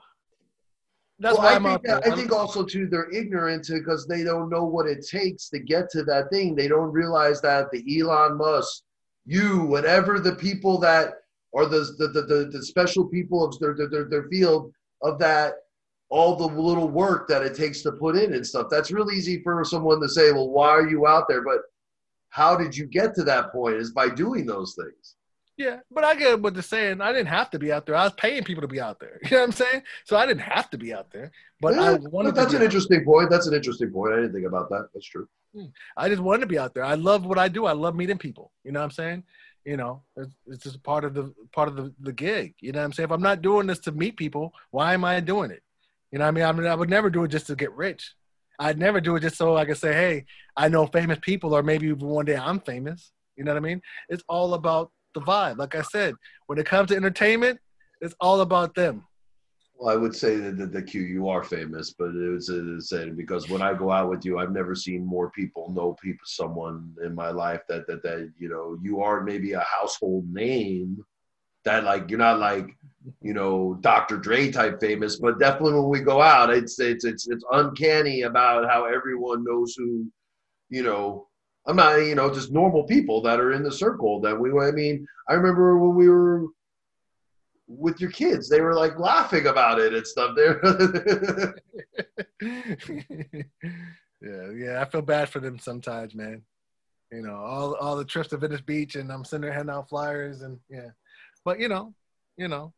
[1.19, 4.49] that's well, why I I'm think, I think also too they're ignorant because they don't
[4.49, 6.55] know what it takes to get to that thing.
[6.55, 8.83] They don't realize that the Elon Musk,
[9.25, 11.13] you, whatever the people that
[11.55, 15.53] are the the the, the, the special people of their, their their field of that
[16.11, 18.67] all the little work that it takes to put in and stuff.
[18.69, 21.41] That's really easy for someone to say, well, why are you out there?
[21.41, 21.61] But
[22.29, 25.15] how did you get to that point is by doing those things.
[25.57, 27.01] Yeah, but I get what they're saying.
[27.01, 27.95] I didn't have to be out there.
[27.95, 29.19] I was paying people to be out there.
[29.29, 29.83] You know what I'm saying?
[30.05, 31.31] So I didn't have to be out there.
[31.59, 32.29] But yeah, I wanted.
[32.29, 33.29] To But that's an interesting point.
[33.29, 34.13] That's an interesting point.
[34.13, 34.87] I didn't think about that.
[34.93, 35.27] That's true.
[35.53, 35.65] Hmm.
[35.95, 36.83] I just wanted to be out there.
[36.83, 37.65] I love what I do.
[37.65, 38.51] I love meeting people.
[38.63, 39.23] You know what I'm saying?
[39.65, 42.55] You know, it's, it's just part of the part of the, the gig.
[42.59, 43.09] You know what I'm saying?
[43.09, 45.61] If I'm not doing this to meet people, why am I doing it?
[46.11, 47.71] You know, what I mean, I mean, I would never do it just to get
[47.73, 48.13] rich.
[48.59, 50.25] I'd never do it just so I could say, "Hey,
[50.55, 53.11] I know famous people," or maybe one day I'm famous.
[53.37, 53.81] You know what I mean?
[54.09, 55.57] It's all about the vibe.
[55.57, 56.15] Like I said,
[56.47, 57.59] when it comes to entertainment,
[58.01, 59.05] it's all about them.
[59.75, 62.51] Well, I would say that the, Q you are famous, but it was
[62.87, 66.25] said because when I go out with you, I've never seen more people know people
[66.25, 71.03] someone in my life that that that you know you are maybe a household name
[71.63, 72.75] that like you're not like
[73.21, 74.17] you know Dr.
[74.17, 78.69] Dre type famous, but definitely when we go out, it's it's it's it's uncanny about
[78.69, 80.07] how everyone knows who
[80.69, 81.27] you know.
[81.67, 84.49] I'm not you know just normal people that are in the circle that we.
[84.59, 86.47] I mean, I remember when we were
[87.67, 90.35] with your kids, they were like laughing about it and stuff.
[90.35, 91.55] There.
[94.21, 96.41] yeah, yeah, I feel bad for them sometimes, man.
[97.11, 100.59] You know, all all the trips to Venice Beach, and I'm sending out flyers, and
[100.69, 100.89] yeah.
[101.43, 101.93] But you know,
[102.37, 102.73] you know,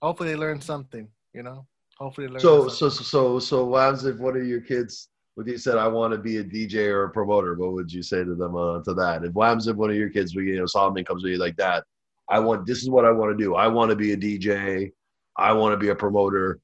[0.00, 1.08] hopefully they learn something.
[1.32, 2.40] You know, hopefully they learn.
[2.40, 2.74] So something.
[2.74, 6.12] so so so what happens if one of your kids when you said I want
[6.12, 8.94] to be a DJ or a promoter, what would you say to them uh, to
[8.94, 9.24] that?
[9.24, 11.56] If what happens if one of your kids, you know, Solomon comes to you like
[11.56, 11.84] that,
[12.28, 13.54] I want this is what I want to do.
[13.54, 14.92] I want to be a DJ.
[15.36, 16.60] I want to be a promoter.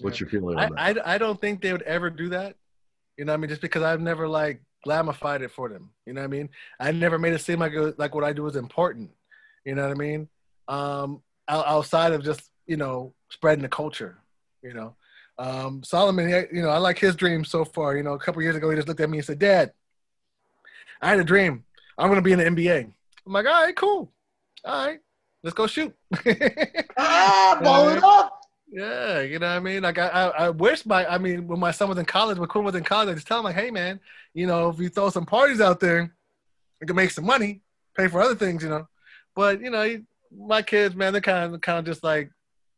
[0.00, 1.06] What's your feeling I, that?
[1.06, 2.56] I I don't think they would ever do that.
[3.16, 5.90] You know, what I mean, just because I've never like glamified it for them.
[6.06, 6.50] You know what I mean?
[6.78, 9.10] I never made it seem like it was, like what I do is important.
[9.68, 10.28] You know what I mean?
[10.66, 14.16] Um, outside of just you know spreading the culture.
[14.62, 14.96] You know,
[15.38, 16.30] um, Solomon.
[16.50, 17.94] You know, I like his dream so far.
[17.94, 19.72] You know, a couple years ago, he just looked at me and said, "Dad,
[21.02, 21.64] I had a dream.
[21.98, 22.90] I'm going to be in the NBA."
[23.26, 24.10] I'm like, "All right, cool.
[24.64, 25.00] All right,
[25.42, 25.94] let's go shoot."
[26.96, 28.40] ah, ball it up.
[28.70, 29.82] Yeah, you know what I mean.
[29.82, 32.48] Like I, I, I wish my, I mean, when my son was in college, when
[32.48, 34.00] Quinn was in college, I just tell him like, hey man,
[34.32, 36.14] you know, if you throw some parties out there,
[36.80, 37.60] you can make some money,
[37.94, 38.86] pay for other things, you know.
[39.38, 40.02] But you know,
[40.36, 42.32] my kids, man, they're kind of, kind of just like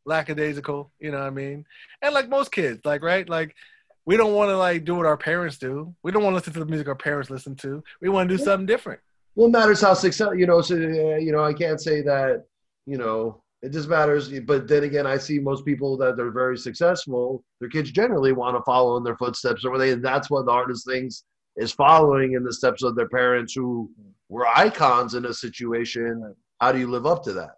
[0.05, 1.65] lackadaisical, you know what I mean?
[2.03, 3.57] And like most kids, like right, like
[4.05, 5.95] we don't want to like do what our parents do.
[6.03, 7.83] We don't want to listen to the music our parents listen to.
[8.03, 9.01] We want to do something different.
[9.37, 10.35] Well, it matters how successful.
[10.35, 12.45] You know, so uh, you know, I can't say that.
[12.85, 14.29] You know, it just matters.
[14.41, 17.43] But then again, I see most people that are very successful.
[17.61, 19.95] Their kids generally want to follow in their footsteps, or they.
[19.95, 21.25] That's what the hardest things
[21.57, 23.91] is following in the steps of their parents who
[24.29, 26.35] were icons in a situation.
[26.61, 27.57] How do you live up to that?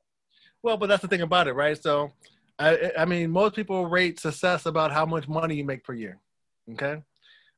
[0.63, 1.81] Well, but that's the thing about it, right?
[1.81, 2.13] So,
[2.59, 6.19] I, I mean, most people rate success about how much money you make per year.
[6.73, 7.03] Okay,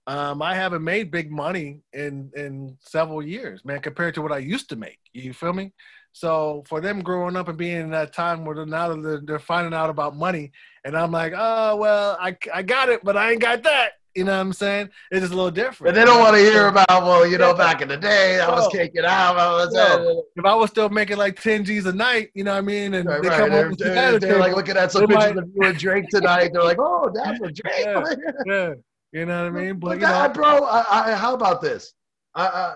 [0.07, 4.39] um, I haven't made big money in in several years, man, compared to what I
[4.39, 4.99] used to make.
[5.13, 5.73] You feel me?
[6.13, 9.39] So for them growing up and being in that time where they're now they're, they're
[9.39, 10.53] finding out about money,
[10.85, 13.93] and I'm like, oh well, I I got it, but I ain't got that.
[14.15, 14.91] You know what I'm saying?
[15.11, 15.89] It's just a little different.
[15.89, 18.49] And they don't want to hear about, well, you know, back in the day, I
[18.49, 19.37] was kicking out.
[19.37, 22.59] I was, if I was still making like 10 G's a night, you know what
[22.59, 22.95] I mean?
[22.95, 23.39] And Right, they right.
[23.41, 26.05] come They're, home with they're- they're, like looking at some pictures of you and Drake
[26.11, 26.51] tonight.
[26.53, 28.05] They're like, "Oh, that's a Drake." Yeah.
[28.47, 28.75] yeah,
[29.13, 29.79] you know what I mean?
[29.81, 31.93] But But, you know, that, bro, I, I, how about this?
[32.37, 32.75] I, I,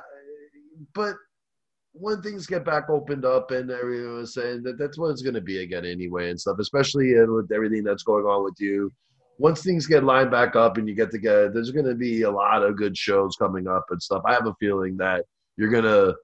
[0.95, 1.15] but
[1.93, 5.35] when things get back opened up and everyone was saying that that's what it's going
[5.35, 8.91] to be again anyway and stuff, especially uh, with everything that's going on with you.
[9.39, 12.31] Once things get lined back up and you get together, there's going to be a
[12.31, 14.23] lot of good shows coming up and stuff.
[14.27, 15.25] I have a feeling that
[15.57, 16.15] you're gonna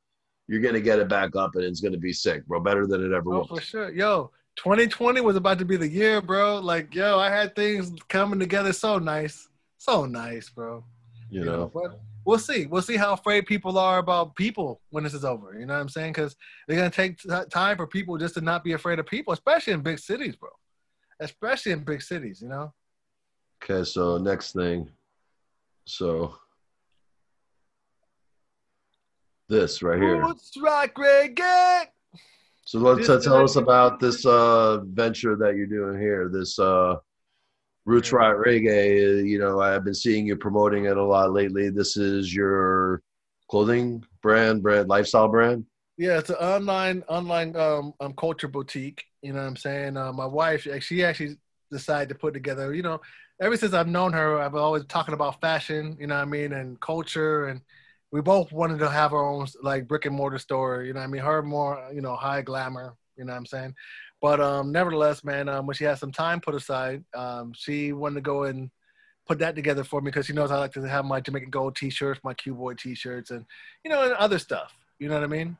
[0.49, 2.61] you're gonna get it back up and it's gonna be sick, bro.
[2.61, 3.49] Better than it ever Oh, was.
[3.49, 3.91] for sure.
[3.93, 6.59] Yo, 2020 was about to be the year, bro.
[6.59, 9.49] Like, yo, I had things coming together so nice.
[9.79, 10.85] So nice, bro.
[11.31, 11.71] You know.
[11.75, 12.67] But we'll see.
[12.67, 15.59] We'll see how afraid people are about people when this is over.
[15.59, 16.13] You know what I'm saying?
[16.13, 16.37] Because
[16.69, 19.33] they're going to take t- time for people just to not be afraid of people,
[19.33, 20.51] especially in big cities, bro.
[21.21, 22.73] Especially in big cities, you know?
[23.63, 24.91] Okay, so next thing.
[25.87, 26.35] So
[29.49, 30.23] this right here.
[30.23, 31.87] Roots rock reggae.
[32.67, 36.31] So let's uh, tell us about this uh, venture that you're doing here.
[36.33, 36.97] This uh,
[37.85, 38.13] Roots.
[38.13, 39.29] Right Reggae.
[39.29, 41.69] You know, I've been seeing you promoting it a lot lately.
[41.69, 43.03] This is your
[43.51, 45.67] clothing brand, brand, lifestyle brand.
[45.99, 49.05] Yeah, it's an online online um, um culture boutique.
[49.23, 49.97] You know what I'm saying?
[49.97, 51.37] Uh, my wife, she actually
[51.71, 52.75] decided to put together.
[52.75, 53.01] You know,
[53.41, 55.97] ever since I've known her, I've always talking about fashion.
[56.01, 57.61] You know what I mean, and culture, and
[58.13, 60.83] we both wanted to have our own like brick and mortar store.
[60.83, 61.23] You know what I mean?
[61.23, 62.95] Her more, you know, high glamour.
[63.17, 63.75] You know what I'm saying?
[64.21, 68.17] But um, nevertheless, man, um, when she had some time put aside, um, she wanted
[68.17, 68.71] to go and
[69.27, 71.77] put that together for me because she knows I like to have my Jamaican Gold
[71.77, 73.45] T-shirts, my Q Bwoy T-shirts, and
[73.85, 74.73] you know, and other stuff.
[74.99, 75.57] You know what I mean?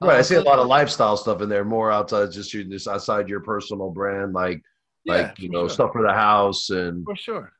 [0.00, 0.16] Right.
[0.18, 2.88] I Um, see a lot of lifestyle stuff in there, more outside just you just
[2.88, 4.62] outside your personal brand, like
[5.06, 5.70] like you know sure.
[5.70, 7.52] stuff for the house and For sure.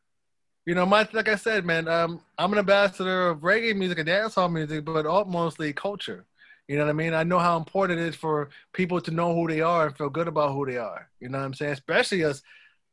[0.65, 4.09] You know, my like I said, man, um, I'm an ambassador of reggae music and
[4.09, 6.25] dancehall music, but all, mostly culture.
[6.69, 7.15] You know what I mean?
[7.15, 10.09] I know how important it is for people to know who they are and feel
[10.09, 11.09] good about who they are.
[11.19, 11.73] You know what I'm saying?
[11.73, 12.43] Especially as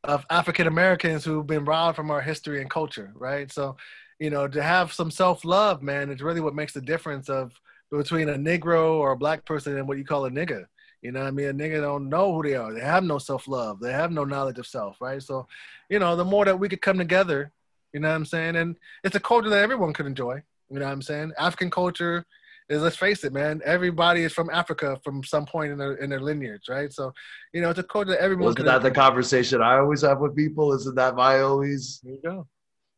[0.04, 3.52] of African Americans who've been robbed from our history and culture, right?
[3.52, 3.78] So,
[4.20, 7.52] you know, to have some self love, man, is really what makes the difference of
[7.92, 10.66] between a Negro or a black person and what you call a nigga.
[11.02, 11.48] You know what I mean?
[11.48, 12.74] A nigga don't know who they are.
[12.74, 13.80] They have no self love.
[13.80, 15.22] They have no knowledge of self, right?
[15.22, 15.48] So,
[15.90, 17.52] you know, the more that we could come together,
[17.94, 18.56] you know what I'm saying?
[18.56, 20.44] And it's a culture that everyone could enjoy.
[20.70, 21.32] You know what I'm saying?
[21.38, 22.26] African culture
[22.70, 26.10] is, let's face it, man, everybody is from Africa from some point in their in
[26.10, 26.94] their lineage, right?
[26.94, 27.14] So,
[27.54, 30.20] you know, it's a culture that everyone wasn't could that the conversation I always have
[30.20, 30.74] with people?
[30.74, 32.48] Isn't that my always There you go.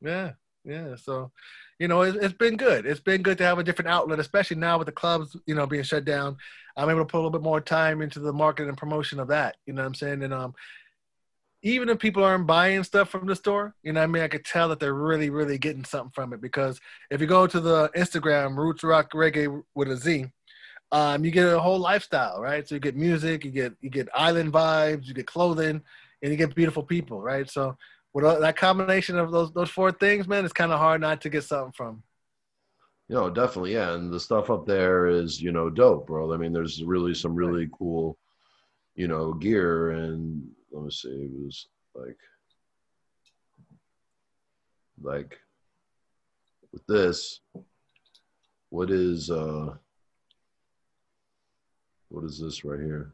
[0.02, 0.32] Yeah,
[0.66, 0.96] yeah.
[0.96, 1.32] So,
[1.80, 2.86] you know, it, it's been good.
[2.86, 5.66] It's been good to have a different outlet, especially now with the clubs, you know,
[5.66, 6.38] being shut down.
[6.82, 9.28] I'm able to put a little bit more time into the market and promotion of
[9.28, 9.58] that.
[9.66, 10.24] You know what I'm saying?
[10.24, 10.56] And um,
[11.62, 14.24] even if people aren't buying stuff from the store, you know what I mean?
[14.24, 16.80] I could tell that they're really, really getting something from it because
[17.12, 20.26] if you go to the Instagram, Roots Rock Reggae with a Z,
[20.92, 22.68] um, you get a whole lifestyle, right?
[22.68, 25.82] So you get music, you get you get island vibes, you get clothing,
[26.22, 27.50] and you get beautiful people, right?
[27.50, 27.78] So
[28.14, 31.30] with that combination of those those four things, man, it's kind of hard not to
[31.30, 32.04] get something from.
[33.12, 33.94] You know, definitely, yeah.
[33.94, 36.34] And the stuff up there is, you know, dope, bro.
[36.34, 38.18] I mean, there's really some really cool,
[38.96, 39.92] you know, gear.
[39.92, 42.18] And let me see, it was like,
[45.02, 45.38] like
[46.72, 47.42] with this,
[48.70, 49.74] what is, uh,
[52.08, 53.12] what is this right here?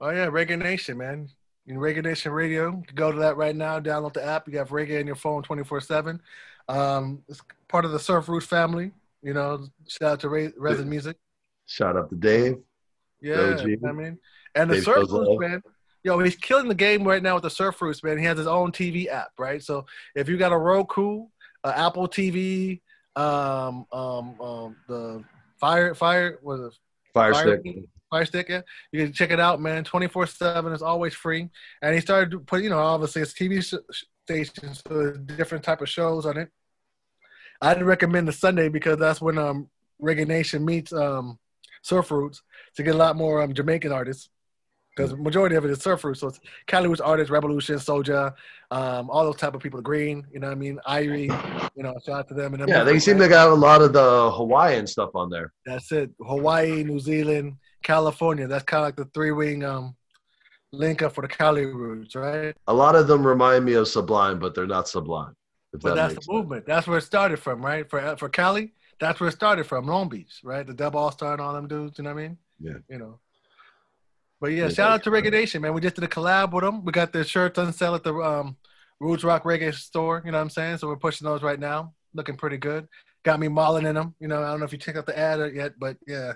[0.00, 1.28] Oh yeah, Reggae Nation, man.
[1.68, 3.78] In Reggae Nation Radio, go to that right now.
[3.78, 4.48] Download the app.
[4.48, 6.20] You have Reggae in your phone, twenty four seven.
[6.68, 8.90] Um, it's part of the Surf Roots family.
[9.22, 11.16] You know, shout out to Re- Resin Music.
[11.66, 12.56] Shout out to Dave.
[13.20, 13.56] Yeah.
[13.86, 14.18] I mean,
[14.54, 15.62] and the Dave Surf Roots man.
[16.02, 18.18] Yo, he's killing the game right now with the Surf Roots man.
[18.18, 19.62] He has his own TV app, right?
[19.62, 19.84] So
[20.14, 21.26] if you got a Roku,
[21.62, 22.80] uh, Apple TV,
[23.16, 25.22] um, um, um, the
[25.58, 26.78] Fire Fire was it
[27.12, 27.84] Fire Fire stick.
[28.10, 28.62] Fire Stick, yeah.
[28.90, 29.84] You can check it out, man.
[29.84, 31.48] 24 7 is always free.
[31.80, 35.80] And he started to put, you know, obviously it's TV sh- stations, so different type
[35.80, 36.48] of shows on it.
[37.60, 39.68] I'd recommend the Sunday because that's when um
[40.02, 41.38] Reggae Nation meets um
[41.82, 42.42] Surf Roots
[42.76, 44.28] to get a lot more um Jamaican artists.
[44.96, 48.34] Because majority of it is surf roots, so it's Cali Roots artists, Rebelution, Soja,
[48.70, 49.80] um, all those type of people.
[49.80, 50.80] Green, you know what I mean?
[50.86, 52.54] Irie, you know, shout out to them.
[52.54, 55.52] And them Yeah, they seem to got a lot of the Hawaiian stuff on there.
[55.64, 56.10] that's it.
[56.20, 58.46] Hawaii, New Zealand, California.
[58.46, 59.96] That's kind of like the three wing um
[60.72, 62.54] link up for the Cali roots, right?
[62.66, 65.34] A lot of them remind me of Sublime, but they're not Sublime.
[65.72, 66.28] But that that's the sense.
[66.28, 66.66] movement.
[66.66, 67.88] That's where it started from, right?
[67.88, 70.66] For for Cali, that's where it started from, Long Beach, right?
[70.66, 71.98] The Dub All Star and all them dudes.
[71.98, 72.38] You know what I mean?
[72.60, 72.78] Yeah.
[72.88, 73.20] You know.
[74.40, 75.74] But yeah, Yeah, shout out to Reggae Nation, man.
[75.74, 76.84] We just did a collab with them.
[76.84, 78.56] We got their shirts on sale at the um,
[78.98, 80.22] Roots Rock Reggae store.
[80.24, 80.78] You know what I'm saying?
[80.78, 81.94] So we're pushing those right now.
[82.14, 82.88] Looking pretty good.
[83.22, 84.14] Got me mauling in them.
[84.18, 86.32] You know, I don't know if you checked out the ad yet, but yeah.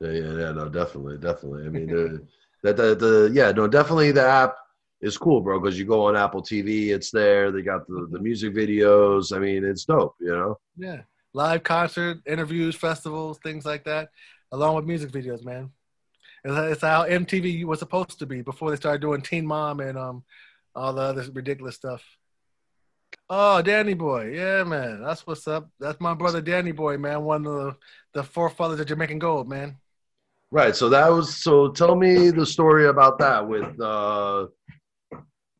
[0.00, 1.66] Yeah, yeah, yeah, no, definitely, definitely.
[1.66, 1.86] I mean,
[2.62, 4.56] the, the, the, the, yeah, no, definitely the app
[5.00, 7.50] is cool, bro, because you go on Apple TV, it's there.
[7.50, 9.34] They got the, the music videos.
[9.34, 10.58] I mean, it's dope, you know?
[10.76, 11.02] Yeah.
[11.32, 14.10] Live concert, interviews, festivals, things like that,
[14.52, 15.70] along with music videos, man.
[16.44, 19.96] It's, it's how MTV was supposed to be before they started doing Teen Mom and
[19.96, 20.24] um
[20.74, 22.02] all the other ridiculous stuff.
[23.28, 24.32] Oh, Danny Boy.
[24.34, 25.02] Yeah, man.
[25.02, 25.68] That's what's up.
[25.78, 27.22] That's my brother Danny Boy, man.
[27.22, 27.76] One of the,
[28.14, 29.76] the forefathers of Jamaican Gold, man.
[30.50, 30.74] Right.
[30.74, 34.46] So that was, so tell me the story about that with uh,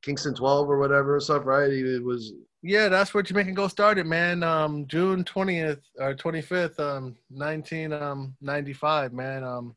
[0.02, 1.70] Kingston 12 or whatever or stuff, right?
[1.70, 2.32] He it was,
[2.62, 4.42] Yeah, that's where Jamaican Gold started, man.
[4.42, 9.44] Um, June twentieth or twenty fifth, um, nineteen um ninety five, man.
[9.44, 9.74] Um,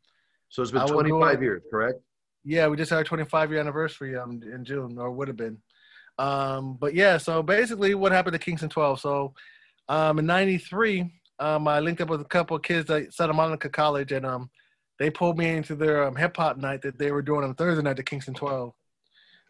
[0.49, 1.99] so it's been I was 25 doing- years, correct?
[2.45, 5.57] Yeah, we just had our 25 year anniversary um in June, or would have been.
[6.19, 8.99] Um, but yeah, so basically, what happened to Kingston 12?
[8.99, 9.33] So,
[9.89, 13.67] um, in '93, um, I linked up with a couple of kids at Santa Monica
[13.69, 14.49] College, and um,
[14.99, 17.81] they pulled me into their um, hip hop night that they were doing on Thursday
[17.81, 18.73] night at Kingston 12.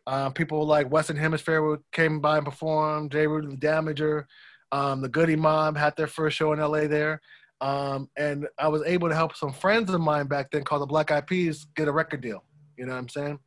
[0.05, 3.11] Um, people like Western Hemisphere came by and performed.
[3.11, 3.25] J.
[3.27, 4.25] Rudy the Damager,
[4.71, 7.21] um, the Goodie Mob had their first show in LA there.
[7.61, 10.85] Um, and I was able to help some friends of mine back then called the
[10.87, 12.43] Black Eyed Peas get a record deal.
[12.77, 13.39] You know what I'm saying?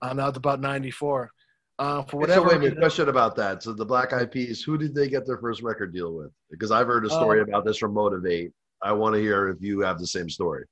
[0.00, 1.30] Um, that was about 94.
[1.78, 3.62] Um, for Okay, so whatever wait a minute, question about that.
[3.62, 6.30] So the Black Eyed Peas, who did they get their first record deal with?
[6.50, 8.52] Because I've heard a story Uh, about this from Motivate.
[8.82, 10.64] I want to hear if you have the same story.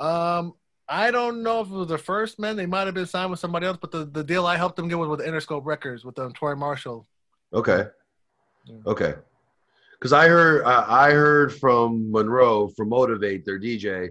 [0.00, 0.54] Um,
[0.88, 2.56] I don't know if it was the first man.
[2.56, 4.88] They might have been signed with somebody else, but the, the deal I helped them
[4.88, 7.06] get was with Interscope Records with um, Troy Marshall.
[7.54, 7.86] Okay.
[8.66, 8.76] Yeah.
[8.86, 9.14] Okay.
[9.98, 14.08] Because I heard I I heard from Monroe from Motivate, their DJ,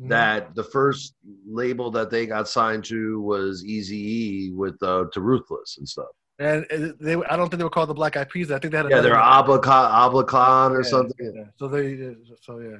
[0.00, 0.08] Mhm.
[0.10, 1.14] that the first
[1.48, 6.08] label that they got signed to was Easy E with uh, to Ruthless and stuff.
[6.38, 6.66] and
[7.00, 8.50] they, I don't think they were called the Black Eyed Peas.
[8.52, 9.22] I think they had Yeah, they're name.
[9.22, 11.32] Oblacon, Oblacon or Yeah, something.
[11.34, 11.44] yeah.
[11.58, 12.76] So they, so yeah,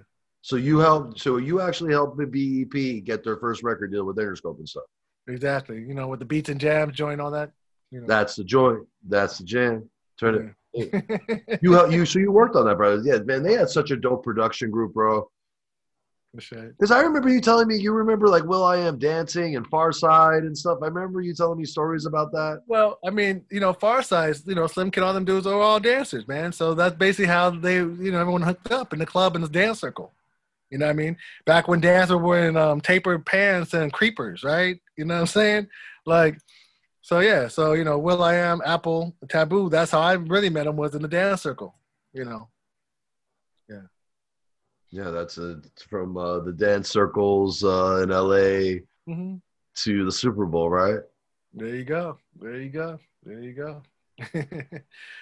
[0.46, 1.18] So you helped.
[1.18, 4.84] So you actually helped the BEP get their first record deal with Interscope and stuff.
[5.26, 5.78] exactly.
[5.78, 7.50] You know, with the beats and jams, join all that.
[7.90, 8.06] You know.
[8.06, 8.86] That's the joint.
[9.08, 9.90] That's the jam.
[10.20, 10.94] Turn it.
[10.94, 11.58] it.
[11.62, 12.06] You helped you.
[12.06, 13.02] So you worked on that, brother.
[13.04, 13.42] Yeah, man.
[13.42, 15.28] They had such a dope production group, bro.
[16.32, 20.78] Because I remember you telling me you remember like will.i.am dancing and Pharcyde and stuff.
[20.80, 22.62] I remember you telling me stories about that.
[22.68, 26.28] Well, I mean, you know, Pharcyde, you know, Slimkid, all them dudes are all dancers,
[26.28, 26.52] man.
[26.52, 29.48] So that's basically how they, you know, everyone hooked up in the club in the
[29.48, 30.12] dance circle.
[30.70, 31.16] You know what I mean?
[31.44, 34.78] Back when dancers were wearing um, tapered pants and creepers, right?
[34.96, 35.68] You know what I'm saying?
[36.04, 36.38] Like,
[37.02, 39.68] so yeah, so you know, will.i.am, Apple, Taboo.
[39.68, 41.74] That's how I really met him was in the dance circle.
[42.12, 42.48] You know.
[43.68, 43.82] Yeah,
[44.90, 49.36] Yeah, that's a, from uh, the dance circles uh, in LA hmm
[49.84, 51.00] to the Super Bowl, right?
[51.52, 52.18] There you go.
[52.40, 52.98] There you go.
[53.22, 53.82] There you go.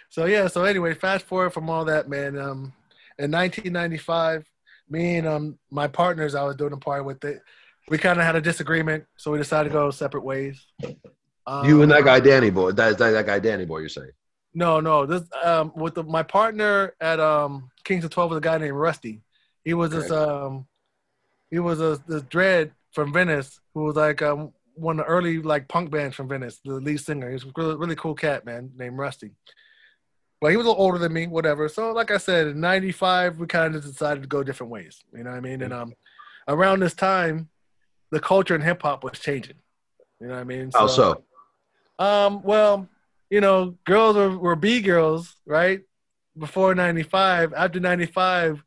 [0.08, 0.46] so yeah.
[0.46, 2.38] So anyway, fast forward from all that, man.
[2.38, 2.72] Um,
[3.18, 4.44] in 1995,
[4.88, 7.40] me and um my partners I was doing a party with it.
[7.88, 10.64] We kind of had a disagreement, so we decided to go separate ways.
[11.46, 12.72] Um, you and that guy Danny boy.
[12.72, 13.78] That, that that guy Danny boy.
[13.78, 14.12] You're saying?
[14.54, 15.04] No, no.
[15.04, 18.76] This um with the, my partner at um Kings of Twelve was a guy named
[18.76, 19.22] Rusty.
[19.64, 20.66] He was this um
[21.50, 25.40] he was a this dread from Venice who was like um one of the early
[25.40, 27.28] like punk bands from Venice, the lead singer.
[27.28, 29.32] He was a really, really cool cat, man, named Rusty.
[30.44, 31.70] But he was a little older than me, whatever.
[31.70, 35.00] So like I said, in '95 we kind of decided to go different ways.
[35.10, 35.62] You know what I mean?
[35.62, 35.94] And um,
[36.46, 37.48] around this time,
[38.10, 39.56] the culture in hip hop was changing.
[40.20, 40.70] You know what I mean?
[40.74, 41.24] How so?
[41.98, 42.86] Um, well,
[43.30, 45.80] you know, girls were, were B girls, right?
[46.36, 48.62] Before '95, after '95,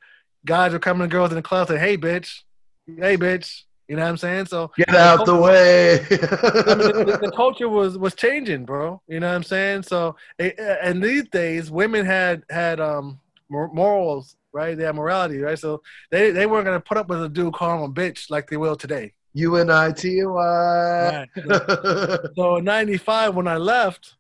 [0.47, 2.39] guys were coming to girls in the club saying, "Hey, bitch,
[2.87, 4.47] hey, bitch." You know what I'm saying?
[4.47, 5.99] So get out the, way.
[5.99, 9.01] I mean, the, the, culture was was changing, bro.
[9.07, 9.83] You know what I'm saying?
[9.83, 13.19] So, and these days, women had had um
[13.49, 14.77] morals, right?
[14.77, 15.57] They had morality, right?
[15.57, 15.81] So
[16.11, 18.57] they they weren't gonna put up with a dude calling them a bitch like they
[18.57, 19.13] will today.
[19.33, 21.27] U N I T Y.
[21.47, 24.15] So, so in '95, when I left,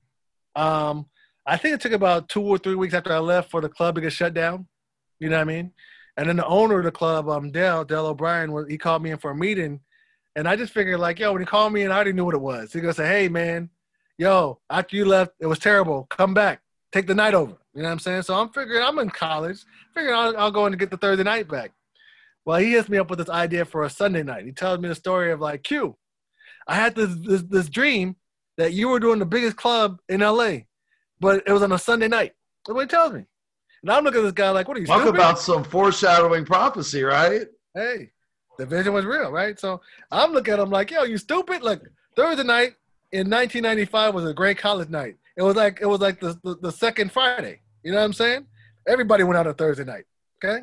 [0.55, 1.07] um,
[1.45, 3.95] I think it took about two or three weeks after I left for the club
[3.95, 4.67] to get shut down.
[5.19, 5.73] You know what I mean?
[6.17, 9.19] And then the owner of the club, um, Dale, Dale O'Brien, he called me in
[9.19, 9.79] for a meeting.
[10.35, 12.35] And I just figured, like, yo, when he called me in, I already knew what
[12.35, 12.73] it was.
[12.73, 13.69] He goes, say, hey, man,
[14.17, 16.07] yo, after you left, it was terrible.
[16.09, 16.61] Come back.
[16.91, 17.55] Take the night over.
[17.73, 18.23] You know what I'm saying?
[18.23, 19.63] So I'm figuring, I'm in college.
[19.93, 21.71] Figuring I'll, I'll go in and get the Thursday night back.
[22.45, 24.45] Well, he hits me up with this idea for a Sunday night.
[24.45, 25.95] He tells me the story of, like, Q,
[26.67, 28.15] I had this, this, this dream
[28.57, 30.59] that you were doing the biggest club in LA,
[31.19, 32.33] but it was on a Sunday night.
[32.65, 33.25] That's what he tells me.
[33.81, 35.15] And I'm looking at this guy like, what are you Talk stupid?
[35.15, 37.47] about some foreshadowing prophecy, right?
[37.73, 38.11] Hey,
[38.57, 39.59] the vision was real, right?
[39.59, 39.81] So
[40.11, 41.61] I'm looking at him like, yo, you stupid?
[41.61, 41.81] Like
[42.15, 42.75] Thursday night
[43.11, 45.15] in 1995 was a great college night.
[45.37, 47.61] It was like it was like the, the, the second Friday.
[47.83, 48.47] You know what I'm saying?
[48.87, 50.05] Everybody went out on Thursday night.
[50.43, 50.61] Okay.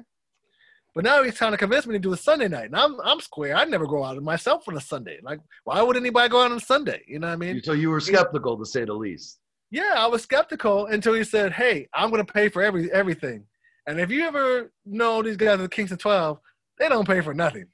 [0.94, 2.66] But now he's trying to convince me to do a Sunday night.
[2.66, 3.56] And I'm I'm square.
[3.56, 5.18] I never go out myself on a Sunday.
[5.22, 7.02] Like, why would anybody go out on Sunday?
[7.06, 7.62] You know what I mean?
[7.62, 9.38] So you were skeptical to say the least
[9.70, 13.46] yeah, I was skeptical until he said, "Hey, I'm going to pay for every everything."
[13.86, 16.38] And if you ever know these guys at the Kingston 12,
[16.78, 17.66] they don't pay for nothing.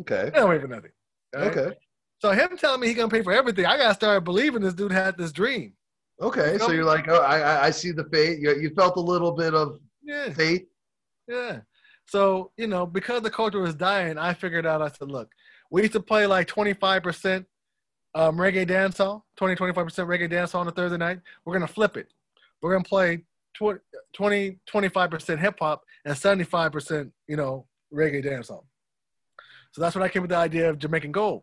[0.00, 0.30] Okay.
[0.32, 0.92] They don't pay for nothing.
[1.34, 1.56] Right?
[1.56, 1.76] Okay.
[2.20, 4.92] So him telling me he gonna pay for everything, I gotta start believing this dude
[4.92, 5.72] had this dream.
[6.20, 8.40] Okay, so you're like, oh, I I see the fate.
[8.40, 10.30] You, you felt a little bit of yeah.
[10.30, 10.68] fate.
[11.26, 11.60] Yeah.
[12.06, 14.82] So you know, because the culture was dying, I figured out.
[14.82, 15.30] I said, look,
[15.70, 17.46] we used to play like 25 percent
[18.14, 21.20] um, reggae dancehall, 20, 25% reggae dancehall on a Thursday night.
[21.44, 22.08] We're going to flip it.
[22.60, 23.24] We're going to play
[23.54, 23.80] 20,
[24.12, 28.64] 20 25% hip hop and 75%, you know, reggae dancehall.
[29.72, 31.42] So that's when I came with the idea of Jamaican Gold.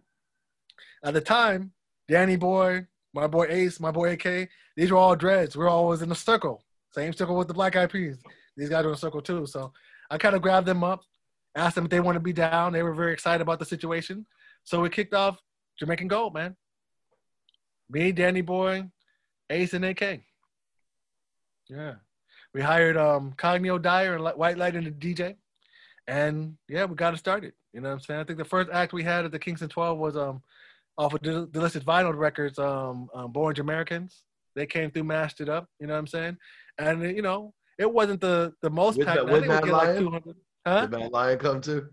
[1.03, 1.71] At the time,
[2.07, 5.55] Danny Boy, my boy Ace, my boy AK, these were all dreads.
[5.55, 6.63] We are always in a circle.
[6.91, 8.17] Same circle with the Black Eyed Peas.
[8.55, 9.45] These guys were in a circle too.
[9.45, 9.71] So
[10.09, 11.03] I kind of grabbed them up,
[11.55, 12.73] asked them if they want to be down.
[12.73, 14.25] They were very excited about the situation.
[14.63, 15.39] So we kicked off
[15.79, 16.55] Jamaican Gold, man.
[17.89, 18.85] Me, Danny Boy,
[19.49, 20.21] Ace, and AK.
[21.69, 21.95] Yeah.
[22.53, 25.35] We hired um Cognio Dyer and White Light and the DJ.
[26.07, 27.53] And yeah, we got it started.
[27.73, 28.19] You know what I'm saying?
[28.19, 30.41] I think the first act we had at the Kingston 12 was um
[30.97, 34.23] off of Del- Delicious Vinyl Records, um, um Born Americans.
[34.55, 36.37] They came through, mashed it up, you know what I'm saying?
[36.79, 39.25] And you know, it wasn't the the most packed.
[39.29, 40.05] Would Mad Lion?
[40.05, 40.23] Like
[40.65, 40.81] huh?
[40.87, 41.89] Did Mad Lion come too?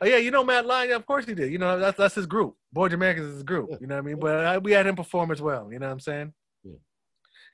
[0.00, 0.90] Oh yeah, you know Mad Lion.
[0.90, 1.52] Yeah, of course he did.
[1.52, 2.56] You know that's that's his group.
[2.76, 3.70] Born Americans is his group.
[3.80, 4.20] You know what I mean?
[4.20, 5.72] But uh, we had him perform as well.
[5.72, 6.34] You know what I'm saying?
[6.62, 6.74] Yeah.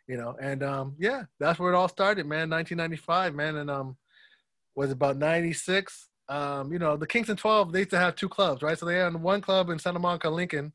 [0.08, 2.50] You know, and um, yeah, that's where it all started, man.
[2.50, 3.96] 1995, man, and um,
[4.74, 6.08] was about 96.
[6.28, 8.76] Um, you know, the Kingston 12 they used to have two clubs, right?
[8.76, 10.72] So they had one club in Santa Monica, Lincoln,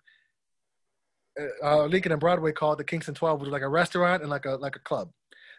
[1.38, 4.32] uh, uh Lincoln and Broadway called the Kingston 12, which was like a restaurant and
[4.32, 5.11] like a like a club.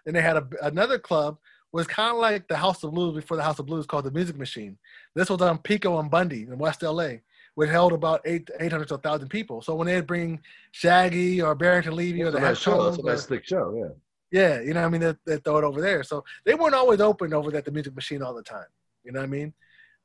[0.06, 1.36] Then they had a, another club
[1.72, 4.10] was kind of like the House of Blues before the House of Blues called the
[4.10, 4.78] Music Machine.
[5.14, 7.18] This was on Pico and Bundy in West LA,
[7.58, 9.60] which held about eight, 800 to 1,000 people.
[9.60, 10.38] So when they'd bring
[10.70, 13.88] Shaggy or Barrington Levy or the nice show, that's a nice thick show, yeah.
[14.30, 15.00] Yeah, you know what I mean?
[15.00, 16.04] They, they throw it over there.
[16.04, 18.68] So they weren't always open over at the Music Machine all the time.
[19.02, 19.52] You know what I mean?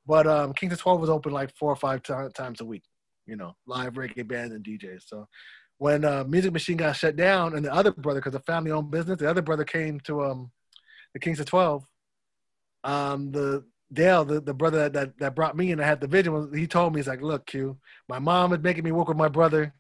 [0.08, 2.86] But um, Kingston 12 was open like four or five t- times a week,
[3.28, 5.04] you know, live reggae bands and DJs.
[5.06, 5.28] So
[5.78, 8.90] when uh, Music Machine got shut down and the other brother, because a family owned
[8.90, 10.52] business, the other brother came to um,
[11.14, 11.86] the Kingston 12,
[12.84, 13.64] um, the
[13.94, 16.68] Dale, the, the brother that, that, that brought me and I had the vision, he
[16.68, 17.78] told me, he's like, look, Q,
[18.10, 19.74] my mom is making me work with my brother.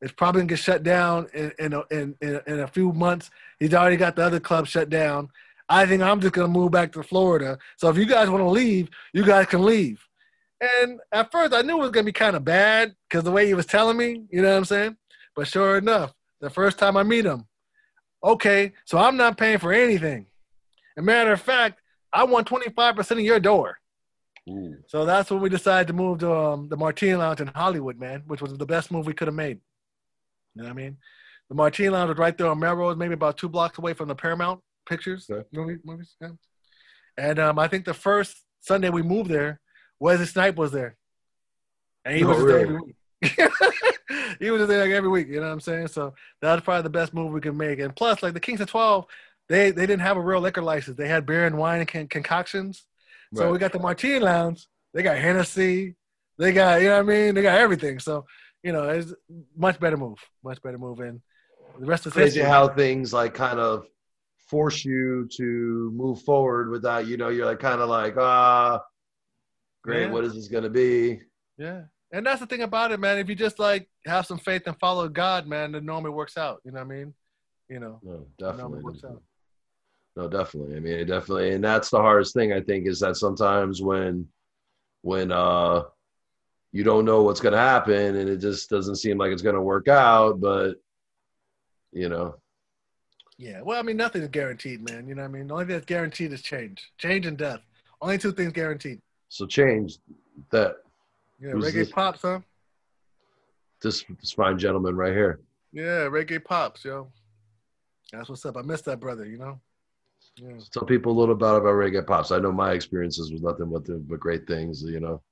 [0.00, 3.30] It's probably gonna get shut down in in a, in, in, in a few months.
[3.58, 5.28] He's already got the other club shut down.
[5.68, 7.58] I think I'm just gonna move back to Florida.
[7.76, 10.02] So if you guys want to leave, you guys can leave.
[10.60, 13.46] And at first, I knew it was gonna be kind of bad because the way
[13.46, 14.96] he was telling me, you know what I'm saying.
[15.36, 17.46] But sure enough, the first time I meet him,
[18.24, 20.26] okay, so I'm not paying for anything.
[20.96, 21.80] A matter of fact,
[22.12, 23.78] I want 25% of your door.
[24.48, 24.76] Ooh.
[24.88, 28.22] So that's when we decided to move to um, the Martini Lounge in Hollywood, man,
[28.26, 29.60] which was the best move we could have made.
[30.54, 30.96] You know what I mean?
[31.48, 34.14] The Martini Lounge was right there on Melrose, maybe about two blocks away from the
[34.14, 35.46] Paramount Pictures Okay.
[35.52, 36.16] movie, movies.
[36.20, 36.30] Yeah.
[37.16, 39.60] And um, I think the first Sunday we moved there,
[40.00, 40.96] Wesley Snipe was there,
[42.04, 42.96] and he Oh, was just there every week.
[44.40, 45.28] he was just there like every week.
[45.28, 45.88] You know what I'm saying?
[45.88, 47.78] So that was probably the best move we could make.
[47.78, 49.04] And plus, like the Kingston 12,
[49.50, 50.96] they they didn't have a real liquor license.
[50.96, 52.86] They had beer and wine and con- concoctions.
[53.34, 53.52] So Right.
[53.52, 54.66] we got the Martini Lounge.
[54.94, 55.96] They got Hennessy.
[56.38, 57.34] They got, you know what I mean?
[57.34, 57.98] They got everything.
[57.98, 58.24] So,
[58.62, 59.12] you know, it's
[59.56, 60.18] much better move.
[60.42, 61.00] Much better move.
[61.00, 61.20] And
[61.78, 62.50] the rest is crazy history.
[62.50, 63.86] how things like kind of
[64.48, 68.80] force you to move forward without you know you're like kind of like ah
[69.82, 70.10] great Yeah.
[70.10, 71.20] what is this going to be
[71.58, 71.82] Yeah.
[72.12, 73.18] And that's the thing about it, man.
[73.18, 76.60] If you just like have some faith and follow God, man, it normally works out.
[76.64, 77.14] You know what I mean?
[77.68, 79.22] You know, no it definitely normally works out.
[80.20, 83.16] No definitely i mean it definitely and that's the hardest thing i think is that
[83.16, 84.26] sometimes when
[85.02, 85.82] when uh
[86.72, 89.54] you don't know what's going to happen and it just doesn't seem like it's going
[89.54, 90.74] to work out but
[91.92, 92.34] you know
[93.38, 93.62] Yeah.
[93.62, 95.08] Well, I mean, nothing is guaranteed, man.
[95.08, 95.46] You know what I mean?
[95.48, 96.92] The only thing that's guaranteed is change.
[96.98, 97.60] Change and death.
[98.02, 99.00] Only two things guaranteed.
[99.30, 99.96] so change
[100.50, 100.76] that
[101.40, 101.90] Yeah, Who's reggae this?
[101.90, 102.40] pops, huh?
[103.82, 105.40] this, this fine gentleman right here
[105.72, 107.08] Yeah, reggae pops, yo.
[108.12, 108.56] That's what's up.
[108.58, 109.58] I miss that brother, you know?
[110.42, 110.58] Yeah.
[110.72, 113.84] tell people a little bit about reggae pops i know my experiences was nothing but
[113.84, 115.22] the, but great things you know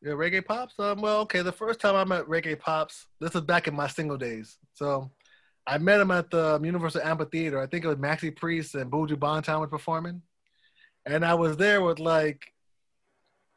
[0.00, 0.74] Yeah, reggae pops.
[0.78, 1.42] Um, well, okay.
[1.42, 4.56] The first time I met reggae pops, this was back in my single days.
[4.74, 5.10] So,
[5.66, 7.60] I met him at the um, Universal Amphitheater.
[7.60, 10.22] I think it was Maxi Priest and Buju Banton was performing,
[11.04, 12.40] and I was there with like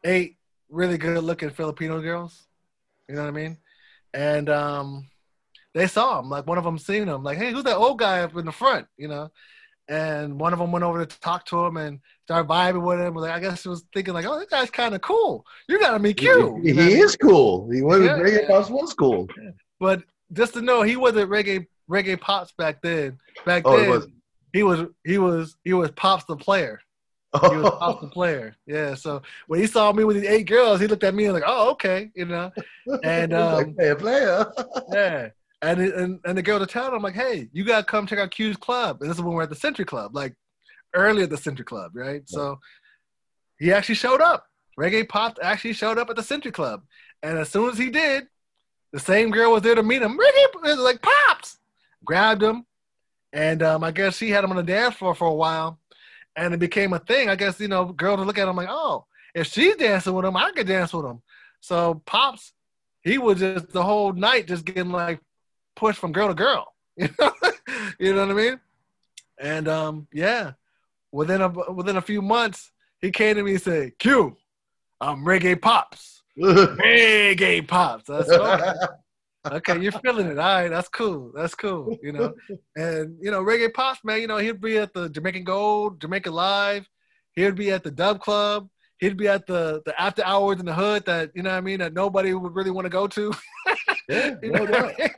[0.04, 0.38] eight
[0.70, 2.48] really good-looking Filipino girls.
[3.08, 3.58] You know what I mean?
[4.14, 5.10] And um,
[5.74, 6.30] they saw him.
[6.30, 7.24] Like one of them seen him.
[7.24, 8.88] Like, hey, who's that old guy up in the front?
[8.98, 9.32] You know.
[9.92, 13.14] And one of them went over to talk to him and started vibing with him.
[13.14, 15.46] Like I guess he was thinking like, oh, this guy's kind of cool.
[15.68, 16.62] You gotta meet Q.
[16.64, 16.98] he, he what I mean?
[17.04, 18.18] is cool he was Yeah.
[18.18, 19.28] reggae pops was cool
[19.82, 23.18] But just to know, he wasn't reggae reggae pops back then.
[23.46, 24.14] Back oh then,
[24.54, 26.80] he was he was he was pops the player.
[27.34, 28.56] He was pops the player.
[28.66, 28.94] Yeah.
[28.96, 31.44] So when he saw me with these eight girls, he looked at me and like,
[31.46, 32.50] oh okay, you know.
[33.04, 34.46] And, like, um, player player
[34.94, 35.30] Yeah.
[35.62, 38.20] And, it- and and the girl to town, I'm like, hey, you gotta come check
[38.20, 39.02] out Q's club.
[39.02, 40.34] And this is when we're at the Century Club, like
[40.96, 42.24] early at the Century Club, right?
[42.28, 42.60] So
[43.60, 44.46] he actually showed up.
[44.80, 46.82] Reggae Pop actually showed up at the Century Club.
[47.22, 48.28] And as soon as he did,
[48.92, 50.18] the same girl was there to meet him.
[50.18, 51.58] Reggae like Pops
[52.04, 52.66] grabbed him.
[53.34, 55.80] And um, I guess she had him on the dance floor for a while.
[56.36, 57.30] And it became a thing.
[57.30, 59.06] I guess, you know, girls would look at him like, oh,
[59.36, 61.22] if she's dancing with him, I could dance with him.
[61.60, 62.54] So Pops,
[63.02, 65.20] he was just the whole night just getting like
[65.76, 66.68] pushed from girl to girl.
[66.98, 67.32] You know,
[68.00, 68.60] you know what I mean?
[69.40, 70.52] And um, yeah,
[71.12, 74.36] within a within a few months, he came to me and said, "Q,
[75.00, 78.72] I'm reggae pops, reggae pops." That's okay.
[79.52, 80.38] okay, you're feeling it.
[80.38, 81.32] All right, that's cool.
[81.34, 81.98] That's cool.
[82.04, 82.34] You know,
[82.76, 84.22] and you know, reggae pops, man.
[84.22, 86.88] You know, he'd be at the Jamaican Gold, Jamaica Live.
[87.34, 88.70] He'd be at the Dub Club.
[89.00, 91.62] He'd be at the the after hours in the hood that you know what I
[91.62, 93.34] mean that nobody would really want to go to.
[94.12, 94.84] Yeah, You no know doubt.
[94.86, 95.10] what I mean?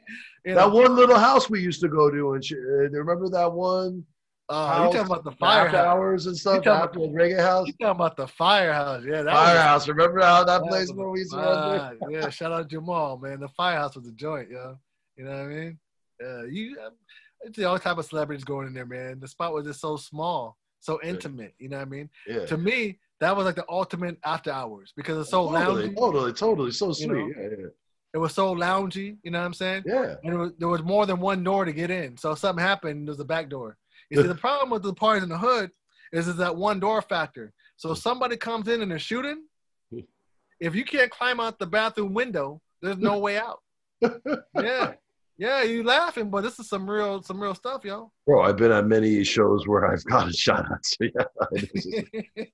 [0.46, 2.58] You that know, one little house we used to go to and shit.
[2.58, 4.04] uh, remember that one
[4.50, 5.74] uh, you talking about the firehouse?
[5.74, 9.04] hours and stuff talking after the reggae house You talking about the firehouse?
[9.06, 11.70] Yeah, that firehouse remember how that was, place that where we was used to run
[11.70, 11.80] there?
[11.80, 11.98] fire.
[12.12, 13.40] Yeah, shout out to Jamal, man.
[13.40, 14.78] The firehouse was a joint, yo.
[15.16, 15.80] You know what I mean?
[16.22, 16.78] Yeah, you.
[16.82, 19.20] I see all type of celebrities going in there, man.
[19.22, 21.54] The spot was just so small, so intimate.
[21.58, 22.10] You know what I mean?
[22.28, 25.96] yeah To me, that was like the ultimate after hours because it's so totally, loungy.
[25.96, 27.32] totally totally so sweet know?
[27.38, 27.68] yeah yeah
[28.14, 29.18] It was so loungy.
[29.24, 29.84] You know what I'm saying?
[29.86, 32.16] yeah And it was, there was more than one door to get in.
[32.18, 33.78] So if something happened, there's a back door.
[34.10, 35.72] You see, the problem with the parties in the hood
[36.12, 37.54] is is that one door factor.
[37.78, 39.44] So if somebody comes in and they're shooting,
[40.60, 43.60] if you can't climb out the bathroom window, there's no way out.
[44.62, 44.94] Yeah.
[45.36, 48.12] Yeah, you laughing, but this is some real some real stuff, yo.
[48.28, 51.88] bro i've been at many shows where i've gotten shot at so yeah is-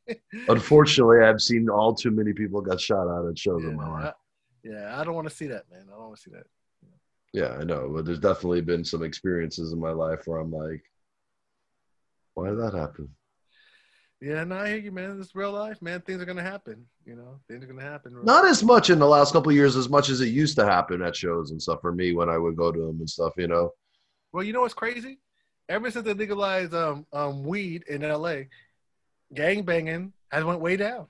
[0.47, 4.13] unfortunately i've seen all too many people got shot at at shows in my life
[4.63, 5.85] yeah, I don't want to see that, man.
[5.87, 6.45] I don't want to see that.
[7.33, 10.83] yeah i know but there's definitely been some experiences in my life where i'm like
[12.33, 13.07] why did that happen
[14.21, 15.17] Yeah, no, I hear you, man.
[15.21, 16.01] It's real life, man.
[16.01, 16.85] Things are gonna happen.
[17.05, 18.09] You know, things are gonna happen.
[18.23, 20.65] not as much in the last couple of years as much as it used to
[20.65, 23.33] happen at shows and stuff for me when I would go to them and stuff,
[23.37, 23.71] you know.
[24.33, 25.19] Well, you know what's crazy?
[25.69, 28.37] Ever since they legalized um, um, weed in LA,
[29.33, 31.07] gang banging has went way down.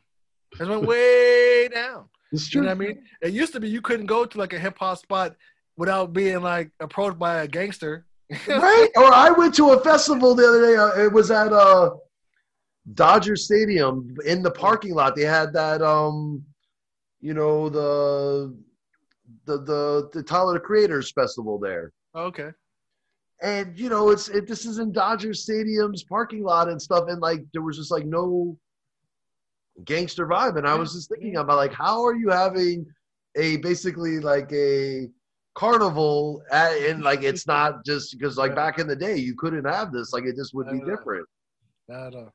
[0.59, 2.09] Has went way down.
[2.31, 3.03] It's You know what I mean?
[3.21, 5.35] It used to be you couldn't go to like a hip hop spot
[5.77, 8.05] without being like approached by a gangster.
[8.47, 8.89] right?
[8.95, 10.75] Or I went to a festival the other day.
[10.75, 11.91] Uh, it was at uh
[12.93, 15.15] Dodger Stadium in the parking lot.
[15.15, 16.43] They had that um,
[17.21, 18.55] you know the
[19.45, 21.91] the the the Tyler the Creators Festival there.
[22.15, 22.49] Okay.
[23.41, 27.21] and you know it's it, this is in Dodger Stadium's parking lot and stuff, and
[27.21, 28.57] like there was just like no
[29.85, 32.85] gangster vibe, and I was just thinking about like how are you having
[33.35, 35.09] a basically like a
[35.55, 39.65] carnival at, and like it's not just because like back in the day you couldn't
[39.65, 40.85] have this like it just would be I know.
[40.85, 41.27] different.
[41.89, 42.31] I know.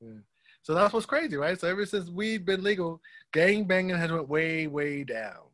[0.00, 0.20] Yeah.
[0.62, 1.58] So that's what's crazy, right?
[1.58, 3.00] So ever since we've been legal,
[3.32, 5.44] gang banging has went way, way down.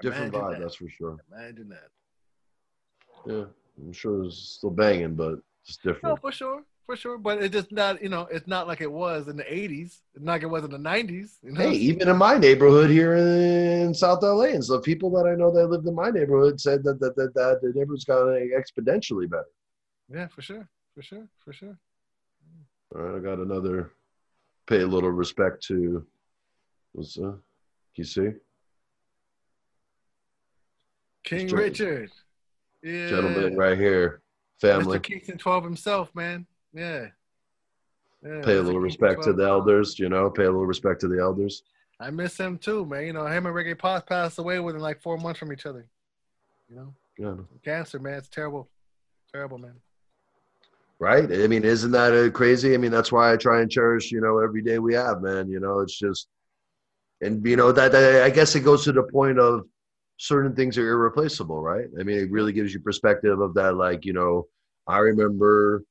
[0.00, 0.60] Different Imagine vibe, that.
[0.60, 1.16] that's for sure.
[1.30, 1.88] Imagine that.
[3.26, 3.44] Yeah,
[3.78, 6.12] I'm sure it's still banging, but it's No, different.
[6.14, 7.18] Oh, for sure, for sure.
[7.18, 10.00] But it's just not, you know, it's not like it was in the '80s.
[10.14, 11.38] It's not like it was in the '90s.
[11.42, 11.60] You know?
[11.60, 15.50] Hey, even in my neighborhood here in South LA, and so people that I know
[15.50, 19.44] that lived in my neighborhood said that that that, that the neighborhood's gotten exponentially better.
[20.12, 21.78] Yeah, for sure, for sure, for sure.
[22.94, 23.92] All right, I got another.
[24.66, 26.06] Pay a little respect to.
[26.92, 27.32] What's uh?
[27.96, 28.30] You see,
[31.24, 32.10] King Richard.
[32.82, 33.08] Yeah.
[33.08, 34.20] gentleman right here,
[34.60, 34.98] family.
[34.98, 35.02] Mr.
[35.02, 36.46] Kingston 12 himself, man.
[36.74, 37.06] Yeah.
[38.24, 39.98] yeah Pay a little respect to the elders.
[39.98, 41.62] You know, pay a little respect to the elders.
[42.00, 43.06] I miss him too, man.
[43.06, 45.86] You know, him and Reggae Pops passed away within like four months from each other.
[46.68, 47.36] You know, Yeah.
[47.64, 48.14] cancer, man.
[48.14, 48.68] It's terrible.
[49.32, 49.74] Terrible, man.
[50.98, 51.24] Right?
[51.24, 52.74] I mean, isn't that uh, crazy?
[52.74, 55.48] I mean, that's why I try and cherish, you know, every day we have, man.
[55.48, 56.28] You know, it's just,
[57.20, 59.66] and you know that, that I guess it goes to the point of
[60.16, 61.86] certain things are irreplaceable, right?
[61.98, 63.76] I mean, it really gives you perspective of that.
[63.76, 64.46] Like, you know,
[64.86, 65.84] I remember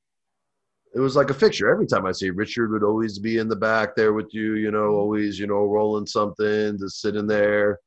[0.94, 1.68] it was like a fixture.
[1.70, 4.70] Every time I see Richard would always be in the back there with you, you
[4.70, 7.80] know, always, you know, rolling something, just sitting there.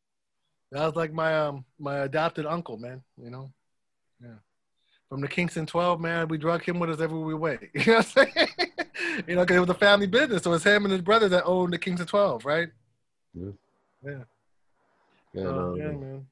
[0.72, 3.02] That was like my um my adopted uncle, man.
[3.22, 3.52] You know,
[4.22, 4.36] yeah.
[5.10, 7.62] From the Kingston 12, man, we drug him with us everywhere we went.
[7.74, 8.48] You know what I'm saying?
[9.28, 10.44] you know, because it was a family business.
[10.44, 12.68] So it's him and his brother that owned the Kingston 12, right?
[13.34, 13.52] Yeah.
[14.04, 14.24] Yeah.
[15.34, 16.28] Yeah, Oh, no, yeah, man.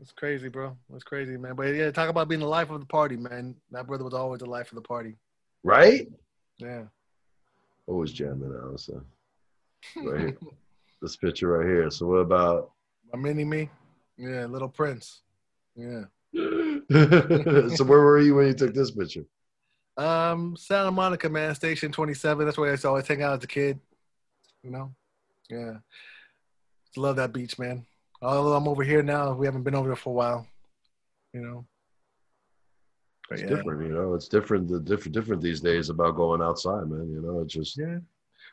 [0.00, 0.76] It's crazy, bro.
[0.92, 1.54] It's crazy, man.
[1.54, 3.54] But yeah, talk about being the life of the party, man.
[3.70, 5.16] That brother was always the life of the party.
[5.66, 6.08] Right?
[6.58, 6.84] Yeah.
[7.86, 8.80] Always jamming out.
[8.80, 9.02] So
[9.96, 10.38] right here.
[11.02, 11.90] this picture right here.
[11.90, 12.70] So what about
[13.12, 13.68] My mini me.
[14.16, 15.22] Yeah, little prince.
[15.74, 16.04] Yeah.
[16.32, 19.24] so where were you when you took this picture?
[19.96, 22.44] Um, Santa Monica, man, Station 27.
[22.44, 23.80] That's where I used to always hang out as a kid.
[24.62, 24.94] You know?
[25.50, 25.74] Yeah.
[26.96, 27.84] Love that beach, man.
[28.22, 30.46] Although I'm over here now, we haven't been over there for a while.
[31.32, 31.66] You know?
[33.28, 33.56] But It's yeah.
[33.56, 34.14] different, you know.
[34.14, 37.10] It's different, the different, different these days about going outside, man.
[37.10, 37.98] You know, it's just Yeah.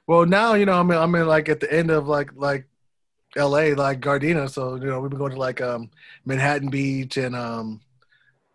[0.07, 2.67] Well, now you know I'm in, I'm in like at the end of like like
[3.35, 3.73] L.A.
[3.73, 5.89] like Gardena, so you know we've been going to like um
[6.25, 7.81] Manhattan Beach and um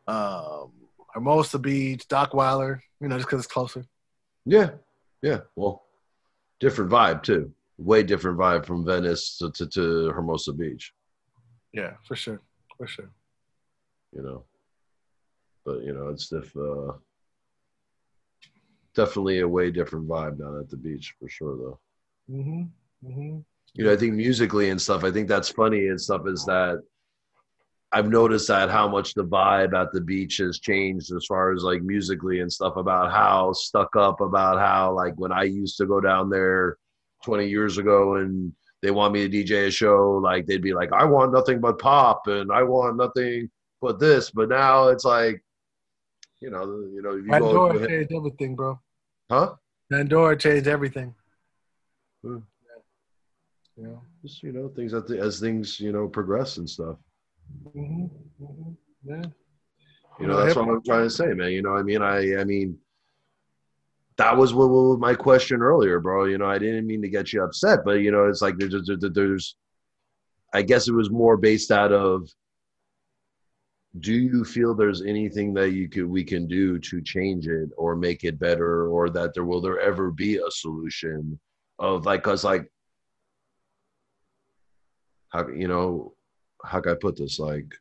[0.07, 0.73] um
[1.15, 3.85] Hermosa Beach, Dockweiler, you know, just because it's closer.
[4.45, 4.70] yeah,
[5.23, 5.40] yeah.
[5.57, 5.85] Well,
[6.61, 7.53] different vibe too.
[7.78, 10.93] Way different vibe from Venice to to, to Hermosa Beach.
[11.73, 12.40] Yeah, for sure,
[12.77, 13.11] for sure.
[14.15, 14.45] You know,
[15.69, 16.93] but you know, it's diff, uh,
[18.95, 21.81] definitely a way different vibe down at the beach for sure, though.
[22.31, 22.62] Mm-hmm.
[23.07, 23.39] Mm-hmm.
[23.74, 26.82] you know, I think musically and stuff, I think that's funny and stuff is that
[27.93, 31.62] I've noticed that how much the vibe at the beach has changed as far as
[31.62, 35.86] like musically and stuff about how stuck up about how like when I used to
[35.86, 36.77] go down there
[37.24, 40.93] 20 years ago and they want me to DJ a show, like they'd be like,
[40.93, 43.49] I want nothing but pop and I want nothing
[43.81, 44.31] but this.
[44.31, 45.43] But now it's like,
[46.40, 46.62] you know,
[46.93, 48.81] you know, if you go, Pandora changed everything, bro.
[49.31, 49.55] huh?
[49.90, 51.15] Pandora changed everything.
[52.23, 52.39] Hmm.
[53.77, 54.02] You know.
[54.23, 56.97] Just, you know, things the, as things, you know, progress and stuff.
[57.77, 58.05] Mm-hmm.
[58.44, 58.73] Mm-hmm.
[59.05, 59.23] Yeah.
[60.20, 61.52] You know, that's what I'm trying to say, man.
[61.52, 62.77] You know, I mean, I, I mean,
[64.16, 66.24] that was what, what was my question earlier, bro.
[66.24, 68.73] You know, I didn't mean to get you upset, but you know, it's like there's,
[68.85, 69.56] there's, there's
[70.52, 72.28] I guess it was more based out of,
[74.01, 77.97] do you feel there's anything that you could we can do to change it or
[77.97, 81.39] make it better, or that there will there ever be a solution
[81.78, 82.70] of like, cause like,
[85.31, 86.15] how you know,
[86.65, 87.39] how can I put this?
[87.39, 87.73] Like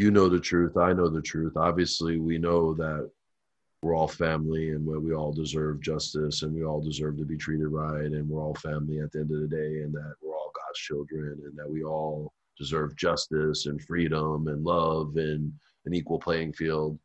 [0.00, 1.56] you know the truth i know the truth.
[1.56, 3.10] Obviously we know that
[3.82, 7.68] we're all family and we all deserve justice and we all deserve to be treated
[7.68, 10.52] right and we're all family at the end of the day and that we're all
[10.54, 15.50] god's children and that we all deserve justice and freedom and love and
[15.86, 16.98] an equal playing field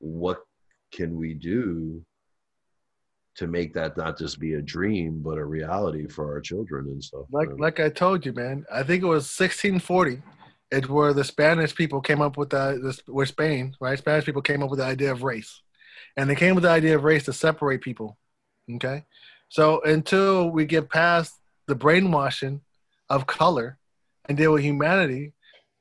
[0.00, 0.40] what
[0.92, 2.02] can we do
[3.36, 7.02] to make that not just be a dream but a reality for our children and
[7.02, 8.66] stuff Like um, like I told you, man.
[8.72, 10.20] I think it was 1640.
[10.70, 13.96] It's where the Spanish people came up with the this where Spain, right?
[13.98, 15.62] Spanish people came up with the idea of race.
[16.16, 18.18] and they came with the idea of race to separate people.
[18.74, 19.04] Okay,
[19.48, 21.32] so until we get past
[21.68, 22.60] the brainwashing
[23.08, 23.77] of color
[24.28, 25.32] and deal with humanity,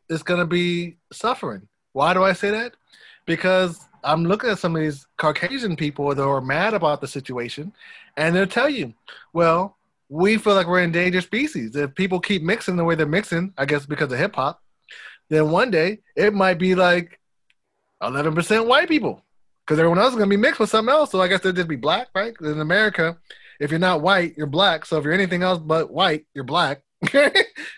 [0.09, 1.67] it's going to be suffering.
[1.93, 2.73] Why do I say that?
[3.25, 7.73] Because I'm looking at some of these Caucasian people that are mad about the situation,
[8.15, 8.93] and they'll tell you,
[9.33, 9.77] well,
[10.09, 11.75] we feel like we're endangered species.
[11.75, 14.61] If people keep mixing the way they're mixing, I guess because of hip hop,
[15.29, 17.19] then one day it might be like
[18.01, 19.23] 11% white people
[19.65, 21.11] because everyone else is going to be mixed with something else.
[21.11, 22.33] So I guess they'll just be black, right?
[22.39, 23.17] In America,
[23.59, 24.85] if you're not white, you're black.
[24.85, 26.83] So if you're anything else but white, you're black.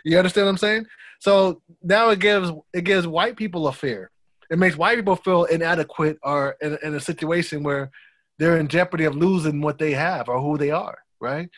[0.04, 0.86] you understand what I'm saying?
[1.20, 4.12] So now it gives it gives white people a fear.
[4.50, 7.92] It makes white people feel inadequate or in, in a situation where
[8.40, 11.50] they're in jeopardy of losing what they have or who they are, right?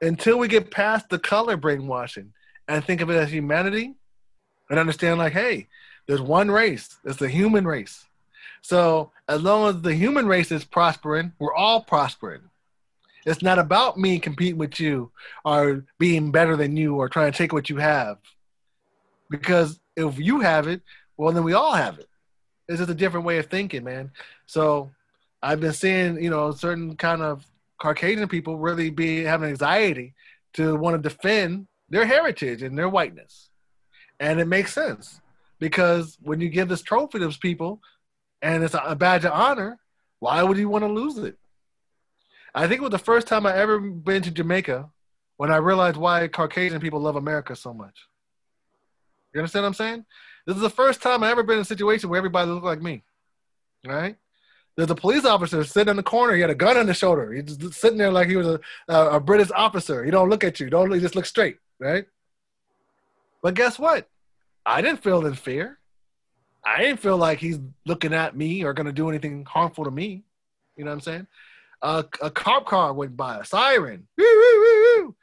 [0.00, 2.32] Until we get past the color brainwashing
[2.68, 3.94] and think of it as humanity
[4.70, 5.66] and understand like, hey,
[6.06, 6.96] there's one race.
[7.04, 8.06] It's the human race.
[8.62, 12.42] So as long as the human race is prospering, we're all prospering.
[13.26, 15.10] It's not about me competing with you
[15.44, 18.18] or being better than you or trying to take what you have.
[19.30, 20.82] Because if you have it,
[21.16, 22.08] well, then we all have it.
[22.68, 24.10] It's just a different way of thinking, man.
[24.46, 24.90] So
[25.42, 27.46] I've been seeing, you know, certain kind of
[27.78, 30.14] Caucasian people really be having anxiety
[30.54, 33.50] to want to defend their heritage and their whiteness.
[34.20, 35.20] And it makes sense
[35.58, 37.80] because when you give this trophy to people
[38.42, 39.78] and it's a badge of honor,
[40.18, 41.36] why would you want to lose it?
[42.58, 44.90] I think it was the first time I ever been to Jamaica
[45.36, 47.94] when I realized why Caucasian people love America so much.
[49.32, 50.04] You understand what I'm saying?
[50.44, 52.82] This is the first time I ever been in a situation where everybody looked like
[52.82, 53.04] me.
[53.86, 54.16] Right?
[54.76, 56.34] There's a police officer sitting in the corner.
[56.34, 57.32] He had a gun on his shoulder.
[57.32, 60.02] He's just sitting there like he was a, a, a British officer.
[60.02, 60.68] He don't look at you.
[60.68, 62.06] Don't he just look straight, right?
[63.40, 64.08] But guess what?
[64.66, 65.78] I didn't feel in fear.
[66.66, 70.24] I didn't feel like he's looking at me or to do anything harmful to me.
[70.76, 71.26] You know what I'm saying?
[71.82, 74.06] A, a cop car went by, a siren.
[74.16, 75.16] Woo, woo, woo,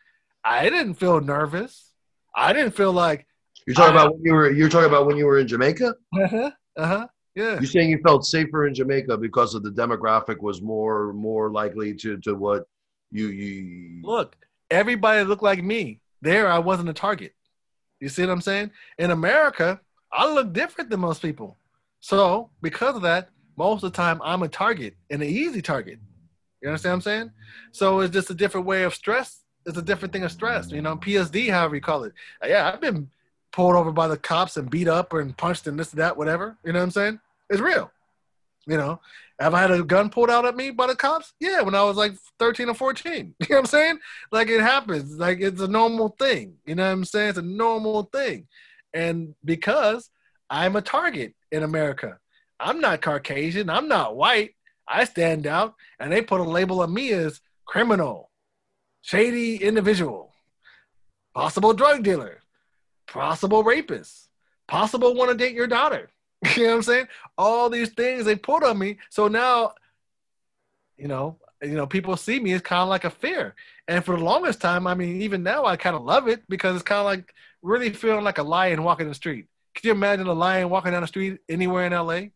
[0.44, 1.92] I didn't feel nervous.
[2.36, 3.26] I didn't feel like
[3.66, 5.96] you're talking I, about when you were you're talking about when you were in Jamaica.
[6.14, 6.52] Uh huh.
[6.78, 7.08] Uh huh.
[7.36, 7.56] Yeah.
[7.56, 11.96] You're saying you felt safer in Jamaica because of the demographic was more more likely
[11.96, 12.66] to to what
[13.12, 14.36] you you look.
[14.70, 16.00] Everybody looked like me.
[16.22, 17.34] There, I wasn't a target.
[18.00, 18.72] You see what I'm saying?
[18.98, 19.80] In America,
[20.12, 21.58] I look different than most people.
[22.00, 26.00] So because of that, most of the time I'm a target and an easy target.
[26.66, 27.32] You understand what I'm saying?
[27.74, 29.42] So it's just a different way of stress.
[29.68, 30.72] It's a different thing of stress.
[30.72, 32.14] You know, PSD, however you call it.
[32.44, 33.12] Uh, yeah, I've been
[33.52, 36.58] pulled over by the cops and beat up and punched and this and that, whatever.
[36.66, 37.20] You know what I'm saying?
[37.52, 37.92] It's real.
[38.66, 39.00] You know,
[39.40, 41.34] have I had a gun pulled out at me by the cops?
[41.40, 43.14] Yeah, when I was like 13 or 14.
[43.40, 44.00] You know what I'm saying?
[44.32, 45.20] Like it happens.
[45.20, 46.56] Like it's a normal thing.
[46.66, 47.30] You know what I'm saying?
[47.30, 48.48] It's a normal thing.
[48.92, 50.10] And because
[50.50, 52.18] I'm a target in America,
[52.60, 54.56] I'm not Caucasian, I'm not white.
[54.88, 58.32] I stand out, and they put a label on me as criminal,
[59.02, 60.34] shady individual,
[61.34, 62.42] possible drug dealer,
[63.08, 64.30] possible rapist,
[64.68, 66.10] possible want to date your daughter.
[66.56, 67.08] you know what I'm saying?
[67.38, 68.98] All these things they put on me.
[69.10, 69.74] So now,
[70.98, 73.56] you know, you know, people see me as kind of like a fear.
[73.88, 76.76] And for the longest time, I mean, even now, I kind of love it because
[76.76, 79.48] it's kind of like really feeling like a lion walking the street.
[79.74, 82.30] Can you imagine a lion walking down the street anywhere in LA?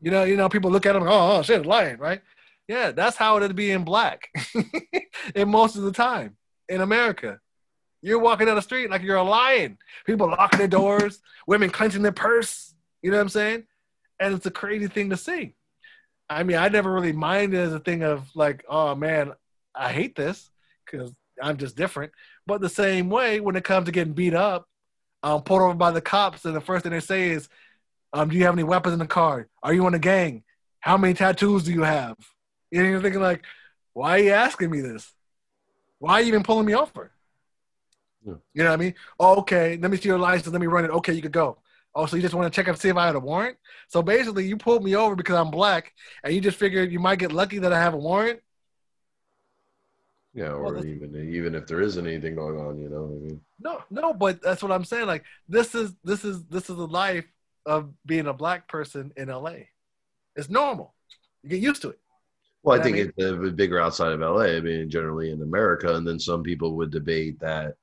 [0.00, 2.20] You know, you know, people look at them, oh, oh shit, lion, right?
[2.68, 4.28] Yeah, that's how it'd be in black.
[5.34, 6.36] and most of the time
[6.68, 7.40] in America.
[8.00, 9.78] You're walking down the street like you're a lion.
[10.06, 12.74] People locking their doors, women clenching their purse.
[13.02, 13.64] You know what I'm saying?
[14.20, 15.54] And it's a crazy thing to see.
[16.30, 19.32] I mean, I never really minded as a thing of like, oh man,
[19.74, 20.50] I hate this
[20.84, 21.12] because
[21.42, 22.12] I'm just different.
[22.46, 24.66] But the same way, when it comes to getting beat up,
[25.22, 27.48] um, pulled over by the cops, and the first thing they say is,
[28.12, 29.48] um, do you have any weapons in the car?
[29.62, 30.42] Are you in a gang?
[30.80, 32.16] How many tattoos do you have?
[32.72, 33.42] And you're thinking like,
[33.92, 35.12] why are you asking me this?
[35.98, 37.10] Why are you even pulling me over?
[38.24, 38.34] Yeah.
[38.54, 38.94] You know what I mean?
[39.18, 40.52] Oh, okay, let me see your license.
[40.52, 40.90] Let me run it.
[40.90, 41.58] Okay, you could go.
[41.94, 43.56] Oh, so you just want to check and see if I had a warrant?
[43.88, 47.18] So basically, you pulled me over because I'm black, and you just figured you might
[47.18, 48.40] get lucky that I have a warrant.
[50.34, 53.06] Yeah, or well, even even if there isn't anything going on, you know.
[53.06, 55.06] I mean, no, no, but that's what I'm saying.
[55.06, 57.24] Like this is this is this is the life
[57.66, 59.54] of being a black person in LA.
[60.36, 60.94] It's normal.
[61.42, 62.00] You get used to it.
[62.62, 63.44] Well, you I think I mean?
[63.44, 64.56] it's bigger outside of LA.
[64.56, 67.74] I mean, generally in America, and then some people would debate that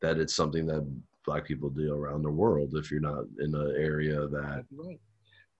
[0.00, 0.86] that it's something that
[1.24, 4.64] black people do around the world if you're not in an area that.
[4.72, 5.00] Right.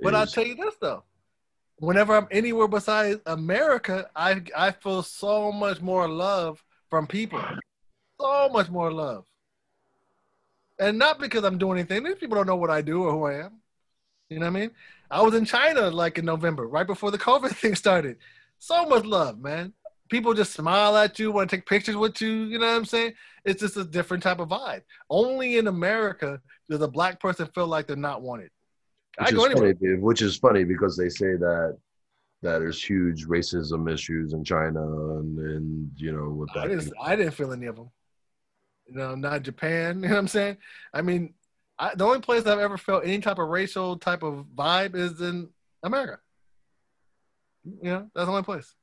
[0.01, 1.05] But is, I'll tell you this though,
[1.79, 7.43] whenever I'm anywhere besides America, I I feel so much more love from people,
[8.21, 9.25] so much more love
[10.79, 12.05] and not because I'm doing anything.
[12.05, 13.61] These people don't know what I do or who I am.
[14.31, 14.71] You know what I mean?
[15.11, 18.17] I was in China like in November, right before the COVID thing started.
[18.59, 19.73] So much love, man.
[20.11, 22.31] People just smile at you, want to take pictures with you.
[22.31, 23.13] You know what I'm saying?
[23.45, 24.83] It's just a different type of vibe.
[25.11, 26.41] Only in America
[26.71, 28.51] does a black person feel like they're not wanted.
[29.19, 31.77] Which is, funny, which is funny because they say that
[32.43, 34.81] that there's huge racism issues in China
[35.19, 36.65] and, and you know with that.
[36.65, 37.91] I didn't, I didn't feel any of them.
[38.89, 39.97] You know, not Japan.
[40.03, 40.57] You know what I'm saying?
[40.93, 41.35] I mean,
[41.79, 45.21] I, the only place I've ever felt any type of racial type of vibe is
[45.21, 45.49] in
[45.83, 46.19] America.
[47.65, 48.75] You know, that's the only place.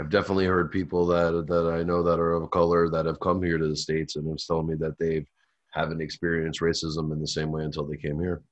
[0.00, 3.42] I've definitely heard people that that I know that are of color that have come
[3.42, 5.26] here to the states and have told me that they
[5.72, 8.42] haven't experienced racism in the same way until they came here.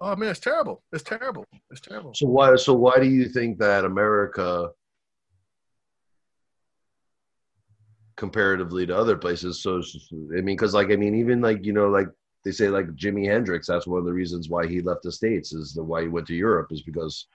[0.00, 0.82] Oh man, it's terrible.
[0.92, 1.46] It's terrible.
[1.70, 2.12] It's terrible.
[2.14, 2.56] So why?
[2.56, 4.70] So why do you think that America,
[8.22, 9.82] comparatively to other places, so
[10.12, 12.08] I mean, because like I mean, even like you know, like
[12.44, 15.52] they say like Jimi Hendrix, that's one of the reasons why he left the states
[15.52, 17.26] is the why he went to Europe is because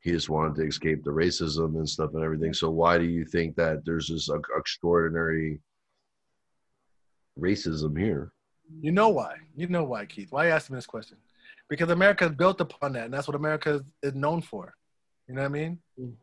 [0.00, 2.52] he just wanted to escape the racism and stuff and everything.
[2.52, 5.60] So why do you think that there's this extraordinary
[7.38, 8.32] racism here?
[8.80, 9.34] You know why?
[9.56, 10.32] You know why, Keith?
[10.32, 11.18] Why you asking me this question?
[11.70, 14.74] because America is built upon that, and that's what America is known for.
[15.28, 15.78] You know what I mean?
[15.98, 16.14] Mm.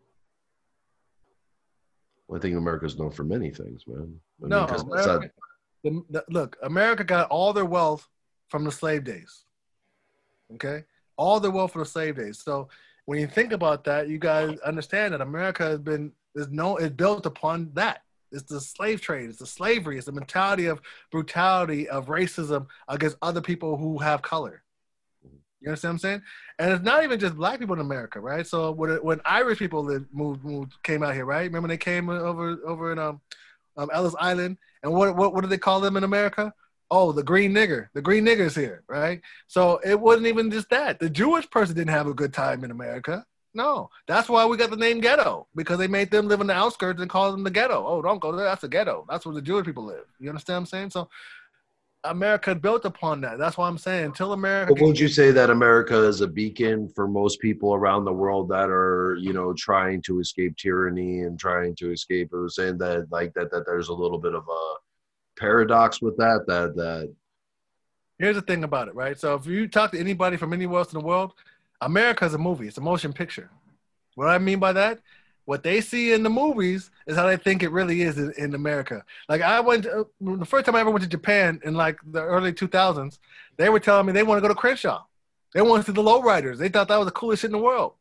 [2.28, 4.20] Well, I think America is known for many things, man.
[4.44, 5.32] I no, mean, America,
[5.84, 8.08] the, the, look, America got all their wealth
[8.50, 9.46] from the slave days.
[10.56, 10.84] Okay,
[11.18, 12.42] all their wealth from the slave days.
[12.44, 12.70] So
[13.06, 16.92] when you think about that, you guys understand that America has been is known is
[16.92, 18.02] built upon that.
[18.32, 19.30] It's the slave trade.
[19.30, 19.98] It's the slavery.
[19.98, 20.82] It's the mentality of
[21.12, 24.64] brutality of racism against other people who have color.
[25.62, 26.22] You understand what I'm saying?
[26.60, 28.46] And it's not even just black people in America, right?
[28.46, 31.44] So when when Irish people lived, moved, moved came out here, right?
[31.44, 33.22] Remember they came over over in um,
[33.76, 36.54] um Ellis Island, and what what what do they call them in America?
[36.90, 37.90] Oh, the green nigger.
[37.94, 39.20] The green nigger's here, right?
[39.48, 41.00] So it wasn't even just that.
[41.00, 43.26] The Jewish person didn't have a good time in America.
[43.54, 46.54] No, that's why we got the name ghetto because they made them live in the
[46.54, 47.84] outskirts and call them the ghetto.
[47.88, 48.46] Oh, don't go there.
[48.46, 49.06] That's a ghetto.
[49.10, 50.06] That's where the Jewish people live.
[50.20, 50.90] You understand what I'm saying?
[50.92, 51.10] So
[52.04, 53.38] America built upon that.
[53.38, 54.06] That's what I'm saying.
[54.06, 58.06] Until America, but would you say that America is a beacon for most people around
[58.06, 62.30] the world that are, you know, trying to escape tyranny and trying to escape?
[62.32, 64.74] It was saying that, like that, that there's a little bit of a
[65.40, 66.46] paradox with that.
[66.48, 67.14] That that.
[68.20, 69.20] Here's the thing about it, right?
[69.20, 71.34] So if you talk to anybody from anywhere else in the world,
[71.82, 72.68] America is a movie.
[72.68, 73.50] It's a motion picture.
[74.16, 75.00] What I mean by that
[75.48, 78.54] what they see in the movies is how they think it really is in, in
[78.54, 79.02] America.
[79.30, 82.22] Like I went to, the first time I ever went to Japan in like the
[82.22, 83.18] early 2000s,
[83.56, 85.06] they were telling me they want to go to Crenshaw.
[85.54, 86.58] They want to see the lowriders.
[86.58, 87.94] They thought that was the coolest shit in the world.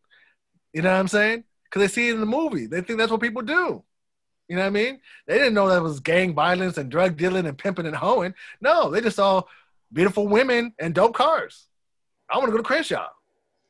[0.72, 1.44] You know what I'm saying?
[1.62, 2.66] Because they see it in the movie.
[2.66, 3.84] They think that's what people do.
[4.48, 5.00] You know what I mean?
[5.28, 8.34] They didn't know that was gang violence and drug dealing and pimping and hoeing.
[8.60, 9.42] No, they just saw
[9.92, 11.68] beautiful women and dope cars.
[12.28, 13.06] I want to go to Crenshaw.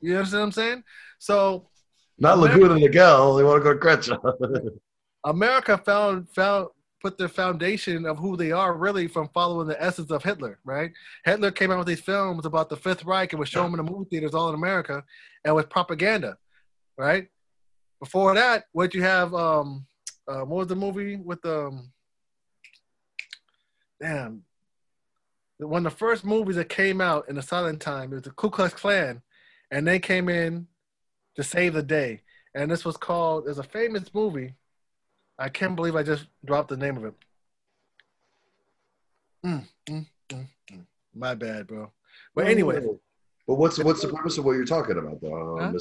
[0.01, 0.85] You understand what I'm saying?
[1.19, 1.69] So
[2.19, 3.39] not Laguna Niguel.
[3.39, 4.19] They want to go to Crenshaw.
[5.25, 6.69] America found found
[7.03, 10.91] put the foundation of who they are really from following the essence of Hitler, right?
[11.25, 13.83] Hitler came out with these films about the Fifth Reich and was shown in the
[13.83, 15.05] movie theaters all in America
[15.45, 16.37] and with propaganda,
[16.97, 17.29] right?
[18.01, 19.87] Before that, what you have, um,
[20.27, 21.93] uh, what was the movie with the, um,
[24.01, 24.43] damn,
[25.59, 28.31] one of the first movies that came out in the silent time, it was the
[28.31, 29.23] Ku Klux Klan,
[29.71, 30.67] and they came in
[31.37, 32.23] to save the day.
[32.55, 34.55] And this was called, there's a famous movie.
[35.39, 37.15] I can't believe I just dropped the name of it.
[39.45, 40.87] Mm, mm, mm, mm.
[41.15, 41.93] My bad, bro.
[42.35, 42.81] But anyway.
[43.47, 45.59] But what's what's the purpose of what you're talking about, though?
[45.61, 45.79] Huh?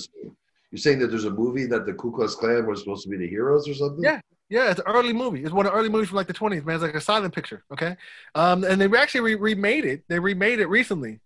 [0.72, 3.18] You're saying that there's a movie that the Ku Klux Klan was supposed to be
[3.18, 4.04] the heroes or something?
[4.04, 4.20] Yeah,
[4.50, 5.44] yeah, it's an early movie.
[5.44, 6.76] It's one of the early movies from like the 20s, man.
[6.76, 7.96] It's like a silent picture, okay?
[8.36, 10.04] Um, and they actually re- remade it.
[10.08, 11.22] They remade it recently.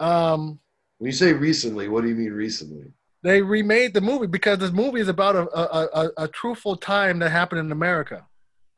[0.00, 0.60] Um,
[0.98, 2.92] when you say recently, what do you mean recently?
[3.22, 7.20] They remade the movie because this movie is about a, a, a, a, truthful time
[7.20, 8.26] that happened in America.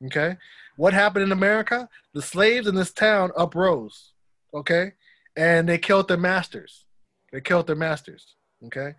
[0.07, 0.37] Okay.
[0.77, 1.89] What happened in America?
[2.13, 4.13] The slaves in this town uprose.
[4.53, 4.93] Okay.
[5.37, 6.85] And they killed their masters.
[7.33, 8.35] They killed their masters.
[8.67, 8.95] Okay.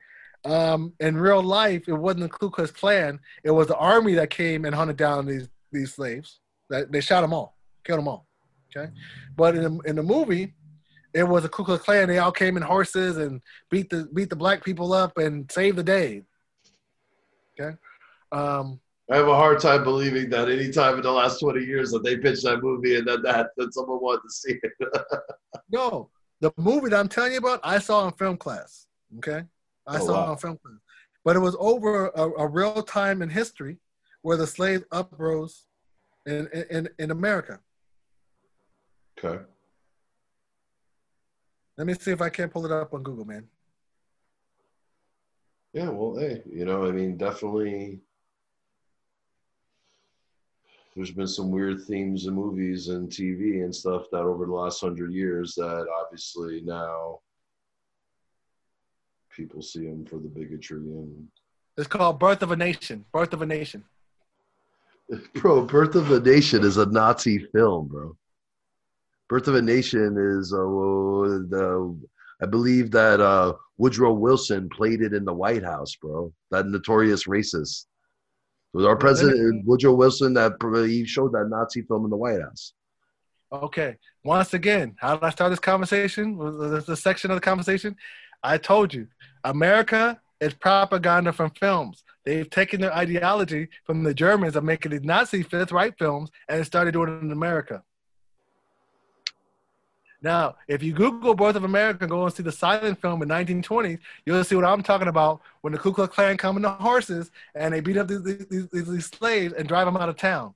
[0.46, 3.20] Um, in real life, it wasn't the Ku Klux Klan.
[3.44, 6.40] It was the army that came and hunted down these, these slaves.
[6.70, 8.28] That they shot them all, killed them all.
[8.76, 8.92] Okay.
[9.36, 10.54] But in the, in the movie,
[11.16, 12.10] it was a Ku Klux Klan.
[12.10, 15.78] They all came in horses and beat the beat the black people up and saved
[15.78, 16.24] the day.
[17.58, 17.76] Okay.
[18.34, 21.92] Um, I have a hard time believing that any time in the last 20 years
[21.92, 24.74] that they pitched that movie and that that, that someone wanted to see it.
[25.72, 26.10] no,
[26.42, 28.88] the movie that I'm telling you about, I saw in film class.
[29.20, 29.44] Okay.
[29.88, 30.24] I oh, saw wow.
[30.24, 30.80] it on film class.
[31.24, 33.78] But it was over a, a, real time in history
[34.22, 35.66] where the slaves uprose
[36.26, 37.60] in, in, in America.
[39.18, 39.44] Okay.
[41.78, 43.48] Let me see if I can't pull it up on Google, man.
[45.74, 48.00] Yeah, well, hey, you know, I mean, definitely.
[50.96, 54.80] There's been some weird themes in movies and TV and stuff that over the last
[54.80, 57.20] hundred years that obviously now
[59.36, 61.28] people see them for the bigotry and.
[61.78, 63.04] It's called Birth of a Nation.
[63.12, 63.84] Birth of a Nation.
[65.34, 68.16] Bro, Birth of a Nation is a Nazi film, bro.
[69.28, 72.00] Birth of a Nation is uh, the
[72.42, 76.34] I believe that uh, Woodrow Wilson played it in the White House, bro.
[76.52, 77.86] That notorious racist.
[78.74, 80.54] It was our president Woodrow Wilson that
[80.88, 82.74] he showed that Nazi film in the White House.
[83.52, 83.96] Okay.
[84.24, 86.36] Once again, how did I start this conversation?
[86.36, 87.96] Was this section of the conversation?
[88.44, 89.08] I told you,
[89.44, 92.04] America is propaganda from films.
[92.26, 96.66] They've taken their ideology from the Germans of making these Nazi fifth Reich films and
[96.66, 97.84] started doing it in America.
[100.26, 103.30] Now, if you Google Birth of America and go and see the silent film in
[103.30, 106.72] 1920s, you'll see what I'm talking about when the Ku Klux Klan come in the
[106.72, 110.18] horses and they beat up these, these, these, these slaves and drive them out of
[110.18, 110.56] town.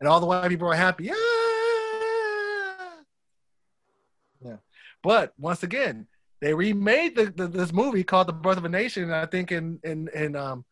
[0.00, 1.04] And all the white people are happy.
[1.04, 1.14] Yeah.
[4.42, 4.56] Yeah.
[5.02, 6.06] But once again,
[6.40, 9.80] they remade the, the, this movie called The Birth of a Nation, I think in
[9.84, 10.64] in in um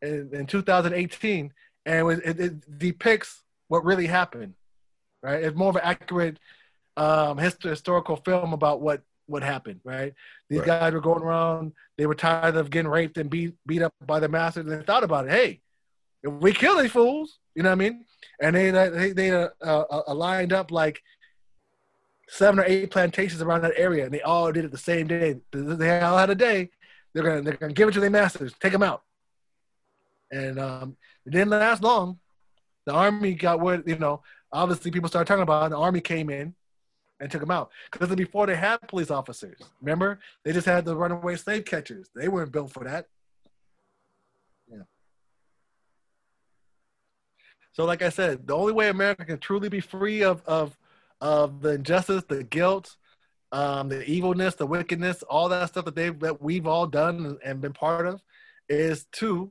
[0.00, 1.52] in, in 2018,
[1.84, 4.54] and it, it, it depicts what really happened.
[5.22, 5.44] Right?
[5.44, 6.38] It's more of an accurate
[6.96, 9.80] um, historical film about what what happened.
[9.84, 10.14] Right?
[10.48, 10.66] These right.
[10.66, 11.72] guys were going around.
[11.96, 14.66] They were tired of getting raped and beat beat up by the masters.
[14.66, 15.32] And they thought about it.
[15.32, 15.60] Hey,
[16.22, 18.04] if we kill these fools, you know what I mean?
[18.40, 21.02] And they they they uh, uh, uh, lined up like
[22.28, 25.36] seven or eight plantations around that area, and they all did it the same day.
[25.52, 26.70] They all had a day.
[27.12, 29.02] They're gonna they're gonna give it to their masters, take them out.
[30.32, 30.96] And um,
[31.26, 32.18] it didn't last long.
[32.86, 34.22] The army got what you know.
[34.52, 35.66] Obviously, people started talking about.
[35.66, 36.54] It, the army came in,
[37.24, 37.70] and took them out.
[37.90, 40.18] Because before they had police officers, remember?
[40.44, 42.10] They just had the runaway slave catchers.
[42.14, 43.06] They weren't built for that.
[44.70, 44.82] Yeah.
[47.72, 50.76] So, like I said, the only way America can truly be free of of
[51.22, 52.94] of the injustice, the guilt,
[53.52, 57.62] um, the evilness, the wickedness, all that stuff that they that we've all done and
[57.62, 58.22] been part of,
[58.68, 59.50] is to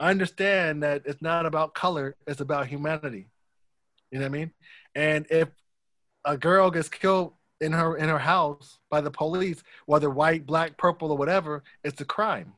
[0.00, 3.28] understand that it's not about color; it's about humanity.
[4.10, 4.52] You know what I mean?
[4.94, 5.50] And if
[6.24, 10.76] a girl gets killed in her in her house by the police, whether white, black,
[10.76, 12.52] purple, or whatever, it's a crime.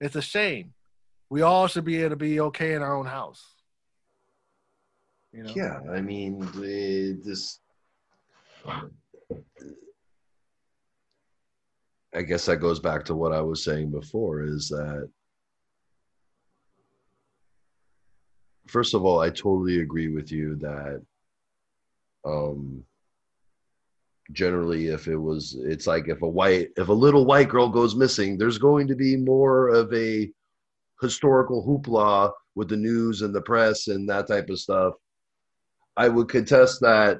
[0.00, 0.72] It's a shame.
[1.30, 3.44] We all should be able to be okay in our own house.
[5.32, 5.52] You know?
[5.54, 6.48] Yeah, I mean,
[7.24, 7.60] this.
[12.14, 15.08] I guess that goes back to what I was saying before is that
[18.66, 21.02] first of all, I totally agree with you that
[22.24, 22.84] um,
[24.32, 27.94] generally if it was it's like if a white if a little white girl goes
[27.94, 30.30] missing there's going to be more of a
[31.00, 34.94] historical hoopla with the news and the press and that type of stuff.
[35.96, 37.18] I would contest that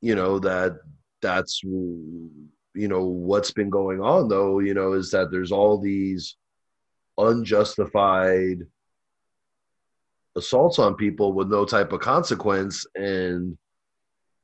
[0.00, 0.76] you know that
[1.22, 2.30] that's you
[2.74, 6.36] know what's been going on though you know is that there's all these
[7.18, 8.58] unjustified
[10.36, 12.86] assaults on people with no type of consequence.
[12.94, 13.58] And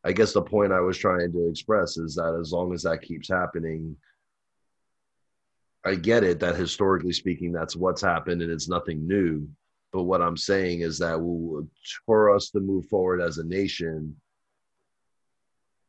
[0.05, 3.02] I guess the point I was trying to express is that as long as that
[3.02, 3.97] keeps happening,
[5.85, 9.48] I get it that historically speaking, that's what's happened and it's nothing new.
[9.93, 11.18] But what I'm saying is that
[12.05, 14.16] for us to move forward as a nation,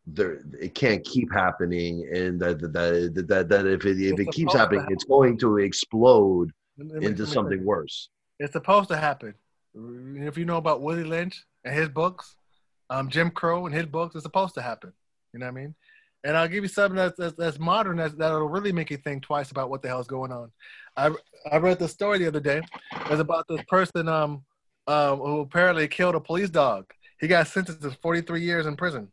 [0.07, 2.71] there it can't keep happening, and that that
[3.15, 7.65] that that, that if it if it keeps happening, it's going to explode into something
[7.65, 8.09] worse.
[8.39, 9.33] It's supposed to happen.
[9.73, 12.37] If you know about Willie Lynch and his books,
[12.90, 14.94] um, Jim Crow and his books is supposed to happen.
[15.34, 15.76] You know what I mean?
[16.24, 19.24] And I'll give you something that's, that's, that's modern that's, that'll really make you think
[19.24, 20.52] twice about what the hell's going on.
[20.98, 21.12] I,
[21.52, 22.62] I read the story the other day.
[22.94, 24.44] It was about this person um,
[24.88, 26.91] um, who apparently killed a police dog.
[27.20, 29.12] He got sentenced to 43 years in prison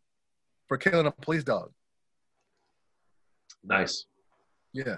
[0.68, 1.70] for killing a police dog.
[3.62, 4.06] Nice.
[4.72, 4.96] Yeah.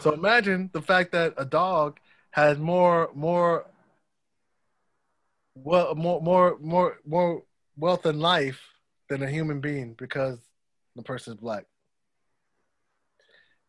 [0.00, 1.98] So imagine the fact that a dog
[2.30, 3.66] has more more
[5.54, 7.42] well more more more more
[7.76, 8.60] wealth in life
[9.08, 10.38] than a human being because
[10.96, 11.64] the person is black.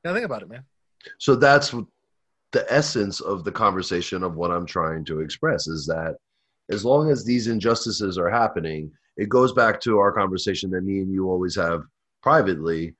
[0.03, 0.63] Now think about it, man.
[1.19, 1.73] So that's
[2.51, 6.15] the essence of the conversation of what I'm trying to express is that
[6.69, 10.99] as long as these injustices are happening, it goes back to our conversation that me
[10.99, 11.83] and you always have
[12.21, 12.95] privately.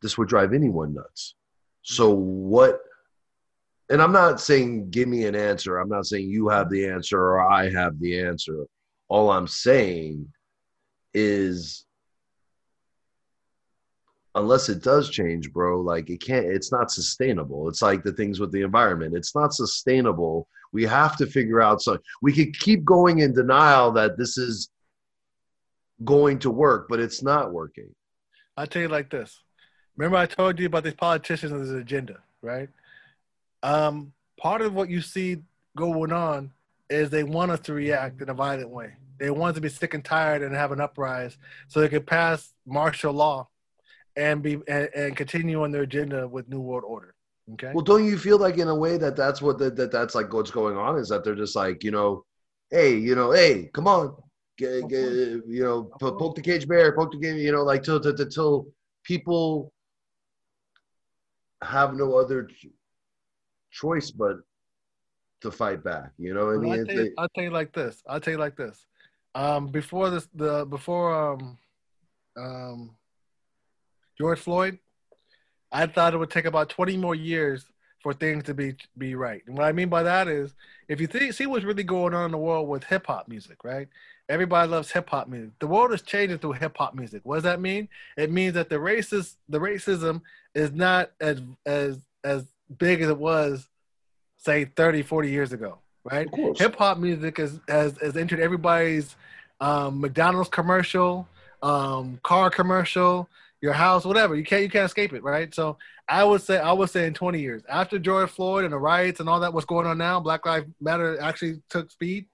[0.00, 1.34] This would drive anyone nuts.
[1.82, 2.48] So mm-hmm.
[2.48, 2.80] what
[3.90, 5.78] and I'm not saying give me an answer.
[5.78, 8.66] I'm not saying you have the answer or I have the answer.
[9.12, 10.26] All I'm saying
[11.12, 11.84] is
[14.34, 17.68] unless it does change, bro, like it can't, it's not sustainable.
[17.68, 19.14] It's like the things with the environment.
[19.14, 20.48] It's not sustainable.
[20.72, 24.70] We have to figure out so we could keep going in denial that this is
[26.06, 27.90] going to work, but it's not working.
[28.56, 29.42] I'll tell you like this.
[29.94, 32.70] Remember I told you about these politicians and this agenda, right?
[33.62, 35.42] Um, part of what you see
[35.76, 36.50] going on
[36.88, 38.94] is they want us to react in a violent way.
[39.18, 41.36] They want us to be sick and tired and have an uprise
[41.68, 43.48] so they could pass martial law
[44.16, 47.14] and be and, and continue on their agenda with new world order.
[47.54, 47.72] Okay.
[47.74, 50.32] Well, don't you feel like in a way that that's what the, that that's like
[50.32, 52.24] what's going on is that they're just like you know,
[52.70, 54.14] hey, you know, hey, come on,
[54.58, 58.00] get, get, you know, poke the cage bear, poke the game, you know, like till
[58.00, 58.66] till, till
[59.04, 59.72] people
[61.62, 62.48] have no other
[63.70, 64.36] choice but
[65.40, 66.12] to fight back.
[66.18, 66.72] You know what I mean?
[66.72, 68.02] I'll tell, you, I'll tell you like this.
[68.06, 68.86] I'll tell you like this.
[69.34, 71.58] Um, before this, the before um,
[72.36, 72.96] um,
[74.18, 74.78] George Floyd,
[75.70, 77.64] I thought it would take about 20 more years
[78.02, 79.42] for things to be be right.
[79.46, 80.54] And what I mean by that is,
[80.88, 83.88] if you see what's really going on in the world with hip hop music, right?
[84.28, 85.52] Everybody loves hip hop music.
[85.60, 87.22] The world is changing through hip hop music.
[87.24, 87.88] What does that mean?
[88.16, 90.22] It means that the racist, the racism
[90.54, 92.44] is not as as as
[92.78, 93.68] big as it was,
[94.36, 96.28] say 30, 40 years ago, right?
[96.56, 99.16] Hip hop music has, has has entered everybody's
[99.60, 101.28] um, McDonald's commercial,
[101.62, 103.28] um, car commercial,
[103.60, 104.34] your house, whatever.
[104.34, 105.54] You can't you can't escape it, right?
[105.54, 108.78] So I would say I would say in 20 years after George Floyd and the
[108.78, 112.26] riots and all that what's going on now, Black Lives Matter actually took speed.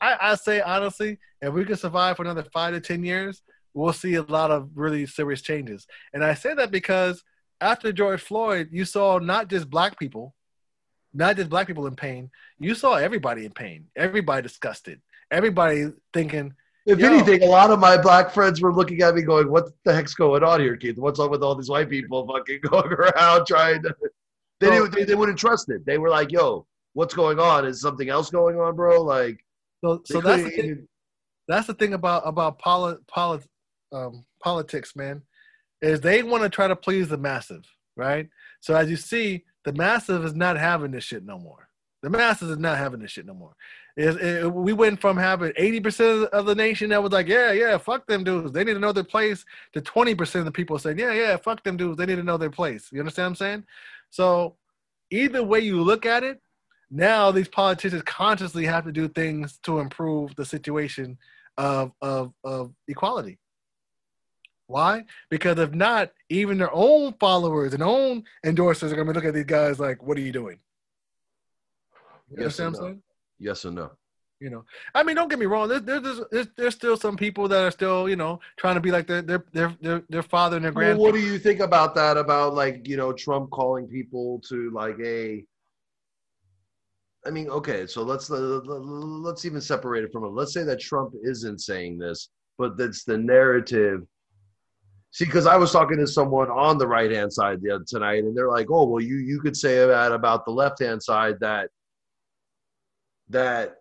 [0.00, 3.42] I, I say honestly, if we can survive for another five to ten years,
[3.74, 5.86] we'll see a lot of really serious changes.
[6.12, 7.24] And I say that because
[7.60, 10.34] after George Floyd, you saw not just black people,
[11.14, 12.30] not just black people in pain.
[12.58, 15.00] You saw everybody in pain, everybody disgusted,
[15.30, 16.54] everybody thinking,
[16.86, 19.94] if anything, a lot of my black friends were looking at me going, "What the
[19.94, 20.98] heck's going on here, Keith?
[20.98, 23.96] What's up with all these white people fucking going around trying to?"
[24.60, 25.86] They, so, they, they wouldn't trust it.
[25.86, 27.64] They were like, "Yo, what's going on?
[27.64, 29.42] Is something else going on, bro?" Like,
[29.82, 30.88] so so that's the thing.
[31.48, 33.40] That's the thing about about poli- poli-
[33.90, 35.22] um, politics, man,
[35.80, 37.64] is they want to try to please the massive,
[37.96, 38.28] right?
[38.60, 41.68] So as you see, the massive is not having this shit no more.
[42.02, 43.56] The masses is not having this shit no more.
[43.96, 47.78] It, it, we went from having 80% of the nation that was like, yeah, yeah,
[47.78, 48.52] fuck them dudes.
[48.52, 51.64] They need to know their place to 20% of the people saying, yeah, yeah, fuck
[51.64, 51.96] them dudes.
[51.96, 52.90] They need to know their place.
[52.92, 53.64] You understand what I'm saying?
[54.10, 54.56] So
[55.10, 56.42] either way you look at it,
[56.90, 61.16] now these politicians consciously have to do things to improve the situation
[61.56, 63.38] of, of, of equality.
[64.66, 65.04] Why?
[65.28, 69.34] Because if not, even their own followers and own endorsers are going to look at
[69.34, 70.58] these guys like, what are you doing?
[72.30, 73.02] You yes understand what I'm saying?
[73.38, 73.90] Yes or no?
[74.40, 74.64] You know,
[74.94, 75.68] I mean, don't get me wrong.
[75.68, 78.90] There's, there's, there's, there's still some people that are still, you know, trying to be
[78.90, 80.98] like their their their their, their father and their grandfather.
[81.00, 82.16] Well, what do you think about that?
[82.16, 85.44] About like you know Trump calling people to like a.
[87.24, 90.32] I mean, okay, so let's uh, let's even separate it from it.
[90.32, 92.28] Let's say that Trump isn't saying this,
[92.58, 94.02] but that's the narrative.
[95.14, 98.24] See, because I was talking to someone on the right hand side the other tonight,
[98.24, 101.36] and they're like, "Oh, well, you you could say that about the left hand side
[101.40, 101.70] that
[103.28, 103.76] that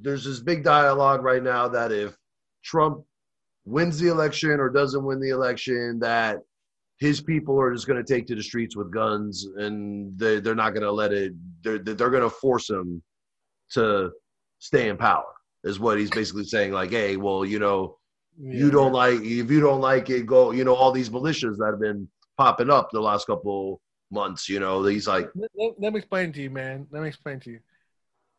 [0.00, 2.16] there's this big dialogue right now that if
[2.64, 3.04] Trump
[3.66, 6.38] wins the election or doesn't win the election, that
[7.00, 10.54] his people are just going to take to the streets with guns and they, they're
[10.54, 11.32] not going to let it,
[11.62, 13.02] they're, they're going to force him
[13.72, 14.10] to
[14.58, 15.32] stay in power,
[15.64, 16.72] is what he's basically saying.
[16.72, 17.98] Like, hey, well, you know,
[18.40, 18.54] yeah.
[18.54, 21.70] you don't like, if you don't like it, go, you know, all these militias that
[21.70, 25.30] have been popping up the last couple months, you know, he's like.
[25.34, 26.86] Let, let me explain to you, man.
[26.90, 27.60] Let me explain to you.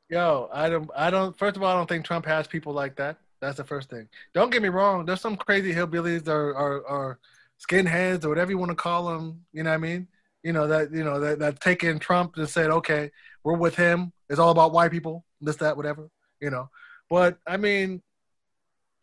[0.09, 1.37] Yo, I don't, I don't.
[1.37, 3.17] First of all, I don't think Trump has people like that.
[3.41, 4.09] That's the first thing.
[4.33, 5.05] Don't get me wrong.
[5.05, 7.19] There's some crazy hillbillies or or, or
[7.59, 9.45] skinheads or whatever you want to call them.
[9.53, 10.07] You know what I mean?
[10.43, 13.11] You know that you know that that taken Trump and said, okay,
[13.43, 14.11] we're with him.
[14.29, 15.25] It's all about white people.
[15.41, 16.09] This, that, whatever.
[16.41, 16.69] You know.
[17.09, 18.01] But I mean,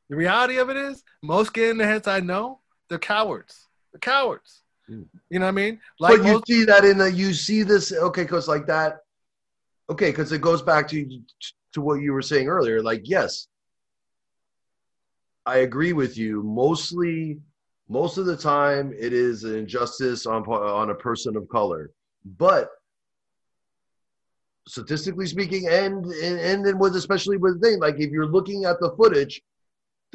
[0.09, 3.67] the reality of it is, most skinheads I know, they're cowards.
[3.93, 4.63] They're cowards.
[4.89, 5.07] Mm.
[5.31, 5.81] You know what I mean?
[5.99, 8.99] Like but you most- see that in the you see this okay, because like that
[9.91, 11.21] okay, because it goes back to
[11.73, 12.83] to what you were saying earlier.
[12.83, 13.49] Like, yes,
[15.45, 16.43] I agree with you.
[16.43, 17.39] Mostly,
[17.89, 21.91] most of the time, it is an injustice on on a person of color,
[22.25, 22.71] but
[24.69, 28.81] statistically speaking, and and, and then with especially with thing like if you're looking at
[28.81, 29.43] the footage,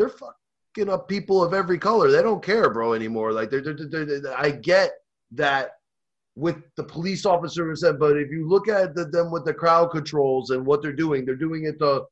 [0.01, 2.09] they're fucking up people of every color.
[2.09, 3.31] They don't care, bro, anymore.
[3.33, 4.91] Like they're, they're, they're, they're I get
[5.31, 5.71] that
[6.35, 9.91] with the police officer said, but if you look at the, them with the crowd
[9.91, 12.03] controls and what they're doing, they're doing it to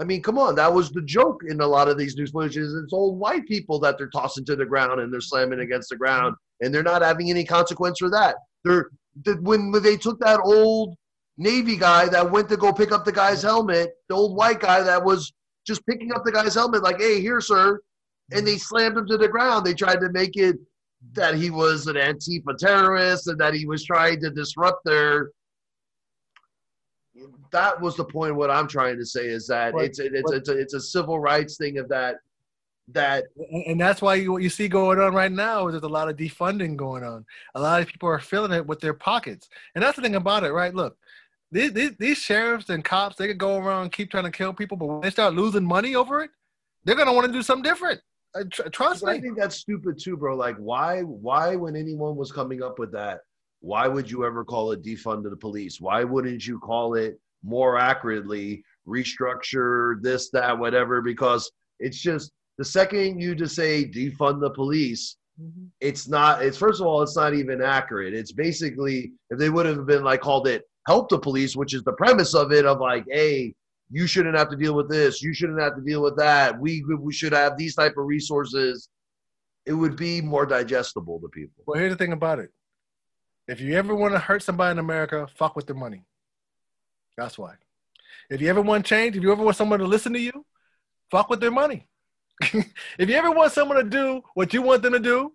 [0.00, 2.80] I mean, come on, that was the joke in a lot of these news footages.
[2.80, 5.96] It's old white people that they're tossing to the ground and they're slamming against the
[5.96, 8.36] ground, and they're not having any consequence for that.
[8.64, 8.90] They're
[9.40, 10.94] when they took that old
[11.36, 14.82] Navy guy that went to go pick up the guy's helmet, the old white guy
[14.82, 15.32] that was
[15.68, 17.80] just picking up the guy's helmet, like, "Hey, here, sir,"
[18.32, 19.64] and they slammed him to the ground.
[19.64, 20.56] They tried to make it
[21.12, 25.30] that he was an Antifa terrorist and that he was trying to disrupt their
[27.50, 28.34] that was the point.
[28.34, 30.80] What I'm trying to say is that but, it's it's, but, it's, a, it's a
[30.80, 32.16] civil rights thing of that
[32.88, 33.24] that
[33.66, 36.08] and that's why you, what you see going on right now is there's a lot
[36.08, 37.24] of defunding going on.
[37.54, 40.44] A lot of people are filling it with their pockets, and that's the thing about
[40.44, 40.74] it, right?
[40.74, 40.96] Look,
[41.50, 44.52] these, these, these sheriffs and cops they could go around and keep trying to kill
[44.52, 46.30] people, but when they start losing money over it,
[46.84, 48.00] they're gonna want to do something different.
[48.34, 49.12] Uh, trust me.
[49.12, 50.36] I think that's stupid too, bro.
[50.36, 53.20] Like, why why when anyone was coming up with that,
[53.60, 55.80] why would you ever call it defund the police?
[55.80, 62.64] Why wouldn't you call it more accurately restructure this that whatever because it's just the
[62.64, 65.66] second you just say defund the police mm-hmm.
[65.80, 69.66] it's not it's first of all it's not even accurate it's basically if they would
[69.66, 72.80] have been like called it help the police which is the premise of it of
[72.80, 73.54] like hey
[73.90, 76.84] you shouldn't have to deal with this you shouldn't have to deal with that we
[77.00, 78.88] we should have these type of resources
[79.66, 82.50] it would be more digestible to people well here's the thing about it
[83.46, 86.02] if you ever want to hurt somebody in america fuck with their money
[87.18, 87.54] that's why.
[88.30, 90.46] If you ever want change, if you ever want someone to listen to you,
[91.10, 91.88] fuck with their money.
[92.40, 95.32] if you ever want someone to do what you want them to do,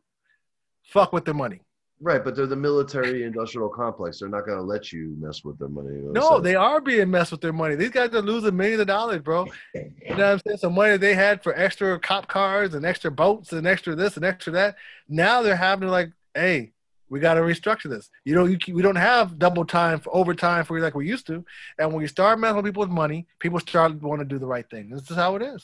[0.85, 1.62] fuck with their money.
[2.03, 4.19] Right, but they're the military industrial complex.
[4.19, 5.89] They're not going to let you mess with their money.
[5.89, 7.75] No, they are being messed with their money.
[7.75, 9.45] These guys are losing millions of dollars, bro.
[9.73, 10.57] You know what I'm saying?
[10.57, 14.25] Some money they had for extra cop cars and extra boats and extra this and
[14.25, 14.75] extra that.
[15.07, 16.73] Now they're having to like, hey,
[17.07, 18.09] we got to restructure this.
[18.25, 21.45] You know, you, we don't have double time for overtime for like we used to.
[21.79, 24.45] And when you start messing with people with money, people start want to do the
[24.45, 24.89] right thing.
[24.89, 25.63] This is how it is.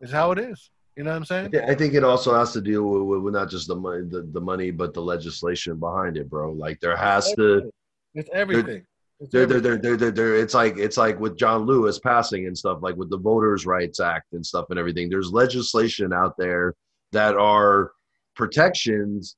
[0.00, 0.68] It's how it is.
[0.96, 1.56] You know what I'm saying?
[1.66, 4.40] I think it also has to deal with, with not just the money, the, the
[4.40, 6.52] money, but the legislation behind it, bro.
[6.52, 7.72] Like there has it's to.
[8.14, 8.84] It's everything.
[9.20, 14.00] It's like it's like with John Lewis passing and stuff, like with the Voters' Rights
[14.00, 15.08] Act and stuff and everything.
[15.08, 16.74] There's legislation out there
[17.12, 17.92] that are
[18.34, 19.36] protections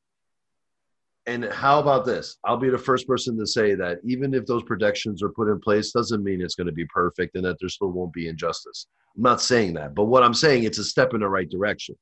[1.26, 2.36] and how about this?
[2.44, 5.58] I'll be the first person to say that even if those protections are put in
[5.58, 8.86] place, doesn't mean it's going to be perfect and that there still won't be injustice.
[9.16, 11.96] I'm not saying that, but what I'm saying it's a step in the right direction.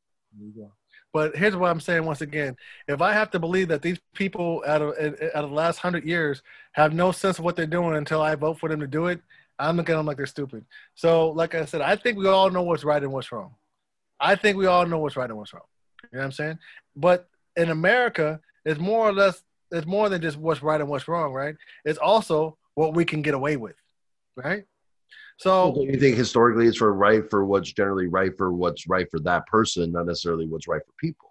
[1.13, 2.57] But here's what I'm saying once again:
[2.89, 6.05] if I have to believe that these people out of out of the last hundred
[6.05, 6.43] years
[6.73, 9.21] have no sense of what they're doing until I vote for them to do it,
[9.59, 10.65] I'm looking at them like they're stupid.
[10.95, 13.55] So, like I said, I think we all know what's right and what's wrong.
[14.19, 15.65] I think we all know what's right and what's wrong.
[16.05, 16.59] You know what I'm saying?
[16.97, 21.09] But in America, it's more or less it's more than just what's right and what's
[21.09, 21.57] wrong, right?
[21.85, 23.75] It's also what we can get away with,
[24.37, 24.65] right?
[25.39, 29.19] So you think historically it's for right for what's generally right for what's right for
[29.21, 31.31] that person, not necessarily what's right for people.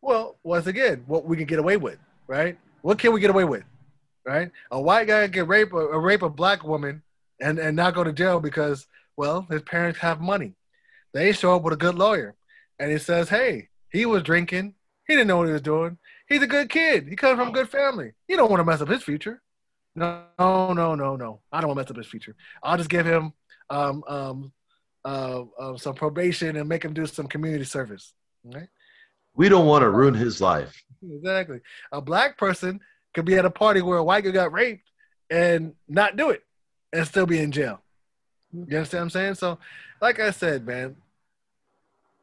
[0.00, 2.56] Well, once again, what we can get away with, right?
[2.82, 3.64] What can we get away with,
[4.24, 4.50] right?
[4.70, 7.02] A white guy can rape a, a rape a black woman
[7.40, 8.86] and and not go to jail because
[9.16, 10.54] well his parents have money.
[11.12, 12.34] They show up with a good lawyer,
[12.78, 14.74] and he says, "Hey, he was drinking.
[15.06, 15.98] He didn't know what he was doing.
[16.34, 17.06] He's a good kid.
[17.06, 18.10] He comes from a good family.
[18.26, 19.40] You don't want to mess up his future.
[19.94, 21.40] No, no, no, no.
[21.52, 22.34] I don't want to mess up his future.
[22.60, 23.32] I'll just give him
[23.70, 24.52] um, um,
[25.04, 28.14] uh, uh, some probation and make him do some community service.
[28.42, 28.66] Right?
[29.36, 30.82] We don't want to ruin his life.
[31.08, 31.60] Exactly.
[31.92, 32.80] A black person
[33.14, 34.90] could be at a party where a white guy got raped
[35.30, 36.42] and not do it
[36.92, 37.80] and still be in jail.
[38.52, 39.34] You understand what I'm saying?
[39.36, 39.60] So,
[40.00, 40.96] like I said, man,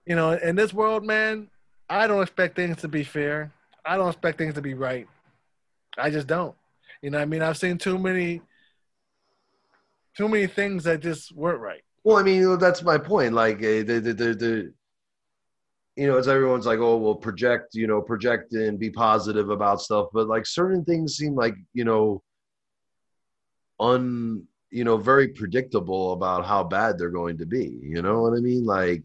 [0.05, 1.47] you know, in this world, man,
[1.89, 3.53] I don't expect things to be fair.
[3.85, 5.07] I don't expect things to be right.
[5.97, 6.55] I just don't.
[7.01, 8.41] You know, I mean, I've seen too many,
[10.15, 11.81] too many things that just weren't right.
[12.03, 13.33] Well, I mean, that's my point.
[13.33, 14.73] Like uh, the, the, the, the
[15.95, 19.81] you know, it's everyone's like, oh, well, project, you know, project and be positive about
[19.81, 22.23] stuff, but like certain things seem like, you know,
[23.79, 27.77] un, you know, very predictable about how bad they're going to be.
[27.81, 28.65] You know what I mean?
[28.65, 29.03] Like,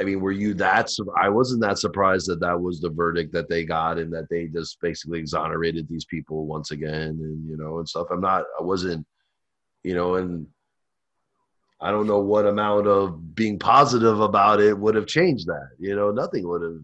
[0.00, 0.90] I mean, were you that?
[1.20, 4.46] I wasn't that surprised that that was the verdict that they got, and that they
[4.46, 8.08] just basically exonerated these people once again, and you know, and stuff.
[8.10, 8.44] I'm not.
[8.58, 9.06] I wasn't.
[9.84, 10.46] You know, and
[11.80, 15.68] I don't know what amount of being positive about it would have changed that.
[15.78, 16.80] You know, nothing would have.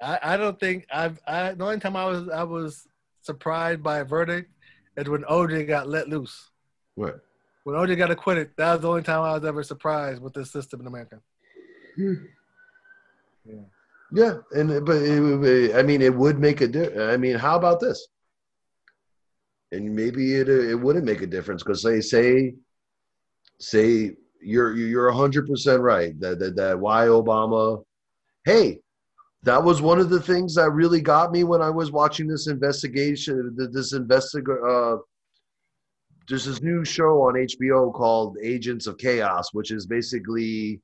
[0.00, 1.18] I, I don't think I've.
[1.26, 2.86] I, the only time I was I was
[3.22, 4.52] surprised by a verdict
[4.96, 6.50] is when OJ got let loose.
[6.94, 7.20] What?
[7.64, 10.52] When OJ got acquitted, that was the only time I was ever surprised with this
[10.52, 11.20] system in America.
[11.96, 12.14] Hmm.
[13.44, 13.62] Yeah.
[14.12, 17.12] Yeah, and but it, I mean, it would make a difference.
[17.12, 18.06] I mean, how about this?
[19.72, 22.54] And maybe it it wouldn't make a difference because they say
[23.58, 26.18] say you're you're hundred percent right.
[26.20, 27.82] That, that that why Obama.
[28.44, 28.80] Hey,
[29.42, 32.46] that was one of the things that really got me when I was watching this
[32.46, 33.56] investigation.
[33.72, 34.58] This investigate.
[34.64, 34.98] Uh,
[36.28, 40.80] there's this new show on HBO called Agents of Chaos, which is basically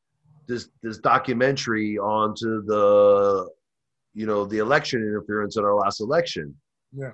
[0.51, 3.49] this this documentary onto the
[4.13, 6.55] you know the election interference in our last election.
[6.93, 7.13] Yeah.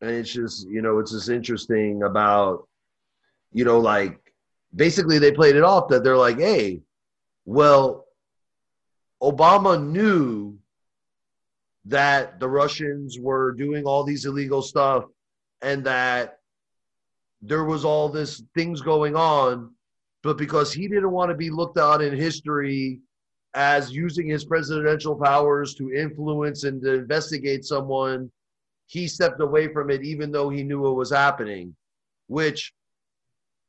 [0.00, 2.66] And it's just you know it's just interesting about
[3.52, 4.18] you know like
[4.74, 6.80] basically they played it off that they're like hey
[7.44, 8.06] well
[9.22, 10.56] Obama knew
[11.86, 15.04] that the Russians were doing all these illegal stuff
[15.60, 16.38] and that
[17.42, 19.74] there was all this things going on
[20.22, 23.00] but because he didn't want to be looked at in history
[23.54, 28.30] as using his presidential powers to influence and to investigate someone
[28.86, 31.74] he stepped away from it even though he knew it was happening
[32.28, 32.72] which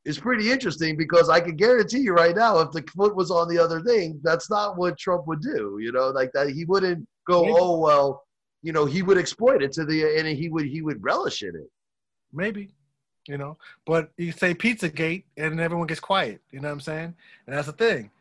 [0.05, 3.47] is pretty interesting because I can guarantee you right now, if the foot was on
[3.47, 5.77] the other thing, that's not what Trump would do.
[5.79, 7.55] You know, like that he wouldn't go, Maybe.
[7.57, 8.23] oh well,
[8.63, 11.49] you know, he would exploit it to the and he would he would relish in
[11.49, 11.69] it.
[12.33, 12.73] Maybe,
[13.27, 13.57] you know.
[13.85, 16.41] But you say Pizzagate, and everyone gets quiet.
[16.51, 17.15] You know what I'm saying?
[17.47, 18.11] And that's the thing.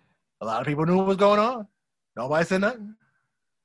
[0.40, 1.66] A lot of people knew what was going on.
[2.16, 2.94] Nobody said nothing.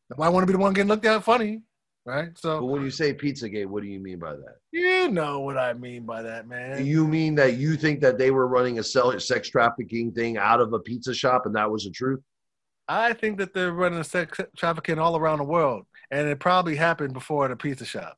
[0.10, 1.62] Nobody want to be the one getting looked at funny,
[2.06, 2.38] right?
[2.38, 2.60] So.
[2.60, 4.58] But when you say Pizzagate, what do you mean by that?
[4.72, 6.86] you know what I mean by that, man.
[6.86, 10.74] You mean that you think that they were running a sex trafficking thing out of
[10.74, 12.20] a pizza shop and that was the truth?
[12.88, 16.76] I think that they're running a sex trafficking all around the world, and it probably
[16.76, 18.18] happened before the pizza shop.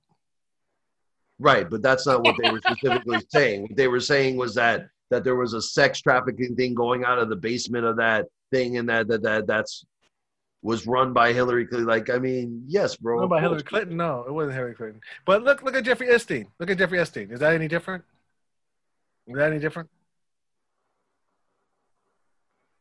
[1.40, 3.64] Right, but that's not what they were specifically saying.
[3.64, 7.20] What they were saying was that that there was a sex trafficking thing going out
[7.20, 9.86] of the basement of that thing, and that that, that that's
[10.64, 11.88] was run by Hillary Clinton.
[11.88, 13.16] Like, I mean, yes, bro.
[13.16, 13.64] What of about Hillary.
[13.64, 13.98] Clinton?
[13.98, 15.02] No, it wasn't Hillary Clinton.
[15.26, 16.48] But look, look at Jeffrey Epstein.
[16.60, 17.32] Look at Jeffrey Epstein.
[17.32, 18.04] Is that any different?
[19.28, 19.90] Is that any different?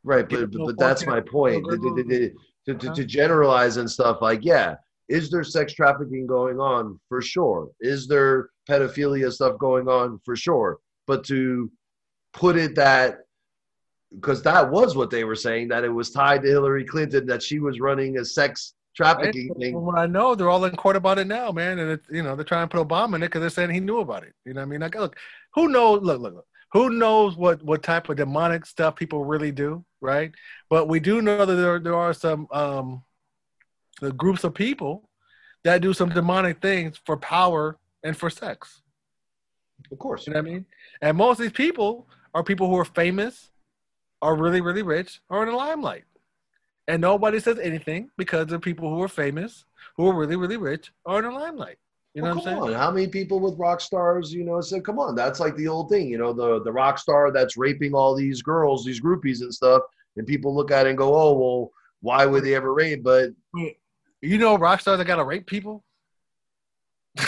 [0.03, 1.65] Right, but but, but that's my point.
[1.67, 2.35] No, no, To, to,
[2.67, 4.77] to, to, to generalize and stuff like, yeah,
[5.09, 6.99] is there sex trafficking going on?
[7.09, 7.69] For sure.
[7.81, 10.21] Is there pedophilia stuff going on?
[10.25, 10.79] For sure.
[11.07, 11.71] But to
[12.33, 13.19] put it that
[14.15, 17.43] because that was what they were saying that it was tied to Hillary Clinton that
[17.43, 19.59] she was running a sex trafficking Right?
[19.61, 19.75] thing.
[19.75, 21.79] From what I know, they're all in court about it now, man.
[21.79, 23.81] And it, you know, they're trying to put Obama in it because they're saying he
[23.81, 24.33] knew about it.
[24.45, 24.81] You know what I mean?
[24.81, 25.17] Like, look,
[25.55, 26.03] who knows?
[26.03, 26.47] Look, look, look.
[26.73, 30.33] Who knows what what type of demonic stuff people really do, right?
[30.69, 33.03] But we do know that there there are some um,
[34.01, 35.09] the groups of people
[35.65, 38.83] that do some demonic things for power and for sex.
[39.91, 40.27] Of course.
[40.27, 40.67] You know what I mean?
[41.01, 43.51] And most of these people are people who are famous,
[44.23, 46.05] are really, really rich, or in the limelight.
[46.89, 49.65] And nobody says anything because of people who are famous,
[49.97, 51.79] who are really, really rich, are in the limelight.
[52.15, 52.75] You know Well, what I'm come saying?
[52.75, 52.81] on.
[52.81, 55.91] How many people with rock stars, you know, said, come on, that's like the old
[55.91, 59.53] thing, you know, the, the rock star that's raping all these girls, these groupies and
[59.53, 59.83] stuff.
[60.17, 61.71] And people look at it and go, oh, well,
[62.01, 63.03] why would they ever rape?
[63.03, 63.31] But
[64.23, 65.85] You know rock stars that gotta rape people?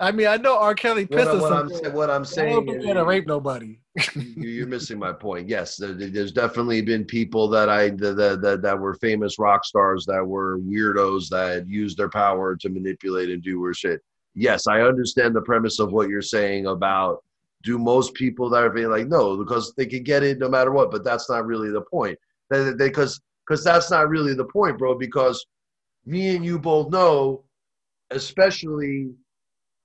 [0.00, 0.74] I mean, I know R.
[0.74, 2.86] Kelly what, pissed us what, I'm, some sa- what I'm I saying don't think is,
[2.86, 3.78] gotta rape nobody.
[4.14, 5.48] you- you're missing my point.
[5.48, 10.24] Yes, there's definitely been people that I that, that that were famous rock stars that
[10.24, 14.00] were weirdos that used their power to manipulate and do weird shit.
[14.34, 17.24] Yes, I understand the premise of what you're saying about
[17.64, 20.70] do most people that are being like no because they can get it no matter
[20.70, 22.16] what, but that's not really the point.
[22.50, 24.94] Because because that's not really the point, bro.
[24.94, 25.46] Because
[26.04, 27.44] me and you both know,
[28.10, 29.10] especially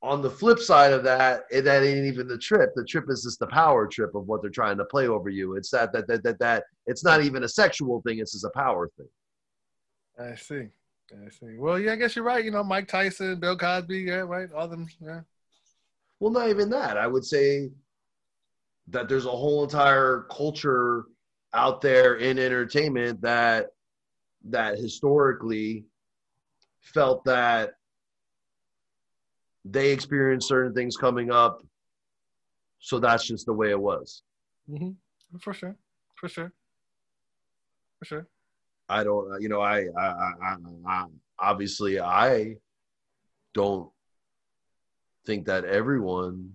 [0.02, 2.72] on the flip side of that, that ain't even the trip.
[2.76, 5.56] The trip is just the power trip of what they're trying to play over you.
[5.56, 8.20] It's that that that that, that it's not even a sexual thing.
[8.20, 9.08] It's just a power thing.
[10.20, 10.68] I see.
[11.12, 11.58] I see.
[11.58, 12.44] Well, yeah, I guess you're right.
[12.44, 14.52] You know, Mike Tyson, Bill Cosby, yeah, right?
[14.52, 15.22] All them, yeah.
[16.20, 16.98] Well, not even that.
[16.98, 17.70] I would say
[18.88, 21.06] that there's a whole entire culture
[21.54, 23.68] out there in entertainment that
[24.46, 25.86] that historically
[26.82, 27.74] felt that
[29.66, 31.64] they experienced certain things coming up
[32.80, 34.24] so that's just the way it was
[34.68, 34.92] hmm
[35.40, 35.76] For sure.
[36.16, 36.52] For sure.
[38.00, 38.28] For sure.
[38.90, 40.56] i don't you know i i i, I,
[40.88, 41.06] I
[41.40, 42.56] obviously i
[43.54, 43.90] don't
[45.26, 46.52] think that everyone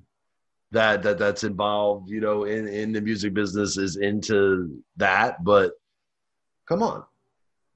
[0.71, 5.73] that that that's involved you know in in the music business is into that but
[6.67, 7.05] come on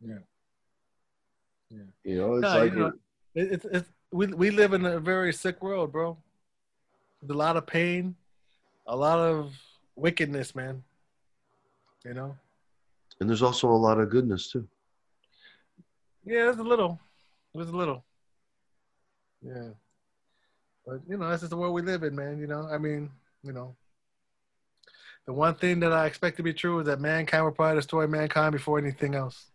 [0.05, 0.19] Yeah.
[1.71, 1.79] Yeah.
[2.05, 2.93] you know it's No, like you know,
[3.35, 6.19] It, it's it's we we live in a very sick world, bro.
[7.23, 8.15] There's a lot of pain,
[8.87, 9.55] a lot of
[9.97, 10.85] wickedness, man.
[12.05, 12.37] You know.
[13.21, 14.67] and there's also a lot of goodness too
[16.27, 17.01] Yeah, there's a little.
[17.55, 18.05] There's a little.
[19.41, 19.71] Yeah.
[20.87, 22.39] But you know, that's just the world we live in, man.
[22.39, 23.11] You know, I mean,
[23.43, 23.77] you know,
[25.27, 28.07] the one thing that I expect to be true is that mankind will probably destroy
[28.07, 29.47] mankind before anything else.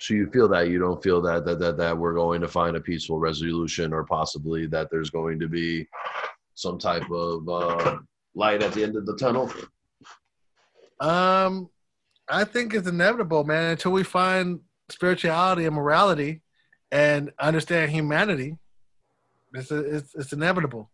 [0.00, 2.76] So you feel that you don't feel that that that that we're going to find
[2.76, 5.86] a peaceful resolution, or possibly that there's going to be
[6.54, 7.98] some type of uh,
[8.34, 9.52] light at the end of the tunnel.
[11.00, 11.68] Um,
[12.28, 13.72] I think it's inevitable, man.
[13.72, 16.42] Until we find spirituality and morality,
[16.90, 18.56] and understand humanity,
[19.54, 20.90] it's a, it's, it's inevitable.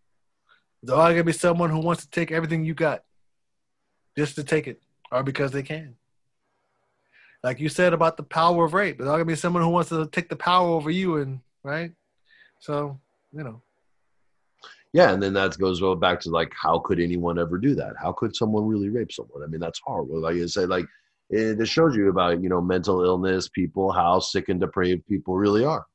[0.82, 3.02] There's always gonna be someone who wants to take everything you got,
[4.16, 5.96] just to take it, or because they can.
[7.42, 9.88] Like you said about the power of rape, there's always gonna be someone who wants
[9.90, 11.92] to take the power over you, and right.
[12.60, 12.98] So
[13.32, 13.62] you know.
[14.92, 17.94] Yeah, and then that goes well back to like, how could anyone ever do that?
[18.00, 19.42] How could someone really rape someone?
[19.44, 20.20] I mean, that's horrible.
[20.20, 20.84] Like you say, like
[21.30, 25.36] it, it shows you about you know mental illness, people, how sick and depraved people
[25.36, 25.86] really are.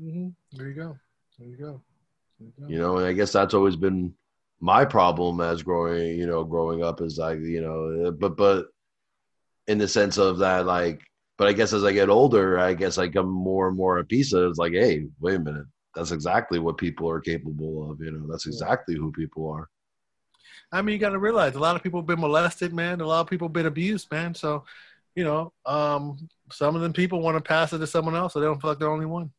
[0.00, 0.28] Mm-hmm.
[0.52, 0.96] There you go.
[1.38, 1.82] There you go.
[2.66, 4.14] You know, and I guess that's always been
[4.60, 8.66] my problem as growing, you know, growing up is like, you know, but but
[9.66, 11.02] in the sense of that, like,
[11.36, 14.04] but I guess as I get older, I guess I come more and more a
[14.04, 18.00] piece of it's like, hey, wait a minute, that's exactly what people are capable of.
[18.00, 19.68] You know, that's exactly who people are.
[20.72, 23.00] I mean, you got to realize a lot of people have been molested, man.
[23.00, 24.34] A lot of people have been abused, man.
[24.34, 24.64] So,
[25.14, 28.40] you know, um, some of them people want to pass it to someone else, so
[28.40, 29.30] they don't feel like they're only one.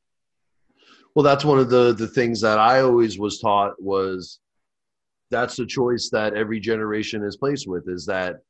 [1.15, 4.39] Well, that's one of the the things that I always was taught was
[5.31, 8.41] that's the choice that every generation is placed with is that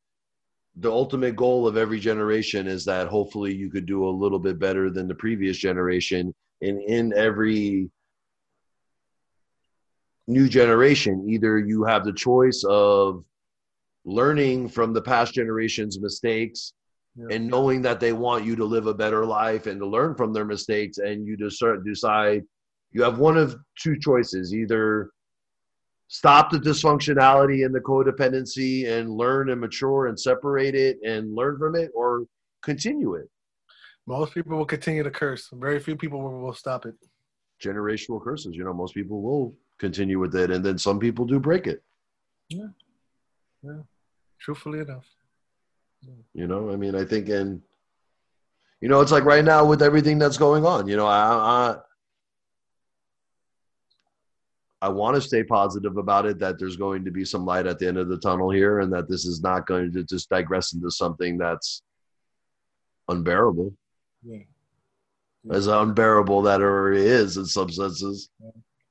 [0.77, 4.59] the ultimate goal of every generation is that hopefully you could do a little bit
[4.59, 7.89] better than the previous generation and in every
[10.27, 13.23] new generation either you have the choice of
[14.03, 16.73] learning from the past generation's mistakes
[17.15, 17.35] yeah.
[17.35, 20.33] and knowing that they want you to live a better life and to learn from
[20.33, 22.43] their mistakes and you just start decide
[22.95, 25.11] you have one of two choices either
[26.07, 31.57] stop the dysfunctionality and the codependency and learn and mature and separate it and learn
[31.59, 32.25] from it or
[32.61, 33.29] continue it.
[34.07, 35.49] Most people will continue to curse.
[35.51, 36.95] Very few people will, stop it.
[37.61, 41.37] Generational curses you know most people will continue with it and then some people do
[41.37, 41.83] break it.
[42.47, 42.67] Yeah.
[43.61, 43.81] Yeah.
[44.39, 45.05] Truthfully enough.
[46.01, 46.13] Yeah.
[46.33, 47.61] you know i mean i think and
[48.79, 51.77] you know it's like right now with everything that's going on you know i, I
[54.85, 57.79] I want to stay positive about it that there's going to be some light at
[57.79, 60.73] the end of the tunnel here and that this is not going to just digress
[60.73, 61.81] into something that's
[63.09, 63.73] unbearable.
[64.23, 64.43] Yeah.
[65.49, 68.29] As unbearable that it already is in some senses.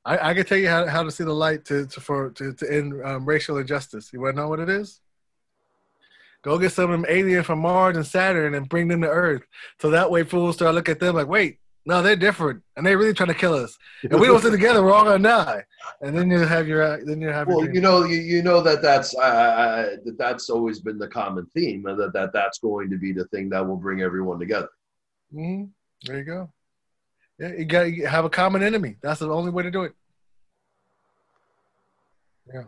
[0.05, 2.53] I, I can tell you how, how to see the light to, to for to,
[2.53, 4.13] to end um, racial injustice.
[4.13, 5.01] You want to know what it is?
[6.43, 9.43] Go get some of them aliens from Mars and Saturn and bring them to Earth.
[9.81, 12.97] So that way fools start look at them like, wait, no, they're different, and they
[12.97, 13.77] really trying to kill us.
[14.03, 15.65] And we don't sit together, we're all gonna die.
[16.01, 17.49] And then you have your, then you have.
[17.49, 21.47] Well, you know, you, you know that that's uh, that that's always been the common
[21.55, 24.69] theme, that that that's going to be the thing that will bring everyone together.
[25.35, 25.65] Mm-hmm.
[26.05, 26.53] There you go.
[27.39, 28.97] Yeah, you got to have a common enemy.
[29.03, 29.93] That's the only way to do it.
[32.53, 32.65] Yeah.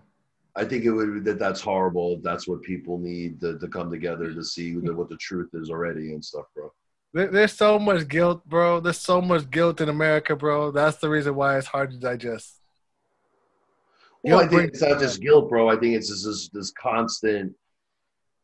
[0.56, 2.18] I think it would that that's horrible.
[2.22, 6.12] That's what people need to, to come together to see what the truth is already
[6.12, 6.72] and stuff, bro.
[7.16, 8.78] There's so much guilt, bro.
[8.80, 10.70] There's so much guilt in America, bro.
[10.70, 12.60] That's the reason why it's hard to digest.
[14.22, 15.70] Well, I think it's not just guilt, bro.
[15.70, 17.54] I think it's just this, this constant.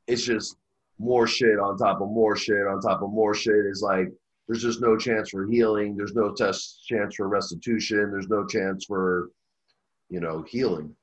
[0.07, 0.57] It's just
[0.99, 3.67] more shit on top of more shit on top of more shit.
[3.69, 4.09] It's like
[4.49, 5.95] there's just no chance for healing.
[5.95, 8.11] There's no test chance for restitution.
[8.11, 9.29] There's no chance for,
[10.09, 10.97] you know, healing.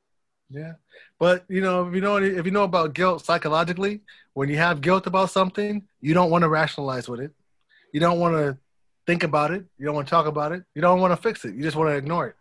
[0.49, 0.73] Yeah,
[1.19, 4.01] but you know, if you know if you know about guilt psychologically,
[4.33, 7.31] when you have guilt about something, you don't want to rationalize with it.
[7.91, 8.57] You don't want to
[9.05, 9.65] think about it.
[9.77, 10.63] You don't want to talk about it.
[10.75, 11.55] You don't want to fix it.
[11.55, 12.35] You just want to ignore it.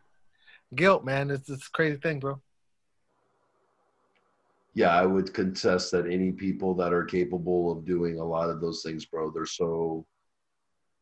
[0.75, 2.41] Guilt, man, it's this crazy thing, bro.
[4.75, 8.61] Yeah, I would contest that any people that are capable of doing a lot of
[8.61, 10.05] those things, bro, they're so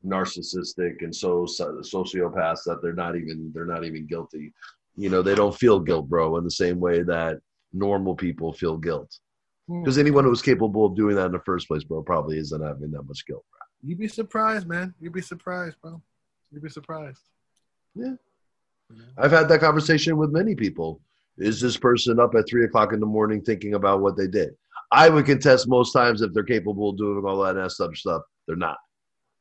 [0.05, 4.53] narcissistic and so sociopaths that they're not even they're not even guilty.
[4.95, 7.41] You know, they don't feel guilt, bro, in the same way that
[7.73, 9.19] normal people feel guilt.
[9.69, 10.01] Because hmm.
[10.01, 13.03] anyone who's capable of doing that in the first place, bro, probably isn't having that
[13.03, 13.45] much guilt.
[13.83, 14.95] You'd be surprised, man.
[15.01, 16.01] You'd be surprised, bro.
[16.51, 17.23] You'd be surprised.
[17.95, 18.15] Yeah.
[19.19, 21.01] I've had that conversation with many people.
[21.39, 24.57] Is this person up at three o'clock in the morning thinking about what they did?
[24.91, 28.57] I would contest most times if they're capable of doing all that up stuff, they're
[28.57, 28.79] not.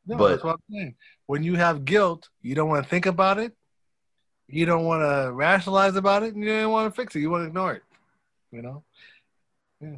[0.08, 0.96] No, but, that's what I'm saying.
[1.28, 3.54] When you have guilt, you don't want to think about it.
[4.48, 7.20] You don't want to rationalize about it, and you don't want to fix it.
[7.20, 7.84] You want to ignore it.
[8.52, 8.84] You know.
[9.82, 9.98] Yeah.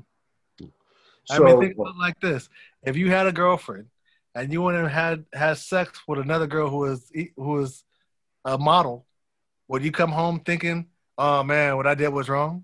[1.25, 2.47] So, I mean, think about like this:
[2.83, 3.87] if you had a girlfriend
[4.37, 7.83] and you went and had had sex with another girl who was who was
[8.45, 9.05] a model,
[9.67, 12.63] would you come home thinking, "Oh man, what I did was wrong"?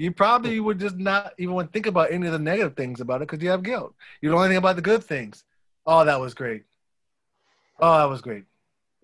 [0.00, 3.02] you probably would just not even want to think about any of the negative things
[3.02, 3.94] about it because you have guilt.
[4.22, 5.44] You don't only think about the good things.
[5.84, 6.62] Oh, that was great.
[7.78, 8.44] Oh, that was great.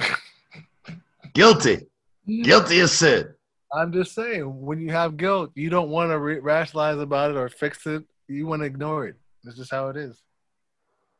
[1.34, 1.76] Guilty.
[1.76, 2.42] Mm-hmm.
[2.44, 3.28] Guilty as sin.
[3.74, 7.36] I'm just saying, when you have guilt, you don't want to re- rationalize about it
[7.36, 8.04] or fix it.
[8.26, 9.16] You want to ignore it.
[9.44, 10.22] That's just how it is.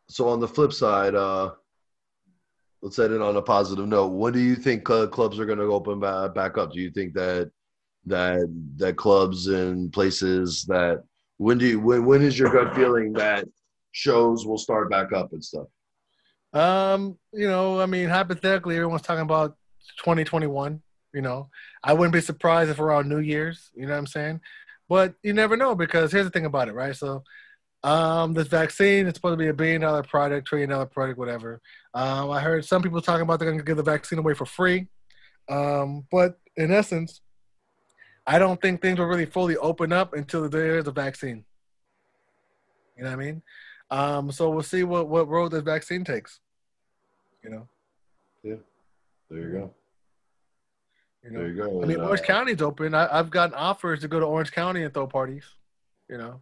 [0.08, 1.52] So on the flip side, uh,
[2.82, 4.08] let's end it on a positive note.
[4.08, 6.72] When do you think clubs are going to open back, back up?
[6.72, 7.50] Do you think that
[8.06, 11.02] that that clubs and places that
[11.38, 13.46] when do you when when is your gut feeling that
[13.92, 15.66] shows will start back up and stuff?
[16.52, 19.56] Um, you know, I mean, hypothetically, everyone's talking about
[19.98, 20.80] 2021.
[21.12, 21.50] You know,
[21.82, 23.70] I wouldn't be surprised if around New Year's.
[23.74, 24.40] You know what I'm saying?
[24.88, 26.94] But you never know because here's the thing about it, right?
[26.94, 27.24] So,
[27.82, 31.60] um, this vaccine is supposed to be a billion dollar product, trillion dollar product, whatever.
[31.94, 34.46] Um, I heard some people talking about they're going to give the vaccine away for
[34.46, 34.88] free.
[35.48, 37.20] Um, but in essence,
[38.26, 41.44] I don't think things will really fully open up until there is a vaccine.
[42.96, 43.42] You know what I mean?
[43.90, 46.40] Um, so we'll see what, what road this vaccine takes.
[47.44, 47.68] You know?
[48.42, 48.56] Yeah.
[49.30, 49.74] There you go.
[51.22, 51.38] You know?
[51.38, 51.82] There you go.
[51.82, 52.94] I mean, And, uh, Orange County's open.
[52.94, 55.44] I, I've gotten offers to go to Orange County and throw parties.
[56.08, 56.40] You know,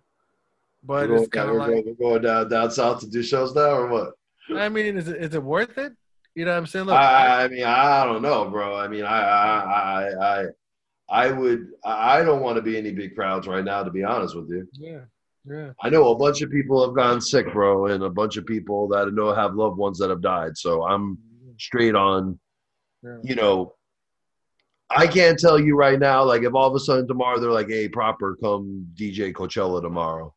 [0.84, 3.54] but we're it's kind of like, going, we're going down down south to do shows
[3.54, 4.12] now, or what?
[4.54, 5.92] I mean, is it is it worth it?
[6.34, 6.86] You know what I'm saying?
[6.86, 8.76] Look, I, I, I mean, I don't know, bro.
[8.76, 10.46] I mean, I, I, I, I,
[11.08, 11.68] I would.
[11.84, 14.68] I don't want to be any big crowds right now, to be honest with you.
[14.72, 15.00] yeah,
[15.48, 18.46] yeah, I know a bunch of people have gone sick, bro, and a bunch of
[18.46, 20.56] people that I know have loved ones that have died.
[20.56, 21.18] So I'm
[21.58, 22.38] straight on.
[23.02, 23.18] yeah.
[23.22, 23.74] You know,
[24.90, 26.24] I can't tell you right now.
[26.24, 30.34] Like, if all of a sudden tomorrow they're like, "Hey, proper, come DJ Coachella tomorrow."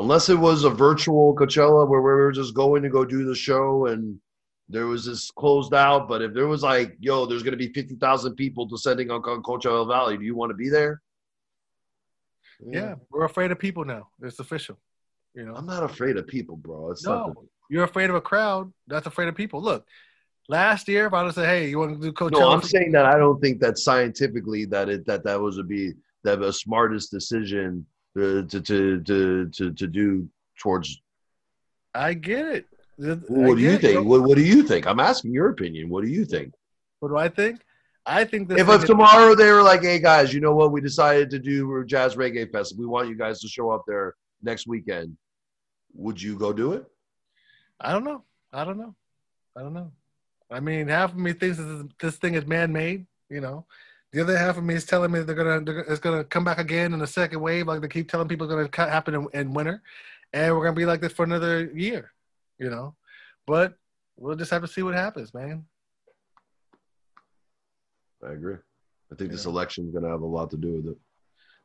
[0.00, 3.34] Unless it was a virtual Coachella where we were just going to go do the
[3.34, 4.18] show and
[4.70, 6.08] there was this closed out.
[6.08, 9.42] But if there was like, yo, there's going to be 50,000 people descending on Co-
[9.42, 11.02] Coachella Valley, do you want to be there?
[12.66, 12.94] yeah.
[13.10, 14.08] We're afraid of people now.
[14.22, 14.78] It's official.
[15.34, 16.90] You know, I'm not afraid of people, bro.
[16.90, 18.72] It's not no, you're afraid of a crowd.
[18.86, 19.62] That's afraid of people.
[19.62, 19.86] Look,
[20.48, 22.40] last year, if I would say, hey, you want to do Coachella?
[22.40, 25.62] No, I'm saying that I don't think that scientifically that it that that was a
[25.62, 25.92] be
[26.24, 28.60] that the smartest decision to, to
[29.00, 30.28] to to to do
[30.60, 31.00] towards.
[31.94, 32.66] I get it.
[33.28, 34.06] What do you think?
[34.06, 34.86] What, what do you think?
[34.86, 35.88] I'm asking your opinion.
[35.88, 36.52] What do you think?
[37.00, 37.60] What do I think?
[38.06, 40.72] I think If, if tomorrow they were like, "Hey guys, you know what?
[40.72, 42.76] We decided to do Jazz Reggae Fest.
[42.78, 45.16] We want you guys to show up there next weekend,"
[45.94, 46.84] would you go do it?
[47.80, 48.24] I don't know.
[48.52, 48.94] I don't know.
[49.56, 49.92] I don't know.
[50.50, 53.06] I mean, half of me thinks this, this thing is man-made.
[53.28, 53.66] You know,
[54.12, 56.58] the other half of me is telling me they're gonna, they're, it's gonna come back
[56.58, 59.52] again in a second wave, like they keep telling people it's gonna happen in, in
[59.52, 59.82] winter,
[60.32, 62.12] and we're gonna be like this for another year.
[62.58, 62.94] You know,
[63.46, 63.74] but
[64.16, 65.64] we'll just have to see what happens, man.
[68.26, 68.56] I agree.
[69.10, 69.50] I think this Yeah.
[69.50, 70.98] election is going to have a lot to do with it.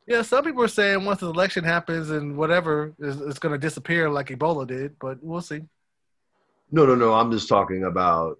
[0.06, 4.08] Yeah, some people are saying once the election happens and whatever is it's gonna disappear
[4.08, 5.62] like Ebola did, but we'll see.
[6.70, 7.12] No, no, no.
[7.12, 8.38] I'm just talking about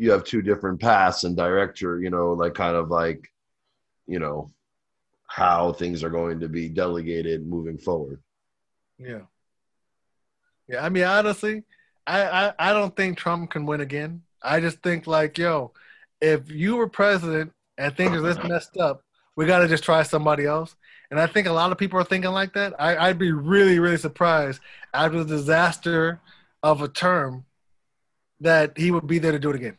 [0.00, 3.30] you have two different paths and director, you know, like kind of like,
[4.06, 4.50] you know,
[5.26, 8.22] how things are going to be delegated moving forward.
[8.98, 9.20] Yeah.
[10.68, 11.64] Yeah, I mean honestly,
[12.06, 14.22] I, I I don't think Trump can win again.
[14.42, 15.72] I just think like, yo,
[16.22, 19.04] if you were president and things are this messed up,
[19.36, 20.76] we gotta just try somebody else.
[21.10, 22.72] And I think a lot of people are thinking like that.
[22.78, 24.62] I, I'd be really, really surprised
[24.94, 26.20] after the disaster
[26.62, 27.44] of a term
[28.40, 29.76] that he would be there to do it again.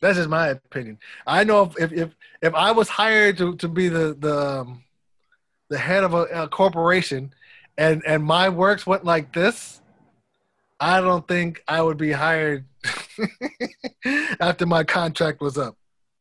[0.00, 0.98] That's just my opinion.
[1.26, 4.84] I know if if if, I was hired to, to be the the um,
[5.68, 7.32] the head of a, a corporation
[7.78, 9.80] and and my works went like this,
[10.80, 12.64] I don't think I would be hired
[14.40, 15.76] after my contract was up.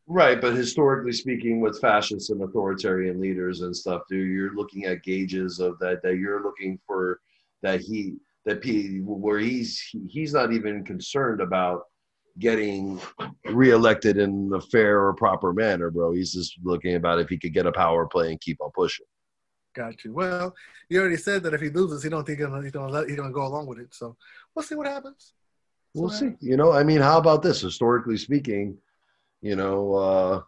[0.08, 5.04] Right, but historically speaking, with fascists and authoritarian leaders and stuff, dude, you're looking at
[5.04, 6.04] gauges of that.
[6.04, 7.20] That you're looking for
[7.64, 11.86] that he that P where he's he, he's not even concerned about
[12.40, 13.00] getting
[13.46, 16.14] reelected in a fair or proper manner, bro.
[16.14, 19.06] He's just looking about if he could get a power play and keep on pushing.
[19.76, 20.14] Got you.
[20.14, 20.56] Well,
[20.90, 23.10] you already said that if he loses, he don't think he's gonna, he's gonna let
[23.10, 23.94] he's gonna go along with it.
[23.94, 24.16] So
[24.54, 25.34] we'll see what happens.
[25.94, 26.32] We'll see.
[26.42, 27.62] You know, I mean, how about this?
[27.62, 28.78] Historically speaking,
[29.42, 30.42] you know, uh,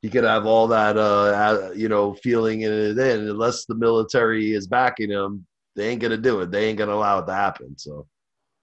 [0.00, 2.98] he could have all that, uh, you know, feeling in it.
[2.98, 6.50] In unless the military is backing him, they ain't gonna do it.
[6.50, 7.78] They ain't gonna allow it to happen.
[7.78, 8.06] So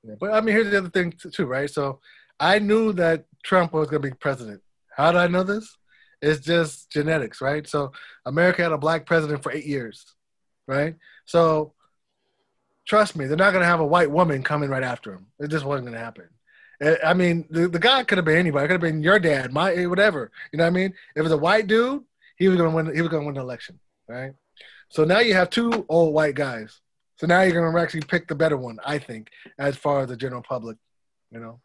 [0.04, 1.70] Yeah, but I mean, here's the other thing too, right?
[1.70, 2.00] So
[2.40, 4.62] I knew that Trump was going to be president.
[4.96, 5.78] How did I know this?
[6.22, 7.68] It's just genetics, right?
[7.68, 7.92] So
[8.26, 10.06] America had a black president for eight years,
[10.68, 10.96] right?
[11.26, 11.74] So
[12.86, 15.28] trust me, they're not going to have a white woman coming right after him.
[15.40, 16.30] It just wasn't going to happen.
[17.06, 18.64] I mean, the, the guy could have been anybody.
[18.64, 20.32] It could have been your dad, my whatever.
[20.52, 20.94] You know what I mean?
[21.14, 22.04] If it was a white dude,
[22.38, 22.96] he was gonna win.
[22.96, 23.78] He was gonna win the election,
[24.08, 24.32] right?
[24.88, 26.80] So now you have two old white guys.
[27.18, 30.16] So now you're gonna actually pick the better one, I think, as far as the
[30.16, 30.78] general public,
[31.32, 31.60] you know.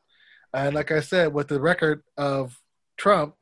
[0.55, 2.59] And like I said, with the record of
[2.97, 3.35] Trump,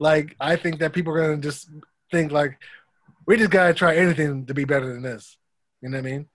[0.00, 1.70] like I think that people are gonna just
[2.10, 2.58] think like,
[3.24, 5.38] we just gotta try anything to be better than this.
[5.80, 6.26] You know what I mean?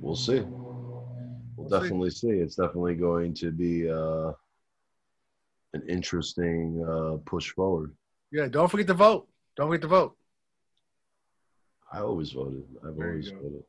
[0.00, 0.40] We'll see.
[0.40, 2.28] We'll, definitely see.
[2.28, 4.32] It's definitely going to be uh,
[5.74, 7.94] an interesting uh, push forward.
[8.32, 9.28] Yeah, don't forget to vote.
[9.56, 10.16] Don't forget to vote.
[11.92, 12.64] I always voted.
[12.86, 13.64] I've There always voted.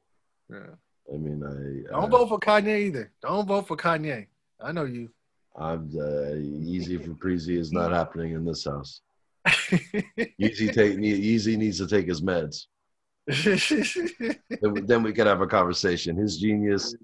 [0.49, 1.13] Yeah.
[1.13, 3.11] I mean, I Don't I, vote for Kanye either.
[3.21, 4.27] Don't vote for Kanye.
[4.61, 5.09] I know you.
[5.55, 9.01] I'm uh, Yeezy for Preezy is not happening in this house.
[9.47, 12.65] Yeezy take Yeezy needs to take his meds.
[13.27, 16.15] Then we, then we can have a conversation.
[16.15, 16.95] His genius.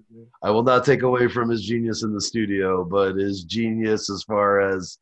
[0.42, 4.22] I will not take away from his genius in the studio, but his genius as
[4.24, 4.98] far as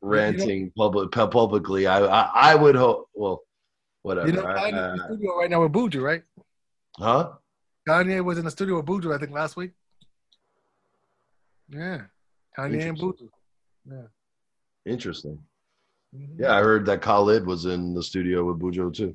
[0.00, 3.08] ranting public publicly, I I, I would hope.
[3.14, 3.42] Well,
[4.02, 4.28] whatever.
[4.28, 6.22] you know, I- Kanye's in the studio right now with Buju, right?
[6.98, 7.32] huh?
[7.88, 9.72] Kanye was in the studio with Buju, I think, last week.
[11.68, 12.02] Yeah,
[12.56, 13.28] Kanye and Buju.
[14.86, 15.38] Interesting.
[16.14, 16.40] Mhm.
[16.40, 19.14] Yeah, I heard that Khalid was in the studio with Buju too.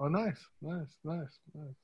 [0.00, 1.74] Oh, nice, nice, nice, nice.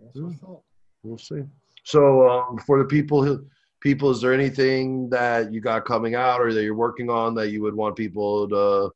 [0.00, 0.64] That's what's up.
[1.02, 1.42] We'll see.
[1.84, 3.44] So, um, for the people, who,
[3.80, 7.50] people, is there anything that you got coming out or that you're working on that
[7.50, 8.92] you would want people to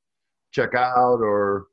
[0.53, 1.67] check out or?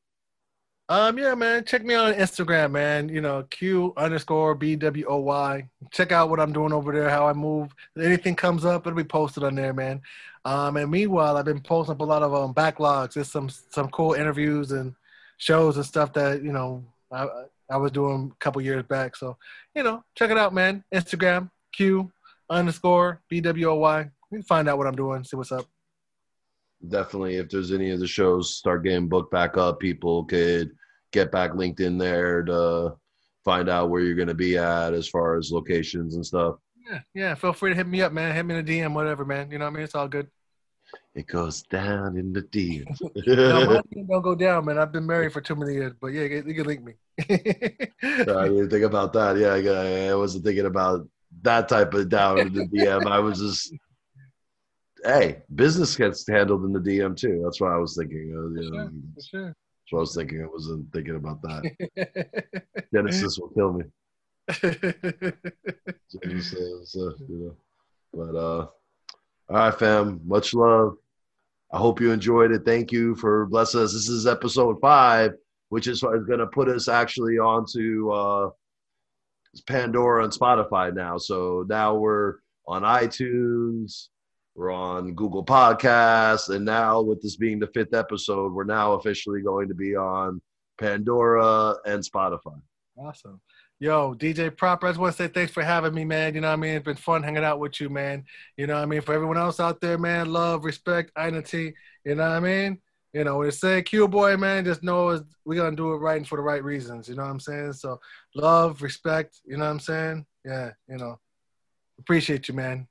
[0.89, 1.65] Um, yeah, man.
[1.65, 3.09] Check me on Instagram, man.
[3.09, 5.67] You know, Q underscore B W O Y.
[5.91, 7.75] Check out what I'm doing over there, how I move.
[7.95, 10.01] If anything comes up, it'll be posted on there, man.
[10.45, 13.13] Um, and meanwhile, I've been posting up a lot of um backlogs.
[13.13, 14.95] There's some some cool interviews and
[15.37, 17.27] shows and stuff that you know I
[17.69, 19.17] I was doing a couple years back.
[19.17, 19.37] So
[19.75, 20.85] you know, check it out, man.
[20.93, 22.09] Instagram Q
[22.49, 23.99] underscore B W O Y.
[24.31, 25.65] You can find out what I'm doing, see what's up.
[26.87, 30.71] Definitely, if there's any of the shows start getting booked back up, people could
[31.11, 32.95] get back linked in there to
[33.43, 36.55] find out where you're going to be at as far as locations and stuff.
[36.89, 37.35] Yeah, yeah.
[37.35, 38.33] Feel free to hit me up, man.
[38.35, 39.49] Hit me in a DM, whatever, man.
[39.51, 39.83] You know what I mean?
[39.83, 40.27] It's all good.
[41.15, 42.99] It goes down in the DMs.
[43.27, 44.77] No, DM don't go down, man.
[44.77, 46.93] I've been married for too many years, but yeah, you can- link me.
[47.19, 49.37] I didn't think about that.
[49.37, 51.07] Yeah, I, I wasn't thinking about
[51.41, 53.05] that type of down in the DM.
[53.07, 53.73] I was just,
[55.07, 57.41] hey, business gets handled in the DM too.
[57.43, 58.33] That's what I was thinking.
[58.35, 59.55] Uh, you know, For that's sure.
[59.91, 60.43] what I was thinking.
[60.43, 62.87] I wasn't thinking about that.
[62.93, 63.85] Genesis will kill me.
[66.23, 67.57] Genesis, uh, you know.
[68.13, 68.67] But uh,
[69.49, 70.21] all right, fam.
[70.25, 70.97] Much love.
[71.71, 72.63] I hope you enjoyed it.
[72.65, 73.93] Thank you for blessing us.
[73.93, 75.31] This is episode five,
[75.69, 78.49] which is what is going to put us actually onto uh,
[79.67, 81.17] Pandora and Spotify now.
[81.17, 82.35] So now we're
[82.67, 84.07] on iTunes,
[84.57, 89.41] we're on Google Podcasts, and now with this being the fifth episode, we're now officially
[89.41, 90.41] going to be on
[90.79, 92.59] Pandora and Spotify.
[92.97, 93.39] awesome.
[93.79, 96.33] Yo, DJ Proper, I just want to say thanks for having me, man.
[96.33, 96.73] You know what I mean?
[96.73, 98.25] It's been fun hanging out with you, man.
[98.57, 99.01] You know what I mean?
[99.01, 101.75] For everyone else out there, man, love, respect, identity.
[102.03, 102.79] You know what I mean?
[103.13, 105.97] You know, when it's say Q Bwoy, man, just know we're going to do it
[105.97, 107.07] right and for the right reasons.
[107.07, 107.73] You know what I'm saying?
[107.73, 107.99] So
[108.33, 109.39] love, respect.
[109.45, 110.25] You know what I'm saying?
[110.43, 111.19] Yeah, you know.
[111.99, 112.87] Appreciate you, man.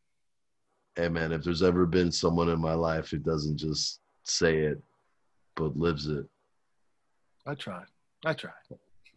[0.96, 4.82] Hey man, if there's ever been someone in my life who doesn't just say it,
[5.54, 6.26] but lives it,
[7.46, 7.82] I try.
[8.24, 8.52] I tried.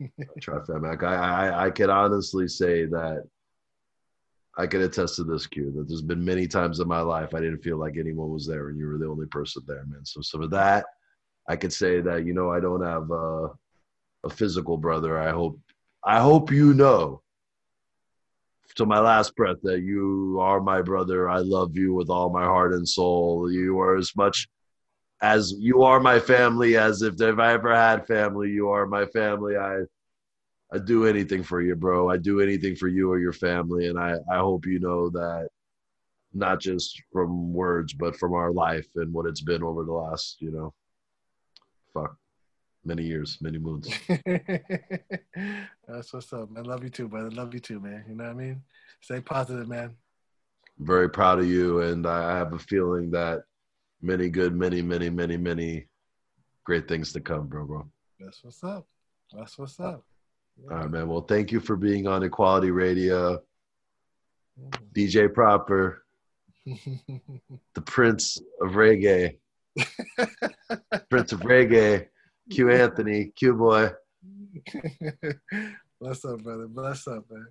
[0.01, 0.83] I try fam.
[0.83, 3.23] Like, I, I, I can honestly say that
[4.57, 7.39] I can attest to this, Q, that there's been many times in my life I
[7.39, 10.05] didn't feel like anyone was there and you were the only person there, man.
[10.05, 10.85] So, so with that,
[11.47, 13.47] I could say that, you know, I don't have a,
[14.25, 15.17] a physical brother.
[15.17, 15.59] I hope,
[16.03, 17.21] I hope you know
[18.75, 21.29] to my last breath that you are my brother.
[21.29, 23.51] I love you with all my heart and soul.
[23.51, 24.47] You are as much
[25.21, 29.05] as you are my family as if, if I ever had family, you are my
[29.07, 29.57] family.
[29.57, 29.81] I
[30.71, 32.09] I do anything for you, bro.
[32.09, 33.87] I do anything for you or your family.
[33.87, 35.49] And I, I hope you know that
[36.33, 40.37] not just from words, but from our life and what it's been over the last,
[40.39, 40.73] you know,
[41.93, 42.15] fuck,
[42.85, 43.87] many years, many moons.
[45.87, 46.63] That's what's up, man.
[46.63, 47.31] Love you too, brother.
[47.31, 48.05] Love you too, man.
[48.07, 48.61] You know what I mean?
[49.01, 49.95] Stay positive, man.
[50.79, 51.81] Very proud of you.
[51.81, 53.43] And I have a feeling that
[54.01, 55.87] many good, many, many, many, many
[56.63, 57.85] great things to come, bro, bro.
[58.19, 58.87] That's what's up.
[59.33, 60.05] That's what's uh, up.
[60.71, 61.07] All right, man.
[61.07, 63.41] Well, thank you for being on Equality Radio.
[64.59, 64.85] Mm-hmm.
[64.93, 66.03] DJ Proper,
[66.65, 69.37] the Prince of Reggae,
[71.09, 72.07] Prince of Reggae,
[72.49, 73.93] Q Anthony, Q Bwoy.
[76.01, 76.67] Bless up, brother.
[76.67, 77.47] Bless up, man.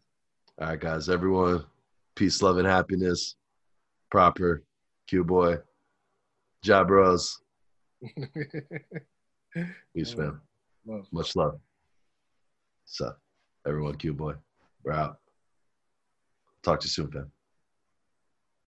[0.61, 1.65] All right, guys, everyone,
[2.17, 3.37] Peace, love, and happiness.
[4.11, 4.65] Proper.
[5.07, 5.63] Q Bwoy.
[6.65, 7.37] Jabros.
[9.95, 10.41] Peace, man.
[10.85, 11.07] Love.
[11.13, 11.61] Much love.
[12.87, 13.13] So,
[13.67, 14.37] everyone, Q Bwoy.
[14.83, 15.19] We're out.
[16.65, 17.31] Talk to you soon, fam.